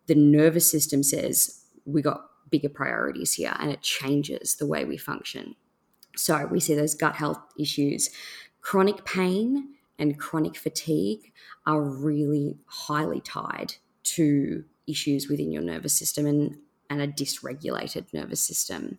the 0.06 0.14
nervous 0.14 0.70
system 0.70 1.02
says, 1.02 1.62
we 1.84 2.02
got 2.02 2.30
bigger 2.50 2.68
priorities 2.68 3.34
here 3.34 3.54
and 3.58 3.70
it 3.70 3.82
changes 3.82 4.56
the 4.56 4.66
way 4.66 4.84
we 4.84 4.96
function. 4.96 5.56
So 6.16 6.46
we 6.46 6.60
see 6.60 6.74
those 6.74 6.94
gut 6.94 7.16
health 7.16 7.40
issues. 7.58 8.10
Chronic 8.60 9.04
pain 9.04 9.74
and 9.98 10.18
chronic 10.18 10.56
fatigue 10.56 11.32
are 11.66 11.82
really 11.82 12.58
highly 12.66 13.20
tied 13.20 13.74
to 14.02 14.64
issues 14.86 15.28
within 15.28 15.50
your 15.50 15.62
nervous 15.62 15.94
system 15.94 16.26
and, 16.26 16.58
and 16.88 17.00
a 17.00 17.08
dysregulated 17.08 18.12
nervous 18.12 18.40
system. 18.40 18.98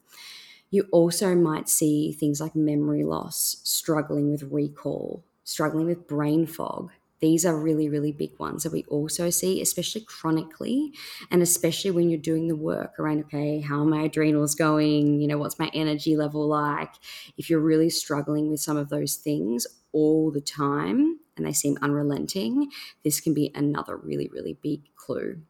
You 0.69 0.88
also 0.91 1.33
might 1.33 1.69
see 1.69 2.12
things 2.12 2.41
like 2.41 2.55
memory 2.55 3.03
loss, 3.03 3.62
struggling 3.63 4.31
with 4.31 4.43
recall, 4.43 5.23
struggling 5.43 5.86
with 5.86 6.07
brain 6.07 6.45
fog, 6.45 6.91
these 7.19 7.45
are 7.45 7.58
really, 7.58 7.89
really 7.89 8.12
big 8.12 8.38
ones 8.39 8.63
that 8.63 8.71
we 8.71 8.84
also 8.86 9.30
see, 9.30 9.62
especially 9.62 10.01
chronically, 10.01 10.93
and 11.32 11.41
especially 11.41 11.91
when 11.91 12.10
you're 12.10 12.19
doing 12.19 12.47
the 12.47 12.56
work 12.56 12.99
around, 12.99 13.23
okay, 13.25 13.60
how 13.60 13.82
are 13.82 13.86
my 13.86 14.03
adrenals 14.03 14.56
going? 14.56 15.19
You 15.19 15.27
know, 15.27 15.38
what's 15.38 15.60
my 15.60 15.71
energy 15.73 16.15
level 16.15 16.47
like? 16.47 16.93
If 17.38 17.49
you're 17.49 17.60
really 17.60 17.89
struggling 17.89 18.49
with 18.49 18.60
some 18.60 18.77
of 18.77 18.89
those 18.89 19.15
things 19.15 19.65
all 19.91 20.32
the 20.32 20.41
time 20.41 21.19
and 21.36 21.45
they 21.45 21.53
seem 21.53 21.77
unrelenting, 21.82 22.71
this 23.03 23.19
can 23.19 23.34
be 23.34 23.51
another 23.56 23.97
really, 23.97 24.30
really 24.32 24.58
big 24.62 24.82
clue 24.95 25.41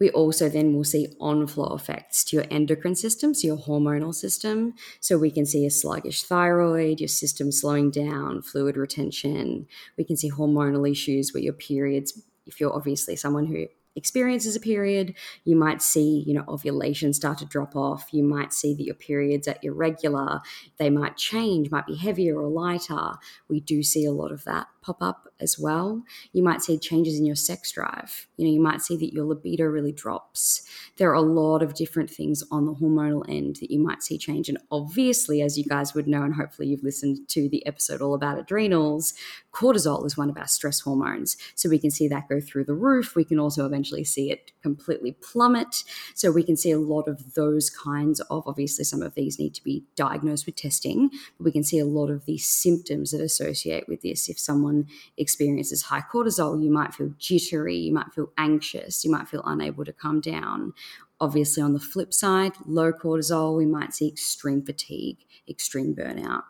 we 0.00 0.10
also 0.10 0.48
then 0.48 0.74
will 0.74 0.84
see 0.84 1.08
on 1.20 1.46
flow 1.46 1.74
effects 1.74 2.24
to 2.24 2.36
your 2.36 2.46
endocrine 2.50 2.96
system, 2.96 3.34
so 3.34 3.46
your 3.46 3.58
hormonal 3.58 4.14
system. 4.14 4.74
So 5.00 5.18
we 5.18 5.30
can 5.30 5.44
see 5.44 5.66
a 5.66 5.70
sluggish 5.70 6.22
thyroid, 6.22 7.00
your 7.00 7.08
system 7.08 7.52
slowing 7.52 7.90
down, 7.90 8.42
fluid 8.42 8.76
retention. 8.76 9.66
We 9.98 10.04
can 10.04 10.16
see 10.16 10.30
hormonal 10.30 10.90
issues 10.90 11.34
where 11.34 11.42
your 11.42 11.52
periods, 11.52 12.20
if 12.46 12.58
you're 12.58 12.74
obviously 12.74 13.14
someone 13.14 13.46
who 13.46 13.66
experiences 13.96 14.56
a 14.56 14.60
period, 14.60 15.14
you 15.44 15.56
might 15.56 15.82
see, 15.82 16.24
you 16.26 16.34
know, 16.34 16.44
ovulation 16.48 17.12
start 17.12 17.38
to 17.38 17.44
drop 17.44 17.76
off. 17.76 18.08
You 18.12 18.22
might 18.22 18.52
see 18.52 18.74
that 18.74 18.84
your 18.84 18.94
periods 18.94 19.48
are 19.48 19.56
irregular. 19.62 20.40
They 20.78 20.90
might 20.90 21.16
change, 21.16 21.70
might 21.70 21.86
be 21.86 21.96
heavier 21.96 22.38
or 22.38 22.48
lighter. 22.48 23.12
We 23.48 23.60
do 23.60 23.82
see 23.82 24.04
a 24.04 24.12
lot 24.12 24.32
of 24.32 24.44
that 24.44 24.68
pop 24.82 25.02
up 25.02 25.28
as 25.40 25.58
well. 25.58 26.02
You 26.32 26.42
might 26.42 26.62
see 26.62 26.78
changes 26.78 27.18
in 27.18 27.26
your 27.26 27.36
sex 27.36 27.70
drive. 27.72 28.26
You 28.36 28.46
know, 28.46 28.52
you 28.52 28.60
might 28.60 28.80
see 28.80 28.96
that 28.96 29.12
your 29.12 29.24
libido 29.24 29.64
really 29.64 29.92
drops. 29.92 30.62
There 30.96 31.10
are 31.10 31.14
a 31.14 31.20
lot 31.20 31.62
of 31.62 31.74
different 31.74 32.10
things 32.10 32.42
on 32.50 32.66
the 32.66 32.74
hormonal 32.74 33.24
end 33.28 33.56
that 33.56 33.70
you 33.70 33.78
might 33.78 34.02
see 34.02 34.16
change. 34.18 34.48
And 34.48 34.58
obviously, 34.70 35.42
as 35.42 35.58
you 35.58 35.64
guys 35.64 35.94
would 35.94 36.06
know, 36.06 36.22
and 36.22 36.34
hopefully 36.34 36.68
you've 36.68 36.82
listened 36.82 37.28
to 37.28 37.48
the 37.48 37.64
episode 37.66 38.00
all 38.00 38.14
about 38.14 38.38
adrenals, 38.38 39.14
cortisol 39.52 40.06
is 40.06 40.16
one 40.16 40.30
of 40.30 40.38
our 40.38 40.48
stress 40.48 40.80
hormones. 40.80 41.36
So 41.54 41.68
we 41.68 41.78
can 41.78 41.90
see 41.90 42.08
that 42.08 42.28
go 42.28 42.40
through 42.40 42.64
the 42.64 42.74
roof. 42.74 43.14
We 43.14 43.24
can 43.24 43.38
also 43.38 43.66
eventually 43.66 43.79
see 43.84 44.30
it 44.30 44.52
completely 44.62 45.12
plummet. 45.12 45.84
So 46.14 46.30
we 46.30 46.42
can 46.42 46.56
see 46.56 46.70
a 46.70 46.78
lot 46.78 47.08
of 47.08 47.34
those 47.34 47.70
kinds 47.70 48.20
of, 48.20 48.46
obviously, 48.46 48.84
some 48.84 49.02
of 49.02 49.14
these 49.14 49.38
need 49.38 49.54
to 49.54 49.64
be 49.64 49.84
diagnosed 49.96 50.46
with 50.46 50.56
testing, 50.56 51.10
but 51.38 51.44
we 51.44 51.52
can 51.52 51.64
see 51.64 51.78
a 51.78 51.84
lot 51.84 52.10
of 52.10 52.24
the 52.26 52.38
symptoms 52.38 53.10
that 53.10 53.20
associate 53.20 53.88
with 53.88 54.02
this. 54.02 54.28
If 54.28 54.38
someone 54.38 54.86
experiences 55.16 55.82
high 55.82 56.02
cortisol, 56.12 56.62
you 56.62 56.70
might 56.70 56.94
feel 56.94 57.12
jittery, 57.18 57.76
you 57.76 57.92
might 57.92 58.12
feel 58.14 58.32
anxious, 58.36 59.04
you 59.04 59.10
might 59.10 59.28
feel 59.28 59.42
unable 59.44 59.84
to 59.84 59.92
calm 59.92 60.20
down. 60.20 60.72
Obviously, 61.20 61.62
on 61.62 61.74
the 61.74 61.80
flip 61.80 62.14
side, 62.14 62.52
low 62.66 62.92
cortisol, 62.92 63.56
we 63.56 63.66
might 63.66 63.92
see 63.92 64.08
extreme 64.08 64.62
fatigue, 64.62 65.18
extreme 65.48 65.94
burnout. 65.94 66.44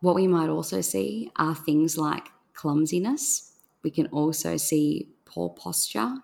What 0.00 0.14
we 0.14 0.26
might 0.26 0.50
also 0.50 0.82
see 0.82 1.30
are 1.36 1.54
things 1.54 1.96
like 1.96 2.28
clumsiness. 2.52 3.52
We 3.82 3.90
can 3.90 4.06
also 4.08 4.58
see 4.58 5.08
poor 5.24 5.48
posture. 5.48 6.16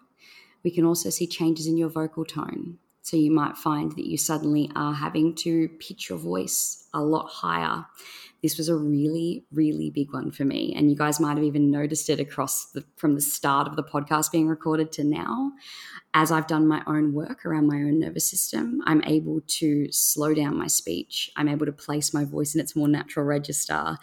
We 0.64 0.70
can 0.70 0.84
also 0.84 1.10
see 1.10 1.26
changes 1.26 1.66
in 1.66 1.76
your 1.76 1.88
vocal 1.88 2.24
tone. 2.24 2.78
So 3.02 3.16
you 3.16 3.32
might 3.32 3.56
find 3.56 3.90
that 3.92 4.06
you 4.06 4.16
suddenly 4.16 4.70
are 4.76 4.94
having 4.94 5.34
to 5.36 5.68
pitch 5.80 6.08
your 6.08 6.18
voice 6.18 6.86
a 6.94 7.02
lot 7.02 7.26
higher. 7.26 7.84
This 8.42 8.56
was 8.56 8.68
a 8.68 8.76
really, 8.76 9.44
really 9.52 9.90
big 9.90 10.12
one 10.12 10.30
for 10.30 10.44
me. 10.44 10.72
And 10.76 10.88
you 10.88 10.96
guys 10.96 11.18
might 11.18 11.36
have 11.36 11.44
even 11.44 11.70
noticed 11.70 12.08
it 12.10 12.20
across 12.20 12.70
the, 12.70 12.84
from 12.96 13.16
the 13.16 13.20
start 13.20 13.66
of 13.66 13.74
the 13.74 13.82
podcast 13.82 14.30
being 14.30 14.46
recorded 14.46 14.92
to 14.92 15.04
now. 15.04 15.52
As 16.14 16.30
I've 16.30 16.46
done 16.46 16.68
my 16.68 16.82
own 16.86 17.12
work 17.12 17.44
around 17.44 17.66
my 17.66 17.76
own 17.76 17.98
nervous 17.98 18.28
system, 18.28 18.80
I'm 18.84 19.02
able 19.04 19.40
to 19.46 19.90
slow 19.90 20.32
down 20.32 20.56
my 20.56 20.68
speech. 20.68 21.30
I'm 21.36 21.48
able 21.48 21.66
to 21.66 21.72
place 21.72 22.14
my 22.14 22.24
voice 22.24 22.54
in 22.54 22.60
its 22.60 22.76
more 22.76 22.88
natural 22.88 23.26
register. 23.26 23.98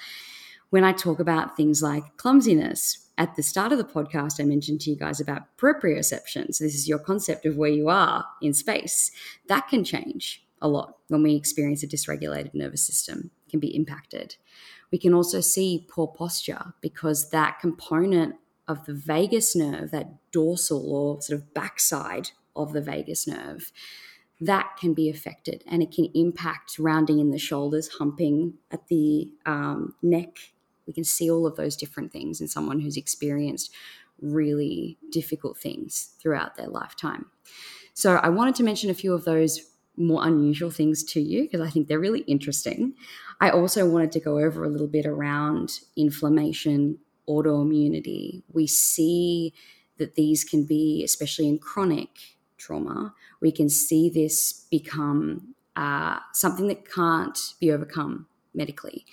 When 0.72 0.84
I 0.84 0.92
talk 0.92 1.20
about 1.20 1.56
things 1.56 1.82
like 1.82 2.18
clumsiness, 2.18 3.09
at 3.20 3.36
the 3.36 3.44
start 3.44 3.72
of 3.72 3.78
the 3.78 3.84
podcast, 3.84 4.40
I 4.40 4.46
mentioned 4.46 4.82
to 4.82 4.90
you 4.90 4.96
guys 4.96 5.20
about 5.20 5.56
proprioception. 5.58 6.56
So, 6.56 6.64
this 6.64 6.74
is 6.74 6.88
your 6.88 7.00
concept 7.00 7.46
of 7.46 7.58
where 7.58 7.70
you 7.70 7.90
are 7.90 8.26
in 8.42 8.54
space. 8.54 9.12
That 9.48 9.68
can 9.68 9.84
change 9.84 10.44
a 10.62 10.68
lot 10.68 10.96
when 11.10 11.24
we 11.24 11.36
experience 11.36 11.84
a 11.84 11.88
dysregulated 11.88 12.54
nervous 12.54 12.84
system, 12.84 13.32
it 13.46 13.52
can 13.52 13.60
be 13.60 13.76
impacted. 13.76 14.36
We 14.92 14.98
can 14.98 15.14
also 15.14 15.42
see 15.42 15.86
poor 15.88 16.08
posture 16.08 16.74
because 16.82 17.30
that 17.30 17.60
component 17.60 18.36
of 18.68 18.86
the 18.86 18.94
vagus 18.94 19.56
nerve, 19.56 19.92
that 19.92 20.32
dorsal 20.32 20.92
or 20.92 21.22
sort 21.22 21.40
of 21.40 21.54
backside 21.54 22.32
of 22.56 22.74
the 22.74 22.82
vagus 22.82 23.28
nerve, 23.28 23.72
that 24.42 24.78
can 24.80 24.94
be 24.94 25.10
affected 25.10 25.64
and 25.68 25.84
it 25.84 25.92
can 25.92 26.10
impact 26.14 26.80
rounding 26.80 27.20
in 27.20 27.32
the 27.32 27.40
shoulders, 27.40 27.90
humping 28.00 28.54
at 28.72 28.88
the 28.88 29.32
um, 29.46 29.96
neck, 30.02 30.38
we 30.90 30.94
can 30.94 31.04
see 31.04 31.30
all 31.30 31.46
of 31.46 31.56
those 31.56 31.76
different 31.76 32.12
things 32.12 32.42
in 32.42 32.48
someone 32.48 32.80
who's 32.80 32.98
experienced 32.98 33.72
really 34.20 34.98
difficult 35.12 35.56
things 35.56 36.16
throughout 36.20 36.56
their 36.56 36.68
lifetime. 36.68 37.28
So 37.94 38.16
I 38.16 38.30
wanted 38.30 38.56
to 38.56 38.64
mention 38.64 38.90
a 38.90 38.96
few 38.96 39.14
of 39.14 39.24
those 39.24 39.62
more 39.96 40.26
unusual 40.26 40.72
things 40.72 41.04
to 41.04 41.22
you 41.22 41.44
because 41.44 41.62
I 41.62 41.70
think 41.70 41.88
they're 41.88 42.00
really 42.00 42.22
interesting. 42.22 42.96
I 43.40 43.52
also 43.52 43.88
wanted 43.88 44.12
to 44.14 44.20
go 44.20 44.40
over 44.40 44.64
a 44.64 44.68
little 44.68 44.88
bit 44.88 45.06
around 45.06 45.80
inflammation, 45.96 46.98
autoimmunity. 47.28 48.42
We 48.52 48.66
see 48.66 49.54
that 49.98 50.16
these 50.16 50.44
can 50.44 50.64
be, 50.66 51.04
especially 51.04 51.48
in 51.48 51.60
chronic 51.60 52.10
trauma, 52.58 53.14
we 53.42 53.52
can 53.52 53.70
see 53.70 54.10
this 54.10 54.66
become 54.72 55.54
uh, 55.76 56.18
something 56.34 56.68
that 56.68 56.90
can't 56.90 57.38
be 57.60 57.72
overcome 57.72 58.26
medically. 58.54 59.06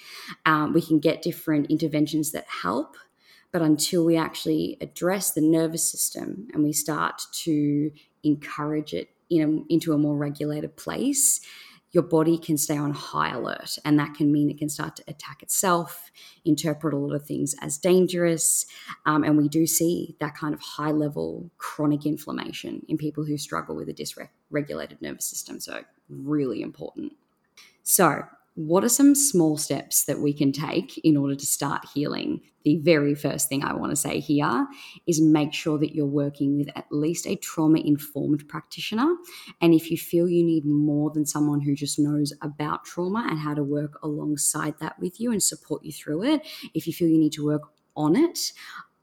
Um, 0.44 0.72
we 0.72 0.82
can 0.82 0.98
get 0.98 1.22
different 1.22 1.70
interventions 1.70 2.32
that 2.32 2.46
help, 2.62 2.96
But 3.52 3.62
until 3.62 4.04
we 4.04 4.16
actually 4.16 4.76
address 4.80 5.32
the 5.32 5.40
nervous 5.40 5.88
system 5.90 6.48
and 6.52 6.62
we 6.62 6.72
start 6.72 7.22
to 7.44 7.90
encourage 8.22 8.92
it 8.92 9.08
in 9.30 9.64
a, 9.68 9.72
into 9.72 9.92
a 9.92 9.98
more 9.98 10.16
regulated 10.16 10.76
place, 10.76 11.40
your 11.92 12.02
body 12.02 12.36
can 12.36 12.58
stay 12.58 12.76
on 12.76 12.90
high 12.92 13.30
alert. 13.30 13.78
And 13.84 13.98
that 13.98 14.14
can 14.14 14.30
mean 14.30 14.50
it 14.50 14.58
can 14.58 14.68
start 14.68 14.96
to 14.96 15.04
attack 15.08 15.42
itself, 15.42 16.10
interpret 16.44 16.92
a 16.92 16.98
lot 16.98 17.14
of 17.14 17.24
things 17.24 17.54
as 17.62 17.78
dangerous. 17.78 18.66
Um, 19.06 19.24
and 19.24 19.38
we 19.38 19.48
do 19.48 19.66
see 19.66 20.16
that 20.20 20.36
kind 20.36 20.52
of 20.52 20.60
high 20.60 20.90
level 20.90 21.50
chronic 21.56 22.04
inflammation 22.04 22.84
in 22.88 22.98
people 22.98 23.24
who 23.24 23.38
struggle 23.38 23.74
with 23.76 23.88
a 23.88 23.94
dysregulated 23.94 25.00
nervous 25.00 25.24
system. 25.24 25.60
So, 25.60 25.84
really 26.10 26.60
important. 26.60 27.14
So, 27.82 28.24
what 28.56 28.82
are 28.82 28.88
some 28.88 29.14
small 29.14 29.58
steps 29.58 30.04
that 30.04 30.18
we 30.18 30.32
can 30.32 30.50
take 30.50 30.98
in 31.04 31.14
order 31.14 31.34
to 31.34 31.46
start 31.46 31.84
healing? 31.92 32.40
The 32.64 32.78
very 32.78 33.14
first 33.14 33.50
thing 33.50 33.62
I 33.62 33.74
want 33.74 33.92
to 33.92 33.96
say 33.96 34.18
here 34.18 34.66
is 35.06 35.20
make 35.20 35.52
sure 35.52 35.78
that 35.78 35.94
you're 35.94 36.06
working 36.06 36.56
with 36.56 36.70
at 36.74 36.86
least 36.90 37.26
a 37.26 37.36
trauma 37.36 37.80
informed 37.80 38.48
practitioner. 38.48 39.14
And 39.60 39.74
if 39.74 39.90
you 39.90 39.98
feel 39.98 40.26
you 40.26 40.42
need 40.42 40.64
more 40.64 41.10
than 41.10 41.26
someone 41.26 41.60
who 41.60 41.74
just 41.74 41.98
knows 41.98 42.32
about 42.40 42.86
trauma 42.86 43.26
and 43.28 43.38
how 43.38 43.52
to 43.52 43.62
work 43.62 43.98
alongside 44.02 44.78
that 44.80 44.98
with 44.98 45.20
you 45.20 45.32
and 45.32 45.42
support 45.42 45.84
you 45.84 45.92
through 45.92 46.24
it, 46.24 46.46
if 46.72 46.86
you 46.86 46.94
feel 46.94 47.08
you 47.08 47.18
need 47.18 47.32
to 47.34 47.44
work 47.44 47.62
on 47.94 48.16
it, 48.16 48.52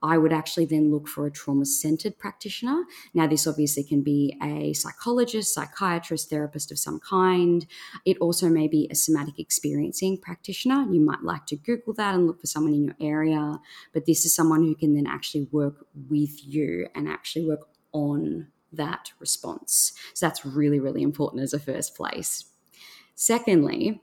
I 0.04 0.18
would 0.18 0.34
actually 0.34 0.66
then 0.66 0.92
look 0.92 1.08
for 1.08 1.26
a 1.26 1.32
trauma 1.32 1.66
centered 1.66 2.20
practitioner. 2.20 2.84
Now, 3.14 3.26
this 3.26 3.48
obviously 3.48 3.84
can 3.84 4.02
be 4.02 4.38
a 4.44 4.74
psychologist, 4.74 5.54
psychiatrist, 5.54 6.30
therapist 6.30 6.72
of 6.72 6.78
some 6.78 7.00
kind. 7.00 7.66
It 8.06 8.18
also 8.18 8.50
may 8.50 8.68
be 8.68 8.90
a 8.92 8.96
somatic 8.96 9.40
experiencing 9.40 10.18
practitioner. 10.18 10.86
You 10.92 11.00
might 11.00 11.24
like 11.24 11.46
to 11.48 11.56
Google 11.56 11.94
that 11.94 12.16
and 12.16 12.28
look 12.28 12.42
for 12.42 12.48
someone 12.48 12.74
in 12.74 12.84
your 12.84 12.96
area, 13.00 13.60
but 13.94 14.06
this 14.06 14.26
is 14.26 14.36
someone 14.36 14.64
who 14.64 14.76
can 14.76 14.94
then 14.94 15.08
actually 15.08 15.48
work 15.52 15.86
with 16.10 16.46
you 16.46 16.88
and 16.94 17.08
actually 17.08 17.46
work 17.46 17.70
on 17.94 18.48
that 18.74 19.14
response. 19.20 19.94
So 20.14 20.26
that's 20.26 20.46
really, 20.46 20.82
really 20.82 21.02
important 21.02 21.44
as 21.44 21.54
a 21.54 21.60
first 21.60 21.96
place. 21.96 22.46
Secondly, 23.16 24.02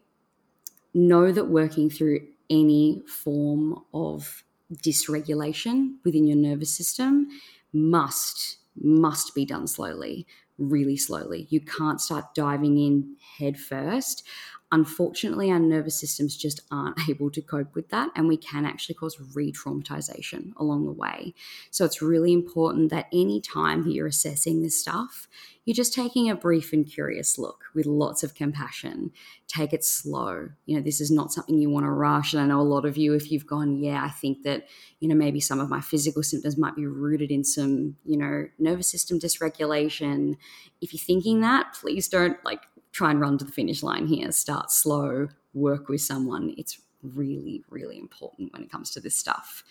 know 0.94 1.30
that 1.30 1.48
working 1.48 1.90
through 1.90 2.26
any 2.48 3.02
form 3.06 3.84
of 3.92 4.44
dysregulation 4.72 5.96
within 6.04 6.26
your 6.26 6.36
nervous 6.36 6.74
system 6.74 7.28
must 7.72 8.58
must 8.76 9.34
be 9.34 9.44
done 9.44 9.66
slowly 9.66 10.26
really 10.58 10.96
slowly. 10.96 11.46
You 11.48 11.60
can't 11.62 12.00
start 12.00 12.34
diving 12.34 12.78
in 12.78 13.16
head 13.38 13.58
first 13.58 14.26
unfortunately, 14.72 15.50
our 15.50 15.58
nervous 15.58 15.98
systems 15.98 16.36
just 16.36 16.60
aren't 16.70 16.98
able 17.08 17.30
to 17.30 17.42
cope 17.42 17.74
with 17.74 17.88
that, 17.90 18.10
and 18.14 18.28
we 18.28 18.36
can 18.36 18.64
actually 18.64 18.94
cause 18.94 19.18
re 19.34 19.52
traumatization 19.52 20.52
along 20.56 20.86
the 20.86 20.92
way. 20.92 21.34
So, 21.70 21.84
it's 21.84 22.02
really 22.02 22.32
important 22.32 22.90
that 22.90 23.08
any 23.12 23.40
time 23.40 23.84
that 23.84 23.92
you're 23.92 24.06
assessing 24.06 24.62
this 24.62 24.78
stuff, 24.80 25.28
you're 25.70 25.74
just 25.74 25.94
taking 25.94 26.30
a 26.30 26.34
brief 26.34 26.72
and 26.72 26.84
curious 26.84 27.38
look 27.38 27.66
with 27.74 27.86
lots 27.86 28.22
of 28.22 28.34
compassion. 28.34 29.12
Take 29.46 29.72
it 29.72 29.84
slow. 29.84 30.48
You 30.64 30.76
know, 30.76 30.82
this 30.82 31.00
is 31.00 31.10
not 31.10 31.32
something 31.32 31.58
you 31.58 31.70
want 31.70 31.84
to 31.84 31.90
rush. 31.90 32.32
And 32.32 32.42
I 32.42 32.46
know 32.46 32.60
a 32.60 32.62
lot 32.62 32.86
of 32.86 32.96
you, 32.96 33.14
if 33.14 33.30
you've 33.30 33.46
gone, 33.46 33.76
yeah, 33.78 34.02
I 34.02 34.08
think 34.08 34.42
that, 34.42 34.66
you 35.00 35.08
know, 35.08 35.14
maybe 35.14 35.38
some 35.38 35.60
of 35.60 35.68
my 35.68 35.80
physical 35.80 36.22
symptoms 36.22 36.56
might 36.56 36.76
be 36.76 36.86
rooted 36.86 37.30
in 37.30 37.44
some, 37.44 37.96
you 38.04 38.16
know, 38.16 38.46
nervous 38.58 38.88
system 38.88 39.20
dysregulation. 39.20 40.36
If 40.80 40.92
you're 40.94 40.98
thinking 40.98 41.40
that, 41.42 41.74
please 41.74 42.08
don't 42.08 42.42
like 42.44 42.62
try 42.92 43.10
and 43.10 43.20
run 43.20 43.38
to 43.38 43.44
the 43.44 43.52
finish 43.52 43.82
line 43.82 44.06
here. 44.06 44.30
Start 44.32 44.70
slow, 44.70 45.28
work 45.54 45.88
with 45.88 46.00
someone. 46.00 46.54
It's 46.56 46.80
really, 47.02 47.64
really 47.70 47.98
important 47.98 48.52
when 48.52 48.62
it 48.62 48.70
comes 48.70 48.90
to 48.92 49.00
this 49.00 49.16
stuff. 49.16 49.64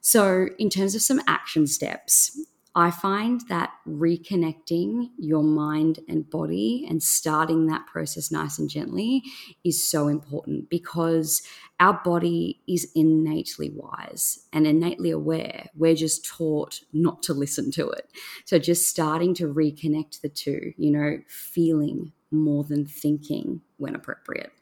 So, 0.00 0.48
in 0.58 0.68
terms 0.68 0.94
of 0.94 1.02
some 1.02 1.20
action 1.26 1.66
steps, 1.66 2.38
I 2.76 2.90
find 2.90 3.40
that 3.48 3.70
reconnecting 3.88 5.10
your 5.16 5.44
mind 5.44 6.00
and 6.08 6.28
body 6.28 6.84
and 6.88 7.00
starting 7.00 7.66
that 7.66 7.86
process 7.86 8.32
nice 8.32 8.58
and 8.58 8.68
gently 8.68 9.22
is 9.62 9.86
so 9.88 10.08
important 10.08 10.68
because 10.68 11.42
our 11.78 12.00
body 12.04 12.60
is 12.66 12.90
innately 12.96 13.70
wise 13.70 14.46
and 14.52 14.66
innately 14.66 15.10
aware. 15.10 15.68
We're 15.76 15.94
just 15.94 16.26
taught 16.26 16.80
not 16.92 17.22
to 17.24 17.32
listen 17.32 17.70
to 17.72 17.88
it. 17.90 18.10
So, 18.44 18.58
just 18.58 18.88
starting 18.88 19.34
to 19.34 19.46
reconnect 19.46 20.20
the 20.20 20.28
two, 20.28 20.74
you 20.76 20.90
know, 20.90 21.18
feeling 21.28 22.12
more 22.34 22.64
than 22.64 22.86
thinking 22.86 23.62
when 23.76 23.94
appropriate. 23.94 24.52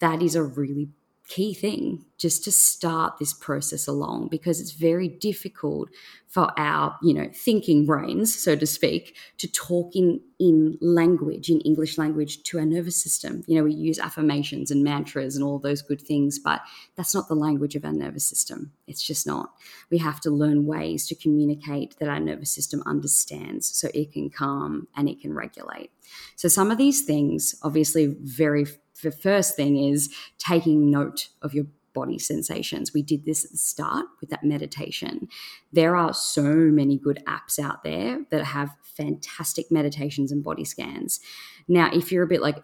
That 0.00 0.22
is 0.22 0.34
a 0.34 0.42
really 0.42 0.88
key 1.28 1.54
thing 1.54 2.04
just 2.18 2.44
to 2.44 2.52
start 2.52 3.18
this 3.18 3.32
process 3.32 3.86
along 3.88 4.28
because 4.28 4.60
it's 4.60 4.72
very 4.72 5.08
difficult 5.08 5.88
for 6.28 6.52
our 6.58 6.96
you 7.02 7.14
know 7.14 7.30
thinking 7.32 7.86
brains 7.86 8.34
so 8.34 8.54
to 8.54 8.66
speak 8.66 9.16
to 9.38 9.50
talk 9.50 9.94
in 9.94 10.20
in 10.38 10.76
language 10.80 11.48
in 11.48 11.60
english 11.60 11.96
language 11.96 12.42
to 12.42 12.58
our 12.58 12.66
nervous 12.66 13.00
system. 13.00 13.42
You 13.46 13.56
know 13.56 13.64
we 13.64 13.72
use 13.72 13.98
affirmations 13.98 14.70
and 14.70 14.84
mantras 14.84 15.34
and 15.34 15.44
all 15.44 15.58
those 15.58 15.80
good 15.80 16.02
things 16.02 16.38
but 16.38 16.60
that's 16.94 17.14
not 17.14 17.28
the 17.28 17.34
language 17.34 17.74
of 17.74 17.84
our 17.84 17.92
nervous 17.92 18.26
system. 18.26 18.72
It's 18.86 19.02
just 19.02 19.26
not. 19.26 19.50
We 19.90 19.98
have 19.98 20.20
to 20.20 20.30
learn 20.30 20.66
ways 20.66 21.06
to 21.06 21.14
communicate 21.14 21.96
that 21.98 22.08
our 22.08 22.20
nervous 22.20 22.50
system 22.50 22.82
understands 22.84 23.66
so 23.66 23.88
it 23.94 24.12
can 24.12 24.28
calm 24.28 24.88
and 24.96 25.08
it 25.08 25.20
can 25.20 25.32
regulate. 25.32 25.90
So 26.36 26.48
some 26.48 26.70
of 26.70 26.78
these 26.78 27.02
things 27.02 27.54
obviously 27.62 28.14
very 28.20 28.66
the 29.04 29.12
first 29.12 29.54
thing 29.54 29.76
is 29.76 30.12
taking 30.38 30.90
note 30.90 31.28
of 31.42 31.54
your 31.54 31.66
body 31.94 32.18
sensations. 32.18 32.92
We 32.92 33.02
did 33.02 33.24
this 33.24 33.44
at 33.44 33.52
the 33.52 33.56
start 33.56 34.06
with 34.20 34.28
that 34.30 34.42
meditation. 34.42 35.28
There 35.72 35.94
are 35.94 36.12
so 36.12 36.42
many 36.42 36.98
good 36.98 37.22
apps 37.26 37.60
out 37.60 37.84
there 37.84 38.24
that 38.30 38.44
have 38.44 38.74
fantastic 38.82 39.70
meditations 39.70 40.32
and 40.32 40.42
body 40.42 40.64
scans. 40.64 41.20
Now, 41.68 41.90
if 41.92 42.10
you're 42.10 42.24
a 42.24 42.26
bit 42.26 42.42
like, 42.42 42.58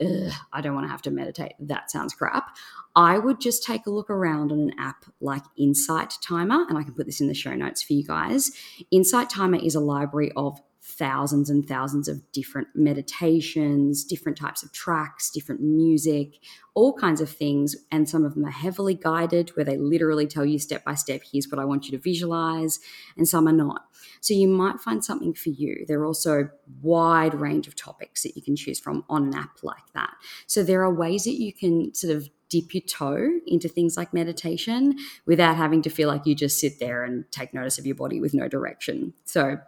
I 0.53 0.61
don't 0.61 0.75
want 0.75 0.85
to 0.85 0.91
have 0.91 1.03
to 1.03 1.13
meditate, 1.13 1.53
that 1.61 1.93
sounds 1.93 2.13
crap. 2.13 2.57
I 2.97 3.19
would 3.19 3.41
just 3.41 3.63
take 3.63 3.87
a 3.87 3.91
look 3.91 4.11
around 4.11 4.51
on 4.51 4.59
an 4.59 4.73
app 4.79 5.05
like 5.21 5.45
Insight 5.57 6.15
Timer, 6.21 6.67
and 6.69 6.77
I 6.77 6.83
can 6.83 6.95
put 6.95 7.07
this 7.07 7.21
in 7.21 7.29
the 7.29 7.35
show 7.35 7.55
notes 7.55 7.83
for 7.85 7.93
you 7.93 8.05
guys. 8.05 8.51
Insight 8.91 9.31
Timer 9.31 9.59
is 9.63 9.77
a 9.77 9.81
library 9.81 10.33
of 10.35 10.61
thousands 11.01 11.49
and 11.49 11.67
thousands 11.67 12.09
of 12.09 12.21
different 12.31 12.69
meditations, 12.75 14.05
different 14.05 14.37
types 14.37 14.63
of 14.63 14.71
tracks, 14.71 15.31
different 15.31 15.63
music, 15.63 16.35
all 16.75 16.93
kinds 16.93 17.23
of 17.23 17.31
things. 17.31 17.75
And 17.91 18.07
some 18.07 18.25
of 18.25 18.35
them 18.35 18.45
are 18.45 18.51
heavily 18.51 18.95
guided, 18.95 19.49
where 19.57 19.65
they 19.65 19.79
literally 19.79 20.27
tell 20.27 20.45
you 20.45 20.59
step 20.59 20.85
by 20.85 20.95
step, 20.95 21.23
here's 21.33 21.49
what 21.49 21.59
I 21.59 21.65
want 21.65 21.87
you 21.87 21.93
to 21.93 21.99
visualize, 21.99 22.79
and 23.17 23.27
some 23.27 23.49
are 23.49 23.53
not. 23.53 23.87
So 24.21 24.35
you 24.35 24.47
might 24.47 24.79
find 24.81 25.03
something 25.03 25.33
for 25.33 25.49
you. 25.49 25.87
There 25.89 26.01
are 26.01 26.07
also 26.07 26.51
wide 26.83 27.35
range 27.35 27.67
of 27.67 27.75
topics 27.75 28.23
that 28.23 28.37
you 28.37 28.43
can 28.43 28.55
choose 28.55 28.79
from 28.79 29.05
on 29.09 29.25
an 29.25 29.35
app 29.35 29.63
like 29.63 29.93
that. 29.95 30.13
So 30.47 30.63
there 30.63 30.83
are 30.83 30.95
ways 30.95 31.25
that 31.25 31.41
you 31.41 31.53
can 31.53 31.95
sort 31.95 32.15
of 32.15 32.29
dip 32.51 32.75
your 32.75 32.83
toe 32.83 33.41
into 33.47 33.69
things 33.69 33.97
like 33.97 34.13
meditation 34.13 34.99
without 35.25 35.57
having 35.57 35.81
to 35.83 35.89
feel 35.89 36.09
like 36.09 36.27
you 36.27 36.35
just 36.35 36.61
sit 36.61 36.79
there 36.81 37.05
and 37.05 37.25
take 37.31 37.55
notice 37.55 37.79
of 37.79 37.87
your 37.87 37.95
body 37.95 38.21
with 38.21 38.35
no 38.35 38.49
direction. 38.49 39.15
So 39.25 39.59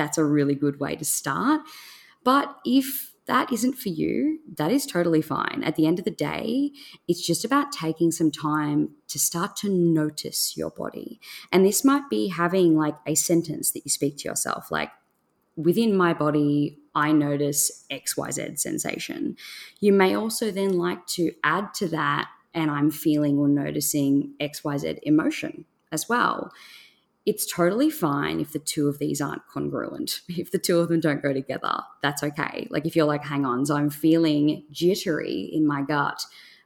that's 0.00 0.16
a 0.16 0.24
really 0.24 0.54
good 0.54 0.80
way 0.80 0.96
to 0.96 1.04
start. 1.04 1.60
But 2.24 2.56
if 2.64 3.12
that 3.26 3.52
isn't 3.52 3.74
for 3.74 3.90
you, 3.90 4.40
that 4.56 4.72
is 4.72 4.86
totally 4.86 5.20
fine. 5.20 5.62
At 5.62 5.76
the 5.76 5.86
end 5.86 5.98
of 5.98 6.06
the 6.06 6.10
day, 6.10 6.72
it's 7.06 7.24
just 7.24 7.44
about 7.44 7.70
taking 7.70 8.10
some 8.10 8.30
time 8.30 8.92
to 9.08 9.18
start 9.18 9.56
to 9.56 9.68
notice 9.68 10.56
your 10.56 10.70
body. 10.70 11.20
And 11.52 11.66
this 11.66 11.84
might 11.84 12.08
be 12.08 12.28
having 12.28 12.76
like 12.76 12.96
a 13.06 13.14
sentence 13.14 13.72
that 13.72 13.84
you 13.84 13.90
speak 13.90 14.16
to 14.18 14.28
yourself, 14.28 14.70
like, 14.70 14.90
within 15.54 15.94
my 15.94 16.14
body, 16.14 16.78
I 16.94 17.12
notice 17.12 17.84
XYZ 17.90 18.58
sensation. 18.58 19.36
You 19.80 19.92
may 19.92 20.14
also 20.14 20.50
then 20.50 20.78
like 20.78 21.06
to 21.08 21.32
add 21.44 21.74
to 21.74 21.88
that, 21.88 22.28
and 22.54 22.70
I'm 22.70 22.90
feeling 22.90 23.36
or 23.36 23.48
noticing 23.48 24.32
XYZ 24.40 25.00
emotion 25.02 25.66
as 25.92 26.08
well 26.08 26.50
it's 27.30 27.46
totally 27.46 27.90
fine 27.90 28.40
if 28.40 28.52
the 28.52 28.58
two 28.58 28.88
of 28.88 28.98
these 28.98 29.20
aren't 29.20 29.46
congruent. 29.46 30.20
If 30.28 30.50
the 30.50 30.58
two 30.58 30.80
of 30.80 30.88
them 30.88 30.98
don't 30.98 31.22
go 31.22 31.32
together, 31.32 31.78
that's 32.02 32.24
okay. 32.24 32.66
Like 32.70 32.86
if 32.86 32.96
you're 32.96 33.06
like, 33.06 33.22
hang 33.22 33.46
on, 33.46 33.64
so 33.66 33.76
I'm 33.76 33.88
feeling 33.88 34.64
jittery 34.72 35.48
in 35.52 35.64
my 35.64 35.82
gut, 35.82 36.24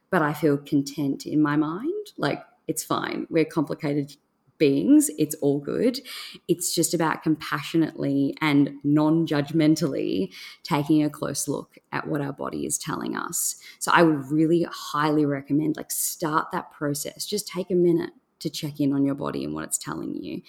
but 0.09 0.23
I 0.23 0.33
feel 0.33 0.57
content 0.57 1.27
in 1.27 1.39
my 1.39 1.55
mind, 1.55 2.07
like 2.17 2.43
it's 2.67 2.83
fine. 2.83 3.27
We're 3.29 3.45
complicated 3.45 4.15
beings, 4.57 5.11
it's 5.19 5.35
all 5.35 5.59
good. 5.59 5.99
It's 6.47 6.73
just 6.73 6.95
about 6.95 7.21
compassionately 7.21 8.35
and 8.41 8.71
non 8.83 9.27
judgmentally 9.27 10.33
taking 10.63 11.03
a 11.03 11.11
close 11.11 11.47
look 11.47 11.77
at 11.91 12.07
what 12.07 12.21
our 12.21 12.33
body 12.33 12.65
is 12.65 12.79
telling 12.79 13.15
us. 13.15 13.55
So 13.77 13.91
I 13.93 14.01
would 14.01 14.31
really 14.31 14.65
highly 14.71 15.27
recommend 15.27 15.77
like 15.77 15.91
start 15.91 16.47
that 16.53 16.71
process. 16.71 17.27
Just 17.27 17.47
take 17.47 17.69
a 17.69 17.75
minute 17.75 18.13
to 18.39 18.49
check 18.49 18.79
in 18.79 18.93
on 18.93 19.05
your 19.05 19.15
body 19.15 19.43
and 19.43 19.53
what 19.53 19.63
it's 19.63 19.77
telling 19.77 20.15
you 20.15 20.41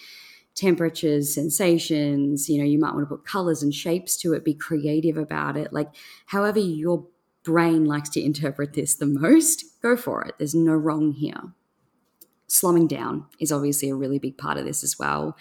temperatures, 0.56 1.34
sensations, 1.34 2.48
you 2.48 2.58
know, 2.58 2.64
you 2.64 2.78
might 2.78 2.94
want 2.94 3.06
to 3.06 3.14
put 3.14 3.26
colors 3.26 3.62
and 3.62 3.74
shapes 3.74 4.16
to 4.16 4.32
it, 4.32 4.44
be 4.44 4.54
creative 4.54 5.18
about 5.18 5.56
it. 5.56 5.72
Like, 5.72 5.90
however, 6.24 6.58
your 6.58 7.06
brain 7.44 7.84
likes 7.84 8.08
to 8.10 8.24
interpret 8.24 8.72
this 8.72 8.94
the 8.94 9.06
most, 9.06 9.80
go 9.82 9.96
for 9.96 10.24
it. 10.24 10.34
There's 10.38 10.54
no 10.54 10.72
wrong 10.72 11.12
here. 11.12 11.52
Slowing 12.48 12.88
down 12.88 13.26
is 13.38 13.52
obviously 13.52 13.90
a 13.90 13.94
really 13.94 14.18
big 14.18 14.38
part 14.38 14.56
of 14.56 14.64
this 14.64 14.82
as 14.82 14.98
well. 14.98 15.36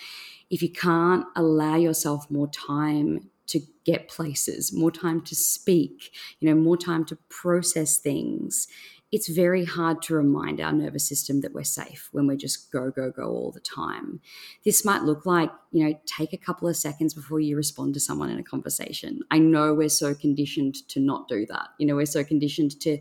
If 0.50 0.62
you 0.62 0.70
can't 0.70 1.26
allow 1.36 1.76
yourself 1.78 2.30
more 2.30 2.50
time 2.50 3.30
to 3.48 3.62
get 3.86 4.10
places, 4.10 4.74
more 4.74 4.92
time 4.92 5.22
to 5.22 5.36
speak, 5.36 6.12
you 6.40 6.50
know, 6.50 6.60
more 6.60 6.78
time 6.78 7.06
to 7.06 7.16
process 7.30 7.98
things, 7.98 8.68
it's 9.16 9.30
very 9.30 9.64
hard 9.64 10.02
to 10.02 10.14
remind 10.14 10.60
our 10.60 10.74
nervous 10.74 11.08
system 11.08 11.40
that 11.40 11.54
we're 11.54 11.64
safe 11.64 12.10
when 12.12 12.28
we're 12.28 12.36
just 12.36 12.70
go, 12.70 12.92
go, 12.92 13.10
go 13.10 13.24
all 13.24 13.50
the 13.50 13.62
time. 13.62 14.20
This 14.66 14.84
might 14.84 15.04
look 15.04 15.26
like, 15.26 15.50
you 15.72 15.88
know, 15.88 15.98
take 16.06 16.34
a 16.34 16.38
couple 16.38 16.68
of 16.68 16.76
seconds 16.76 17.14
before 17.14 17.40
you 17.40 17.56
respond 17.56 17.94
to 17.94 18.02
someone 18.02 18.30
in 18.30 18.40
a 18.40 18.44
conversation. 18.44 19.22
I 19.32 19.38
know 19.38 19.74
we're 19.74 19.88
so 19.88 20.14
conditioned 20.16 20.86
to 20.90 21.00
not 21.00 21.30
do 21.30 21.46
that. 21.46 21.70
You 21.78 21.88
know, 21.88 21.96
we're 21.96 22.06
so 22.06 22.26
conditioned 22.26 22.78
to 22.82 22.98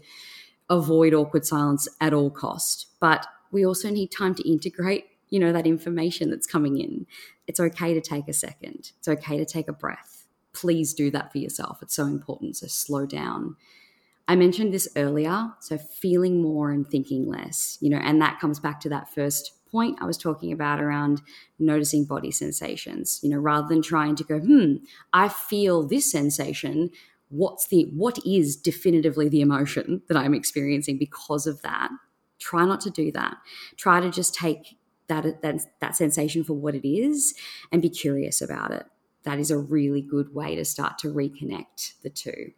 avoid 0.70 1.14
awkward 1.14 1.44
silence 1.44 1.88
at 2.00 2.14
all 2.14 2.30
cost. 2.30 2.86
But 3.00 3.26
we 3.50 3.66
also 3.66 3.90
need 3.90 4.12
time 4.12 4.36
to 4.36 4.48
integrate, 4.48 5.06
you 5.30 5.40
know, 5.40 5.52
that 5.52 5.66
information 5.66 6.30
that's 6.30 6.46
coming 6.46 6.78
in. 6.78 7.08
It's 7.48 7.58
okay 7.58 7.92
to 7.92 8.00
take 8.00 8.28
a 8.28 8.32
second. 8.32 8.92
It's 9.00 9.08
okay 9.08 9.36
to 9.36 9.44
take 9.44 9.66
a 9.66 9.72
breath. 9.72 10.26
Please 10.52 10.94
do 10.94 11.10
that 11.10 11.32
for 11.32 11.38
yourself. 11.38 11.82
It's 11.82 11.96
so 11.96 12.04
important. 12.04 12.56
So 12.56 12.68
slow 12.68 13.04
down 13.04 13.56
I 14.26 14.36
mentioned 14.36 14.72
this 14.72 14.88
earlier. 14.96 15.50
So, 15.60 15.76
feeling 15.78 16.40
more 16.40 16.70
and 16.70 16.86
thinking 16.86 17.28
less, 17.28 17.78
you 17.80 17.90
know, 17.90 17.98
and 17.98 18.20
that 18.22 18.40
comes 18.40 18.58
back 18.58 18.80
to 18.80 18.88
that 18.88 19.12
first 19.12 19.52
point 19.74 19.98
I 20.00 20.06
was 20.06 20.16
talking 20.16 20.52
about 20.52 20.80
around 20.80 21.20
noticing 21.58 22.04
body 22.04 22.30
sensations, 22.30 23.18
you 23.24 23.28
know, 23.28 23.38
rather 23.38 23.66
than 23.66 23.82
trying 23.82 24.14
to 24.16 24.24
go, 24.24 24.38
hmm, 24.38 24.76
I 25.12 25.28
feel 25.28 25.86
this 25.86 26.10
sensation. 26.10 26.90
What's 27.28 27.66
the, 27.66 27.90
what 27.92 28.18
is 28.24 28.54
definitively 28.54 29.28
the 29.28 29.40
emotion 29.40 30.02
that 30.06 30.16
I'm 30.16 30.34
experiencing 30.34 30.96
because 30.96 31.48
of 31.48 31.62
that? 31.62 31.90
Try 32.38 32.64
not 32.64 32.80
to 32.82 32.90
do 32.90 33.10
that. 33.12 33.36
Try 33.76 34.00
to 34.00 34.10
just 34.10 34.34
take 34.34 34.78
that, 35.08 35.42
that, 35.42 35.60
that 35.80 35.96
sensation 35.96 36.44
for 36.44 36.54
what 36.54 36.76
it 36.76 36.88
is 36.88 37.34
and 37.72 37.82
be 37.82 37.90
curious 37.90 38.40
about 38.40 38.70
it. 38.70 38.86
That 39.24 39.40
is 39.40 39.50
a 39.50 39.58
really 39.58 40.02
good 40.02 40.32
way 40.32 40.54
to 40.54 40.64
start 40.64 40.98
to 40.98 41.08
reconnect 41.08 42.00
the 42.02 42.10
two. 42.10 42.52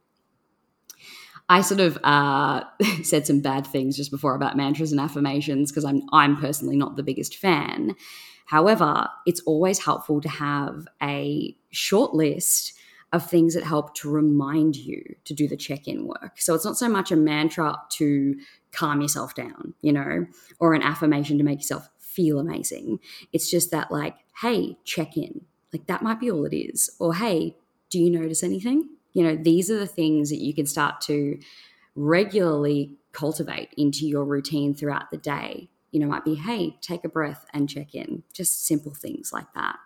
I 1.49 1.61
sort 1.61 1.81
of 1.81 1.99
uh, 2.03 2.65
said 3.03 3.27
some 3.27 3.41
bad 3.41 3.67
things 3.67 3.97
just 3.97 4.11
before 4.11 4.35
about 4.35 4.57
mantras 4.57 4.93
and 4.93 5.01
affirmations 5.01 5.71
because 5.71 5.85
I'm 5.85 6.03
I'm 6.13 6.37
personally 6.37 6.77
not 6.77 6.97
the 6.97 7.03
biggest 7.03 7.37
fan. 7.37 7.95
However, 8.47 9.09
it's 9.27 9.41
always 9.41 9.85
helpful 9.85 10.21
to 10.21 10.29
have 10.29 10.87
a 11.03 11.57
short 11.71 12.15
list 12.15 12.75
of 13.13 13.29
things 13.29 13.55
that 13.55 13.65
help 13.65 13.95
to 13.95 14.11
remind 14.11 14.77
you 14.77 15.03
to 15.25 15.35
do 15.35 15.49
the 15.49 15.57
check-in 15.57 16.07
work. 16.07 16.33
So 16.37 16.55
it's 16.55 16.65
not 16.65 16.77
so 16.77 16.89
much 16.89 17.11
a 17.11 17.17
mantra 17.17 17.77
to 17.93 18.37
calm 18.73 19.01
yourself 19.01 19.35
down, 19.35 19.75
you 19.81 19.93
know, 19.93 20.27
or 20.59 20.75
an 20.75 20.83
affirmation 20.83 21.39
to 21.39 21.45
make 21.45 21.61
yourself 21.61 21.89
feel 21.99 22.39
amazing. 22.39 22.99
It's 23.33 23.51
just 23.51 23.71
that 23.71 23.91
like, 23.91 24.17
hey, 24.43 24.77
check 24.85 25.17
in. 25.17 25.43
Like 25.73 25.87
that 25.87 26.03
might 26.03 26.21
be 26.21 26.31
all 26.31 26.45
it 26.45 26.57
is. 26.57 26.91
Or 26.99 27.15
hey, 27.15 27.57
do 27.91 27.99
you 27.99 28.11
notice 28.11 28.43
anything? 28.43 28.96
You 29.17 29.23
know, 29.23 29.35
these 29.35 29.71
are 29.71 29.79
the 29.79 29.87
things 29.87 30.29
that 30.29 30.43
you 30.43 30.53
can 30.53 30.67
start 30.67 31.01
to 31.01 31.39
regularly 31.95 32.99
cultivate 33.13 33.71
into 33.79 34.07
your 34.07 34.27
routine 34.27 34.75
throughout 34.75 35.11
the 35.11 35.17
day. 35.17 35.71
You 35.91 36.01
know, 36.01 36.07
might 36.07 36.27
be, 36.27 36.35
hey, 36.35 36.77
take 36.83 37.03
a 37.03 37.09
breath 37.09 37.47
and 37.55 37.67
check 37.67 37.95
in, 37.95 38.25
just 38.35 38.67
simple 38.67 38.93
things 38.93 39.31
like 39.33 39.51
that. 39.55 39.79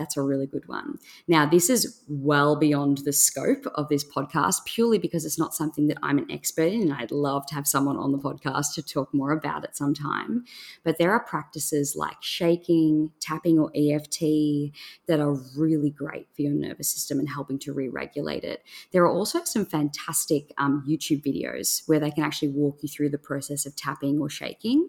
That's 0.00 0.16
a 0.16 0.22
really 0.22 0.46
good 0.46 0.66
one. 0.66 0.98
Now, 1.28 1.44
this 1.44 1.68
is 1.68 2.00
well 2.08 2.56
beyond 2.56 2.98
the 3.04 3.12
scope 3.12 3.66
of 3.74 3.90
this 3.90 4.02
podcast 4.02 4.64
purely 4.64 4.96
because 4.96 5.26
it's 5.26 5.38
not 5.38 5.54
something 5.54 5.88
that 5.88 5.98
I'm 6.02 6.16
an 6.16 6.30
expert 6.30 6.72
in. 6.72 6.80
And 6.80 6.94
I'd 6.94 7.10
love 7.10 7.44
to 7.48 7.54
have 7.54 7.66
someone 7.66 7.98
on 7.98 8.10
the 8.10 8.18
podcast 8.18 8.72
to 8.76 8.82
talk 8.82 9.12
more 9.12 9.30
about 9.30 9.62
it 9.62 9.76
sometime. 9.76 10.46
But 10.84 10.96
there 10.96 11.12
are 11.12 11.22
practices 11.22 11.96
like 11.96 12.16
shaking, 12.22 13.10
tapping, 13.20 13.58
or 13.58 13.70
EFT 13.74 14.72
that 15.06 15.20
are 15.20 15.34
really 15.54 15.90
great 15.90 16.28
for 16.34 16.40
your 16.40 16.52
nervous 16.52 16.88
system 16.88 17.18
and 17.18 17.28
helping 17.28 17.58
to 17.58 17.74
re 17.74 17.88
regulate 17.88 18.42
it. 18.42 18.62
There 18.92 19.02
are 19.02 19.12
also 19.12 19.44
some 19.44 19.66
fantastic 19.66 20.54
um, 20.56 20.82
YouTube 20.88 21.22
videos 21.22 21.86
where 21.86 22.00
they 22.00 22.10
can 22.10 22.24
actually 22.24 22.48
walk 22.48 22.78
you 22.80 22.88
through 22.88 23.10
the 23.10 23.18
process 23.18 23.66
of 23.66 23.76
tapping 23.76 24.18
or 24.18 24.30
shaking. 24.30 24.88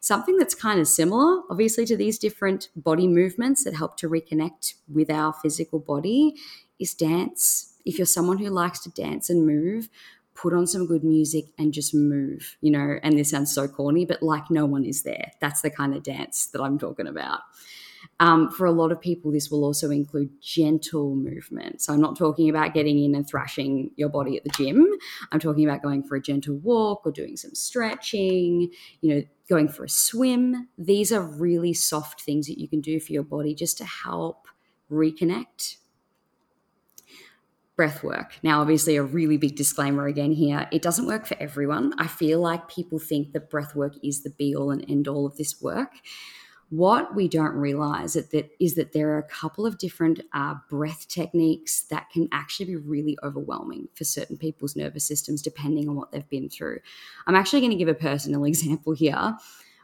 Something 0.00 0.36
that's 0.36 0.54
kind 0.54 0.80
of 0.80 0.86
similar, 0.86 1.42
obviously, 1.50 1.84
to 1.86 1.96
these 1.96 2.18
different 2.18 2.68
body 2.76 3.08
movements 3.08 3.64
that 3.64 3.74
help 3.74 3.96
to 3.98 4.08
reconnect 4.08 4.51
with 4.88 5.10
our 5.10 5.32
physical 5.32 5.78
body 5.78 6.34
is 6.78 6.94
dance. 6.94 7.74
If 7.84 7.98
you're 7.98 8.06
someone 8.06 8.38
who 8.38 8.50
likes 8.50 8.80
to 8.80 8.90
dance 8.90 9.28
and 9.30 9.46
move, 9.46 9.88
put 10.34 10.54
on 10.54 10.66
some 10.66 10.86
good 10.86 11.04
music 11.04 11.46
and 11.58 11.72
just 11.72 11.94
move, 11.94 12.56
you 12.60 12.70
know. 12.70 12.98
And 13.02 13.18
this 13.18 13.30
sounds 13.30 13.52
so 13.54 13.68
corny, 13.68 14.04
but 14.06 14.22
like 14.22 14.50
no 14.50 14.66
one 14.66 14.84
is 14.84 15.02
there. 15.02 15.32
That's 15.40 15.62
the 15.62 15.70
kind 15.70 15.94
of 15.94 16.02
dance 16.02 16.46
that 16.46 16.62
I'm 16.62 16.78
talking 16.78 17.06
about. 17.06 17.40
Um, 18.20 18.50
for 18.50 18.66
a 18.66 18.72
lot 18.72 18.92
of 18.92 19.00
people, 19.00 19.32
this 19.32 19.50
will 19.50 19.64
also 19.64 19.90
include 19.90 20.30
gentle 20.40 21.16
movement. 21.16 21.82
So 21.82 21.92
I'm 21.92 22.00
not 22.00 22.16
talking 22.16 22.48
about 22.48 22.72
getting 22.72 23.02
in 23.02 23.16
and 23.16 23.28
thrashing 23.28 23.90
your 23.96 24.08
body 24.08 24.36
at 24.36 24.44
the 24.44 24.50
gym. 24.50 24.86
I'm 25.32 25.40
talking 25.40 25.68
about 25.68 25.82
going 25.82 26.04
for 26.04 26.14
a 26.14 26.22
gentle 26.22 26.56
walk 26.56 27.02
or 27.04 27.10
doing 27.10 27.36
some 27.36 27.54
stretching, 27.54 28.70
you 29.00 29.14
know, 29.14 29.22
going 29.48 29.68
for 29.68 29.84
a 29.84 29.88
swim. 29.88 30.68
These 30.78 31.10
are 31.10 31.20
really 31.20 31.72
soft 31.72 32.22
things 32.22 32.46
that 32.46 32.60
you 32.60 32.68
can 32.68 32.80
do 32.80 33.00
for 33.00 33.12
your 33.12 33.24
body 33.24 33.54
just 33.54 33.76
to 33.78 33.84
help 33.84 34.46
reconnect. 34.90 35.76
Breath 37.74 38.04
work. 38.04 38.34
Now, 38.42 38.60
obviously, 38.60 38.96
a 38.96 39.02
really 39.02 39.38
big 39.38 39.56
disclaimer 39.56 40.06
again 40.06 40.30
here. 40.32 40.68
It 40.70 40.82
doesn't 40.82 41.06
work 41.06 41.26
for 41.26 41.36
everyone. 41.40 41.94
I 41.98 42.06
feel 42.06 42.38
like 42.38 42.68
people 42.68 42.98
think 42.98 43.32
that 43.32 43.50
breath 43.50 43.74
work 43.74 43.94
is 44.04 44.22
the 44.22 44.30
be 44.30 44.54
all 44.54 44.70
and 44.70 44.84
end 44.88 45.08
all 45.08 45.26
of 45.26 45.36
this 45.38 45.60
work. 45.60 45.94
What 46.72 47.14
we 47.14 47.28
don't 47.28 47.52
realize 47.52 48.16
is 48.16 48.28
that, 48.30 48.92
there 48.94 49.10
are 49.10 49.18
a 49.18 49.22
couple 49.24 49.66
of 49.66 49.76
different 49.76 50.22
uh, 50.32 50.54
breath 50.70 51.06
techniques 51.06 51.82
that 51.90 52.08
can 52.08 52.30
actually 52.32 52.64
be 52.64 52.76
really 52.76 53.18
overwhelming 53.22 53.88
for 53.92 54.04
certain 54.04 54.38
people's 54.38 54.74
nervous 54.74 55.04
systems, 55.04 55.42
depending 55.42 55.86
on 55.86 55.96
what 55.96 56.12
they've 56.12 56.28
been 56.30 56.48
through. 56.48 56.78
I'm 57.26 57.34
actually 57.34 57.60
going 57.60 57.72
to 57.72 57.76
give 57.76 57.88
a 57.88 57.94
personal 57.94 58.44
example 58.46 58.94
here. 58.94 59.36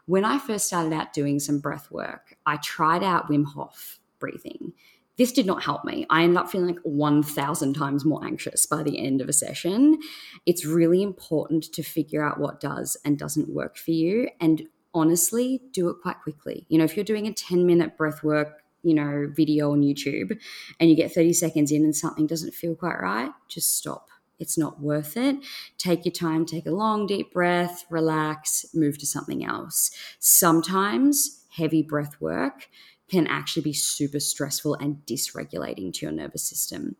When 0.06 0.24
I 0.24 0.38
first 0.38 0.68
started 0.68 0.94
out 0.94 1.12
doing 1.12 1.40
some 1.40 1.58
breath 1.58 1.90
work, 1.90 2.38
I 2.46 2.56
tried 2.56 3.02
out 3.02 3.28
Wim 3.28 3.44
Hof 3.44 4.00
breathing. 4.18 4.72
This 5.18 5.30
did 5.30 5.44
not 5.44 5.62
help 5.62 5.84
me. 5.84 6.06
I 6.08 6.22
ended 6.22 6.38
up 6.38 6.50
feeling 6.50 6.68
like 6.68 6.84
1,000 6.84 7.74
times 7.74 8.06
more 8.06 8.24
anxious 8.24 8.64
by 8.64 8.82
the 8.82 8.98
end 8.98 9.20
of 9.20 9.28
a 9.28 9.34
session. 9.34 9.98
It's 10.46 10.64
really 10.64 11.02
important 11.02 11.64
to 11.64 11.82
figure 11.82 12.24
out 12.24 12.40
what 12.40 12.60
does 12.60 12.96
and 13.04 13.18
doesn't 13.18 13.50
work 13.50 13.76
for 13.76 13.90
you. 13.90 14.30
And 14.40 14.66
honestly, 14.98 15.60
do 15.72 15.88
it 15.88 15.96
quite 16.02 16.20
quickly. 16.22 16.66
You 16.68 16.78
know, 16.78 16.84
if 16.84 16.96
you're 16.96 17.04
doing 17.04 17.26
a 17.26 17.32
10 17.32 17.66
minute 17.66 17.96
breath 17.96 18.22
work, 18.22 18.62
you 18.82 18.94
know, 18.94 19.28
video 19.34 19.72
on 19.72 19.82
YouTube 19.82 20.38
and 20.78 20.88
you 20.88 20.96
get 20.96 21.12
30 21.12 21.32
seconds 21.32 21.72
in 21.72 21.82
and 21.84 21.94
something 21.94 22.26
doesn't 22.26 22.54
feel 22.54 22.74
quite 22.74 23.00
right, 23.00 23.30
just 23.48 23.76
stop. 23.76 24.08
It's 24.38 24.56
not 24.56 24.80
worth 24.80 25.16
it. 25.16 25.36
Take 25.78 26.04
your 26.04 26.12
time, 26.12 26.46
take 26.46 26.66
a 26.66 26.70
long, 26.70 27.06
deep 27.06 27.32
breath, 27.32 27.84
relax, 27.90 28.66
move 28.72 28.96
to 28.98 29.06
something 29.06 29.44
else. 29.44 29.90
Sometimes 30.20 31.44
heavy 31.50 31.82
breath 31.82 32.20
work 32.20 32.68
can 33.08 33.26
actually 33.26 33.62
be 33.62 33.72
super 33.72 34.20
stressful 34.20 34.74
and 34.74 34.98
dysregulating 35.06 35.92
to 35.94 36.06
your 36.06 36.12
nervous 36.12 36.42
system. 36.42 36.96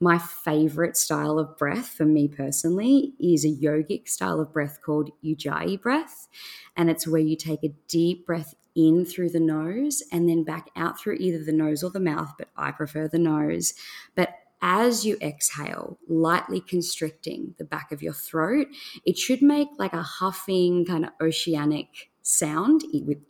My 0.00 0.18
favorite 0.18 0.96
style 0.96 1.38
of 1.38 1.56
breath 1.56 1.88
for 1.88 2.04
me 2.04 2.28
personally 2.28 3.14
is 3.20 3.44
a 3.44 3.48
yogic 3.48 4.08
style 4.08 4.40
of 4.40 4.52
breath 4.52 4.80
called 4.84 5.10
Ujjayi 5.24 5.80
breath. 5.80 6.28
And 6.76 6.90
it's 6.90 7.06
where 7.06 7.20
you 7.20 7.36
take 7.36 7.62
a 7.62 7.74
deep 7.88 8.26
breath 8.26 8.54
in 8.74 9.04
through 9.04 9.30
the 9.30 9.40
nose 9.40 10.02
and 10.10 10.28
then 10.28 10.44
back 10.44 10.70
out 10.76 10.98
through 10.98 11.16
either 11.20 11.44
the 11.44 11.52
nose 11.52 11.82
or 11.82 11.90
the 11.90 12.00
mouth, 12.00 12.32
but 12.38 12.48
I 12.56 12.72
prefer 12.72 13.06
the 13.06 13.18
nose. 13.18 13.74
But 14.14 14.30
as 14.62 15.04
you 15.04 15.18
exhale, 15.20 15.98
lightly 16.08 16.60
constricting 16.60 17.54
the 17.58 17.64
back 17.64 17.90
of 17.90 18.00
your 18.00 18.12
throat, 18.12 18.68
it 19.04 19.18
should 19.18 19.42
make 19.42 19.68
like 19.76 19.92
a 19.92 20.02
huffing 20.02 20.84
kind 20.84 21.04
of 21.04 21.10
oceanic 21.20 22.11
sound 22.22 22.84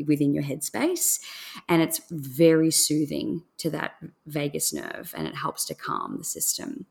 within 0.07 0.35
your 0.35 0.42
headspace. 0.42 1.20
And 1.68 1.83
it's 1.83 2.00
very 2.11 2.70
soothing 2.70 3.44
to 3.59 3.70
that 3.70 3.96
vagus 4.26 4.72
nerve 4.72 5.14
and 5.16 5.26
it 5.26 5.35
helps 5.35 5.64
to 5.66 5.74
calm 5.74 6.18
the 6.18 6.24
system. 6.24 6.87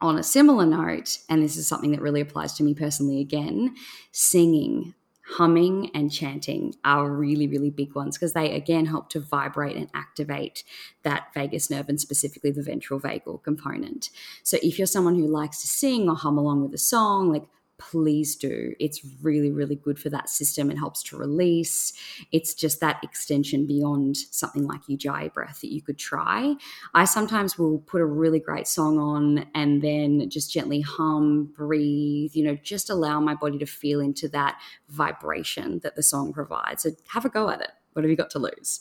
On 0.00 0.18
a 0.18 0.22
similar 0.22 0.66
note, 0.66 1.18
and 1.28 1.42
this 1.42 1.56
is 1.56 1.66
something 1.66 1.92
that 1.92 2.02
really 2.02 2.20
applies 2.20 2.52
to 2.54 2.62
me 2.62 2.74
personally 2.74 3.20
again, 3.20 3.74
singing, 4.12 4.94
humming, 5.26 5.90
and 5.94 6.12
chanting 6.12 6.74
are 6.84 7.10
really, 7.10 7.48
really 7.48 7.70
big 7.70 7.94
ones 7.94 8.16
because 8.16 8.32
they 8.34 8.54
again 8.54 8.86
help 8.86 9.08
to 9.10 9.20
vibrate 9.20 9.74
and 9.74 9.88
activate 9.94 10.64
that 11.02 11.32
vagus 11.34 11.70
nerve 11.70 11.88
and 11.88 12.00
specifically 12.00 12.50
the 12.50 12.62
ventral 12.62 13.00
vagal 13.00 13.42
component. 13.42 14.10
So 14.42 14.58
if 14.62 14.78
you're 14.78 14.86
someone 14.86 15.16
who 15.16 15.26
likes 15.26 15.62
to 15.62 15.66
sing 15.66 16.08
or 16.08 16.14
hum 16.14 16.38
along 16.38 16.62
with 16.62 16.74
a 16.74 16.78
song, 16.78 17.32
like 17.32 17.48
please 17.78 18.36
do. 18.36 18.74
It's 18.80 19.00
really, 19.22 19.50
really 19.50 19.76
good 19.76 19.98
for 19.98 20.08
that 20.10 20.28
system. 20.28 20.70
It 20.70 20.78
helps 20.78 21.02
to 21.04 21.16
release. 21.16 21.92
It's 22.32 22.54
just 22.54 22.80
that 22.80 23.02
extension 23.02 23.66
beyond 23.66 24.16
something 24.16 24.66
like 24.66 24.82
Ujjayi 24.84 25.32
breath 25.32 25.60
that 25.60 25.72
you 25.72 25.82
could 25.82 25.98
try. 25.98 26.54
I 26.94 27.04
sometimes 27.04 27.58
will 27.58 27.80
put 27.80 28.00
a 28.00 28.06
really 28.06 28.40
great 28.40 28.66
song 28.66 28.98
on 28.98 29.46
and 29.54 29.82
then 29.82 30.28
just 30.30 30.52
gently 30.52 30.80
hum, 30.80 31.52
breathe, 31.56 32.32
you 32.34 32.44
know, 32.44 32.56
just 32.62 32.90
allow 32.90 33.20
my 33.20 33.34
body 33.34 33.58
to 33.58 33.66
feel 33.66 34.00
into 34.00 34.28
that 34.28 34.58
vibration 34.88 35.80
that 35.80 35.96
the 35.96 36.02
song 36.02 36.32
provides. 36.32 36.82
So 36.82 36.90
have 37.08 37.24
a 37.24 37.28
go 37.28 37.50
at 37.50 37.60
it. 37.60 37.70
What 37.92 38.04
have 38.04 38.10
you 38.10 38.16
got 38.16 38.30
to 38.30 38.38
lose? 38.38 38.80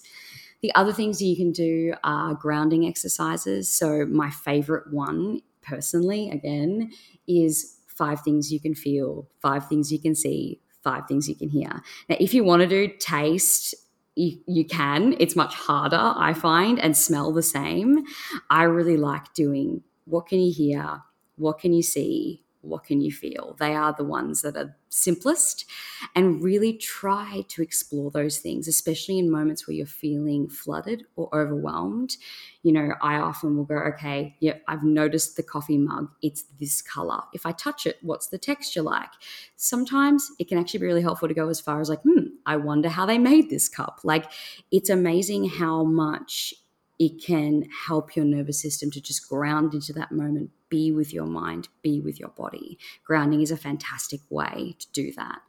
The 0.62 0.74
other 0.76 0.94
things 0.94 1.22
you 1.22 1.36
can 1.36 1.52
do 1.52 1.94
are 2.04 2.34
grounding 2.34 2.88
exercises. 2.88 3.70
So, 3.70 4.06
my 4.06 4.30
favorite 4.30 4.92
one 4.92 5.42
personally, 5.62 6.30
again, 6.32 6.92
is 7.28 7.75
five 7.98 8.22
things 8.22 8.52
you 8.52 8.60
can 8.60 8.76
feel, 8.76 9.28
five 9.42 9.68
things 9.68 9.92
you 9.92 10.00
can 10.00 10.16
see, 10.16 10.62
five 10.84 11.08
things 11.08 11.28
you 11.28 11.36
can 11.36 11.50
hear. 11.50 11.82
Now, 12.10 12.18
if 12.20 12.34
you 12.34 12.44
want 12.44 12.62
to 12.62 12.68
do 12.68 12.92
taste, 13.00 13.76
you, 14.16 14.38
you 14.48 14.66
can. 14.66 15.16
It's 15.20 15.36
much 15.36 15.54
harder, 15.54 16.14
I 16.16 16.34
find, 16.34 16.80
and 16.80 16.96
smell 16.96 17.34
the 17.34 17.44
same. 17.44 18.06
I 18.50 18.64
really 18.64 18.98
like 18.98 19.34
doing 19.34 19.84
what 20.06 20.28
can 20.28 20.40
you 20.40 20.54
hear? 20.54 21.02
What 21.38 21.60
can 21.60 21.74
you 21.74 21.82
see? 21.82 22.46
what 22.66 22.84
can 22.84 23.02
you 23.02 23.12
feel? 23.12 23.56
They 23.60 23.76
are 23.76 23.94
the 23.94 24.04
ones 24.04 24.42
that 24.42 24.58
are 24.58 24.76
simplest 24.96 25.66
and 26.16 26.42
really 26.42 26.74
try 26.74 27.44
to 27.50 27.62
explore 27.62 28.12
those 28.12 28.40
things, 28.40 28.68
especially 28.68 29.20
in 29.20 29.30
moments 29.30 29.68
where 29.68 29.76
you're 29.76 29.86
feeling 29.86 30.48
flooded 30.50 31.04
or 31.16 31.30
overwhelmed. 31.34 32.18
You 32.64 32.72
know, 32.72 32.94
I 33.02 33.16
often 33.18 33.56
will 33.58 33.66
go, 33.66 33.76
okay, 33.94 34.36
yeah, 34.40 34.56
I've 34.68 34.84
noticed 34.84 35.36
the 35.36 35.44
coffee 35.44 35.78
mug, 35.78 36.10
it's 36.22 36.44
this 36.60 36.82
color. 36.82 37.22
If 37.34 37.46
I 37.46 37.52
touch 37.52 37.86
it, 37.86 37.98
what's 38.02 38.28
the 38.28 38.38
texture 38.38 38.82
like? 38.82 39.10
Sometimes 39.56 40.32
it 40.40 40.48
can 40.48 40.58
actually 40.58 40.80
be 40.80 40.88
really 40.88 41.02
helpful 41.02 41.28
to 41.28 41.34
go 41.34 41.50
as 41.50 41.60
far 41.60 41.80
as 41.82 41.90
like, 41.90 42.02
hmm, 42.02 42.28
I 42.46 42.58
wonder 42.58 42.90
how 42.90 43.06
they 43.06 43.18
made 43.18 43.50
this 43.50 43.70
cup. 43.70 44.00
Like, 44.04 44.26
it's 44.72 44.90
amazing 44.90 45.50
how 45.50 45.84
much 45.84 46.54
it 46.98 47.24
can 47.24 47.68
help 47.88 48.16
your 48.16 48.26
nervous 48.26 48.62
system 48.62 48.90
to 48.92 49.02
just 49.02 49.28
ground 49.28 49.74
into 49.74 49.94
that 49.94 50.12
moment 50.12 50.52
be 50.70 50.92
with 50.92 51.14
your 51.14 51.26
mind, 51.26 51.68
be 51.82 52.00
with 52.00 52.20
your 52.20 52.30
body. 52.30 52.78
Grounding 53.04 53.42
is 53.42 53.52
a 53.52 53.58
fantastic 53.58 54.22
way 54.30 54.76
to 54.80 54.88
do 54.94 55.12
that. 55.14 55.40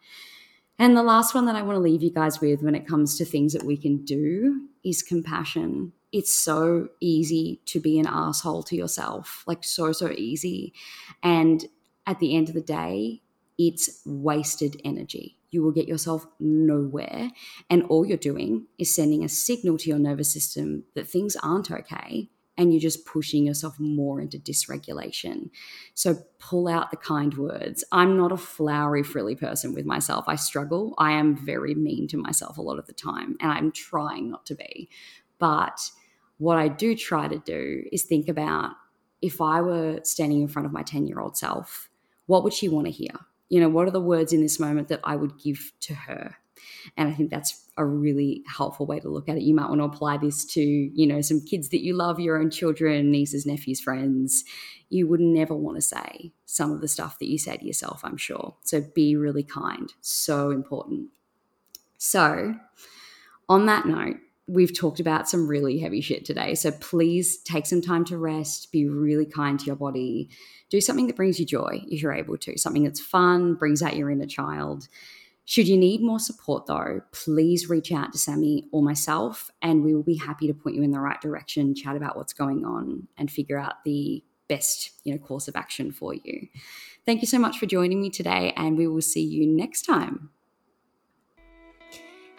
And 0.78 0.96
the 0.96 1.02
last 1.02 1.34
one 1.34 1.46
that 1.46 1.56
I 1.56 1.62
want 1.62 1.76
to 1.76 1.80
leave 1.80 2.02
you 2.02 2.10
guys 2.10 2.40
with 2.40 2.62
when 2.62 2.74
it 2.74 2.86
comes 2.86 3.16
to 3.16 3.24
things 3.24 3.52
that 3.54 3.62
we 3.64 3.76
can 3.76 4.04
do 4.04 4.68
is 4.84 5.02
compassion. 5.02 5.92
It's 6.12 6.32
so 6.32 6.88
easy 7.00 7.60
to 7.66 7.80
be 7.80 7.98
an 7.98 8.06
asshole 8.06 8.62
to 8.64 8.76
yourself, 8.76 9.42
like 9.46 9.64
so, 9.64 9.92
so 9.92 10.10
easy. 10.10 10.74
And 11.22 11.64
at 12.06 12.18
the 12.18 12.36
end 12.36 12.48
of 12.48 12.54
the 12.54 12.60
day, 12.60 13.22
it's 13.58 14.02
wasted 14.04 14.80
energy. 14.84 15.38
You 15.56 15.62
will 15.62 15.72
get 15.72 15.88
yourself 15.88 16.26
nowhere. 16.38 17.30
And 17.70 17.84
all 17.84 18.04
you're 18.04 18.18
doing 18.18 18.66
is 18.76 18.94
sending 18.94 19.24
a 19.24 19.28
signal 19.30 19.78
to 19.78 19.88
your 19.88 19.98
nervous 19.98 20.30
system 20.30 20.84
that 20.94 21.08
things 21.08 21.34
aren't 21.36 21.70
okay 21.70 22.28
and 22.58 22.74
you're 22.74 22.80
just 22.80 23.06
pushing 23.06 23.46
yourself 23.46 23.80
more 23.80 24.20
into 24.20 24.36
dysregulation. 24.36 25.48
So 25.94 26.18
pull 26.38 26.68
out 26.68 26.90
the 26.90 26.98
kind 26.98 27.32
words. 27.38 27.84
I'm 27.90 28.18
not 28.18 28.32
a 28.32 28.36
flowery, 28.36 29.02
frilly 29.02 29.34
person 29.34 29.72
with 29.72 29.86
myself. 29.86 30.26
I 30.28 30.36
struggle. 30.36 30.92
I 30.98 31.12
am 31.12 31.34
very 31.34 31.74
mean 31.74 32.06
to 32.08 32.18
myself 32.18 32.58
a 32.58 32.62
lot 32.62 32.78
of 32.78 32.86
the 32.86 32.92
time, 32.92 33.38
and 33.40 33.50
I'm 33.50 33.72
trying 33.72 34.28
not 34.30 34.44
to 34.46 34.54
be. 34.54 34.90
But 35.38 35.90
what 36.36 36.58
I 36.58 36.68
do 36.68 36.94
try 36.94 37.28
to 37.28 37.38
do 37.38 37.84
is 37.90 38.02
think 38.02 38.28
about 38.28 38.72
if 39.22 39.40
I 39.40 39.62
were 39.62 40.00
standing 40.02 40.42
in 40.42 40.48
front 40.48 40.66
of 40.66 40.72
my 40.72 40.82
10 40.82 41.06
year 41.06 41.18
old 41.18 41.38
self, 41.38 41.88
what 42.26 42.44
would 42.44 42.52
she 42.52 42.68
want 42.68 42.86
to 42.86 42.92
hear? 42.92 43.14
You 43.48 43.60
know, 43.60 43.68
what 43.68 43.86
are 43.86 43.92
the 43.92 44.00
words 44.00 44.32
in 44.32 44.40
this 44.40 44.58
moment 44.58 44.88
that 44.88 45.00
I 45.04 45.16
would 45.16 45.38
give 45.38 45.72
to 45.80 45.94
her? 45.94 46.36
And 46.96 47.08
I 47.08 47.12
think 47.12 47.30
that's 47.30 47.68
a 47.76 47.84
really 47.84 48.42
helpful 48.46 48.86
way 48.86 49.00
to 49.00 49.08
look 49.08 49.28
at 49.28 49.36
it. 49.36 49.42
You 49.42 49.54
might 49.54 49.68
want 49.68 49.80
to 49.80 49.84
apply 49.84 50.16
this 50.16 50.44
to, 50.46 50.60
you 50.62 51.06
know, 51.06 51.20
some 51.20 51.40
kids 51.40 51.68
that 51.70 51.84
you 51.84 51.94
love, 51.94 52.18
your 52.18 52.40
own 52.40 52.50
children, 52.50 53.10
nieces, 53.10 53.46
nephews, 53.46 53.80
friends. 53.80 54.44
You 54.88 55.06
would 55.08 55.20
never 55.20 55.54
want 55.54 55.76
to 55.76 55.82
say 55.82 56.32
some 56.46 56.72
of 56.72 56.80
the 56.80 56.88
stuff 56.88 57.18
that 57.18 57.28
you 57.28 57.38
say 57.38 57.56
to 57.56 57.66
yourself, 57.66 58.00
I'm 58.04 58.16
sure. 58.16 58.54
So 58.62 58.82
be 58.94 59.16
really 59.16 59.42
kind. 59.42 59.92
So 60.00 60.50
important. 60.50 61.10
So, 61.98 62.54
on 63.48 63.66
that 63.66 63.86
note, 63.86 64.16
we've 64.48 64.76
talked 64.76 65.00
about 65.00 65.28
some 65.28 65.48
really 65.48 65.78
heavy 65.78 66.00
shit 66.00 66.24
today. 66.24 66.54
So 66.54 66.70
please 66.70 67.38
take 67.38 67.66
some 67.66 67.82
time 67.82 68.04
to 68.06 68.18
rest, 68.18 68.70
be 68.70 68.88
really 68.88 69.26
kind 69.26 69.58
to 69.58 69.66
your 69.66 69.76
body, 69.76 70.28
do 70.70 70.80
something 70.80 71.08
that 71.08 71.16
brings 71.16 71.40
you 71.40 71.46
joy 71.46 71.82
if 71.88 72.00
you're 72.00 72.12
able 72.12 72.36
to, 72.38 72.58
something 72.58 72.84
that's 72.84 73.00
fun, 73.00 73.54
brings 73.54 73.82
out 73.82 73.96
your 73.96 74.10
inner 74.10 74.26
child. 74.26 74.88
Should 75.46 75.68
you 75.68 75.76
need 75.76 76.00
more 76.00 76.18
support, 76.18 76.66
though, 76.66 77.02
please 77.12 77.68
reach 77.68 77.92
out 77.92 78.12
to 78.12 78.18
Sammy 78.18 78.64
or 78.72 78.82
myself, 78.82 79.48
and 79.62 79.84
we 79.84 79.94
will 79.94 80.02
be 80.02 80.16
happy 80.16 80.48
to 80.48 80.54
point 80.54 80.74
you 80.74 80.82
in 80.82 80.90
the 80.90 80.98
right 80.98 81.20
direction, 81.20 81.74
chat 81.74 81.94
about 81.94 82.16
what's 82.16 82.32
going 82.32 82.64
on, 82.64 83.06
and 83.16 83.30
figure 83.30 83.58
out 83.58 83.84
the 83.84 84.24
best 84.48 84.90
you 85.04 85.12
know 85.12 85.18
course 85.18 85.46
of 85.46 85.54
action 85.54 85.92
for 85.92 86.14
you. 86.14 86.48
Thank 87.04 87.20
you 87.20 87.28
so 87.28 87.38
much 87.38 87.58
for 87.58 87.66
joining 87.66 88.00
me 88.00 88.10
today, 88.10 88.52
and 88.56 88.76
we 88.76 88.88
will 88.88 89.00
see 89.00 89.22
you 89.22 89.46
next 89.46 89.82
time. 89.82 90.30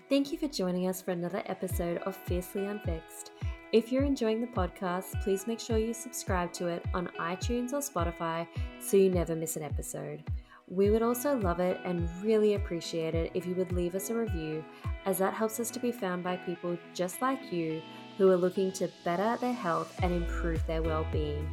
Thank 0.10 0.32
you 0.32 0.38
for 0.38 0.47
joining 0.47 0.88
us 0.88 1.01
for 1.01 1.12
another 1.12 1.43
episode 1.47 1.97
of 2.03 2.16
Fiercely 2.16 2.66
Unfixed. 2.66 3.32
If 3.74 3.91
you're 3.91 4.05
enjoying 4.05 4.39
the 4.39 4.47
podcast, 4.47 5.22
please 5.22 5.47
make 5.47 5.60
sure 5.60 5.78
you 5.78 5.93
subscribe 5.93 6.53
to 6.53 6.68
it 6.68 6.86
on 6.93 7.10
iTunes 7.20 7.74
or 7.74 7.80
Spotify 7.80 8.47
so 8.80 8.95
you 8.95 9.10
never 9.10 9.36
miss 9.36 9.58
an 9.58 9.64
episode. 9.64 10.24
We 10.70 10.91
would 10.91 11.01
also 11.01 11.38
love 11.38 11.60
it 11.60 11.82
and 11.84 12.08
really 12.24 12.53
appreciate 12.53 13.16
it 13.16 13.32
if 13.34 13.45
you 13.45 13.53
would 13.55 13.74
leave 13.74 13.95
us 13.95 14.10
a 14.10 14.16
review, 14.16 14.64
as 15.05 15.18
that 15.18 15.34
helps 15.34 15.60
us 15.60 15.70
to 15.72 15.80
be 15.80 15.91
found 15.91 16.24
by 16.24 16.38
people 16.38 16.78
just 16.93 17.22
like 17.22 17.51
you 17.51 17.82
who 18.18 18.32
are 18.32 18.38
looking 18.38 18.72
to 18.74 18.89
better 19.03 19.38
their 19.41 19.51
health 19.51 19.93
and 20.01 20.14
improve 20.14 20.66
their 20.68 20.82
well 20.82 21.05
being. 21.12 21.45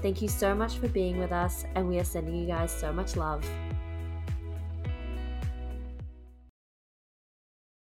Thank 0.00 0.22
you 0.22 0.28
so 0.28 0.54
much 0.54 0.78
for 0.78 0.88
being 0.88 1.18
with 1.18 1.32
us, 1.32 1.66
and 1.74 1.86
we 1.86 1.98
are 1.98 2.04
sending 2.04 2.36
you 2.36 2.46
guys 2.46 2.70
so 2.70 2.90
much 2.90 3.16
love. 3.16 3.44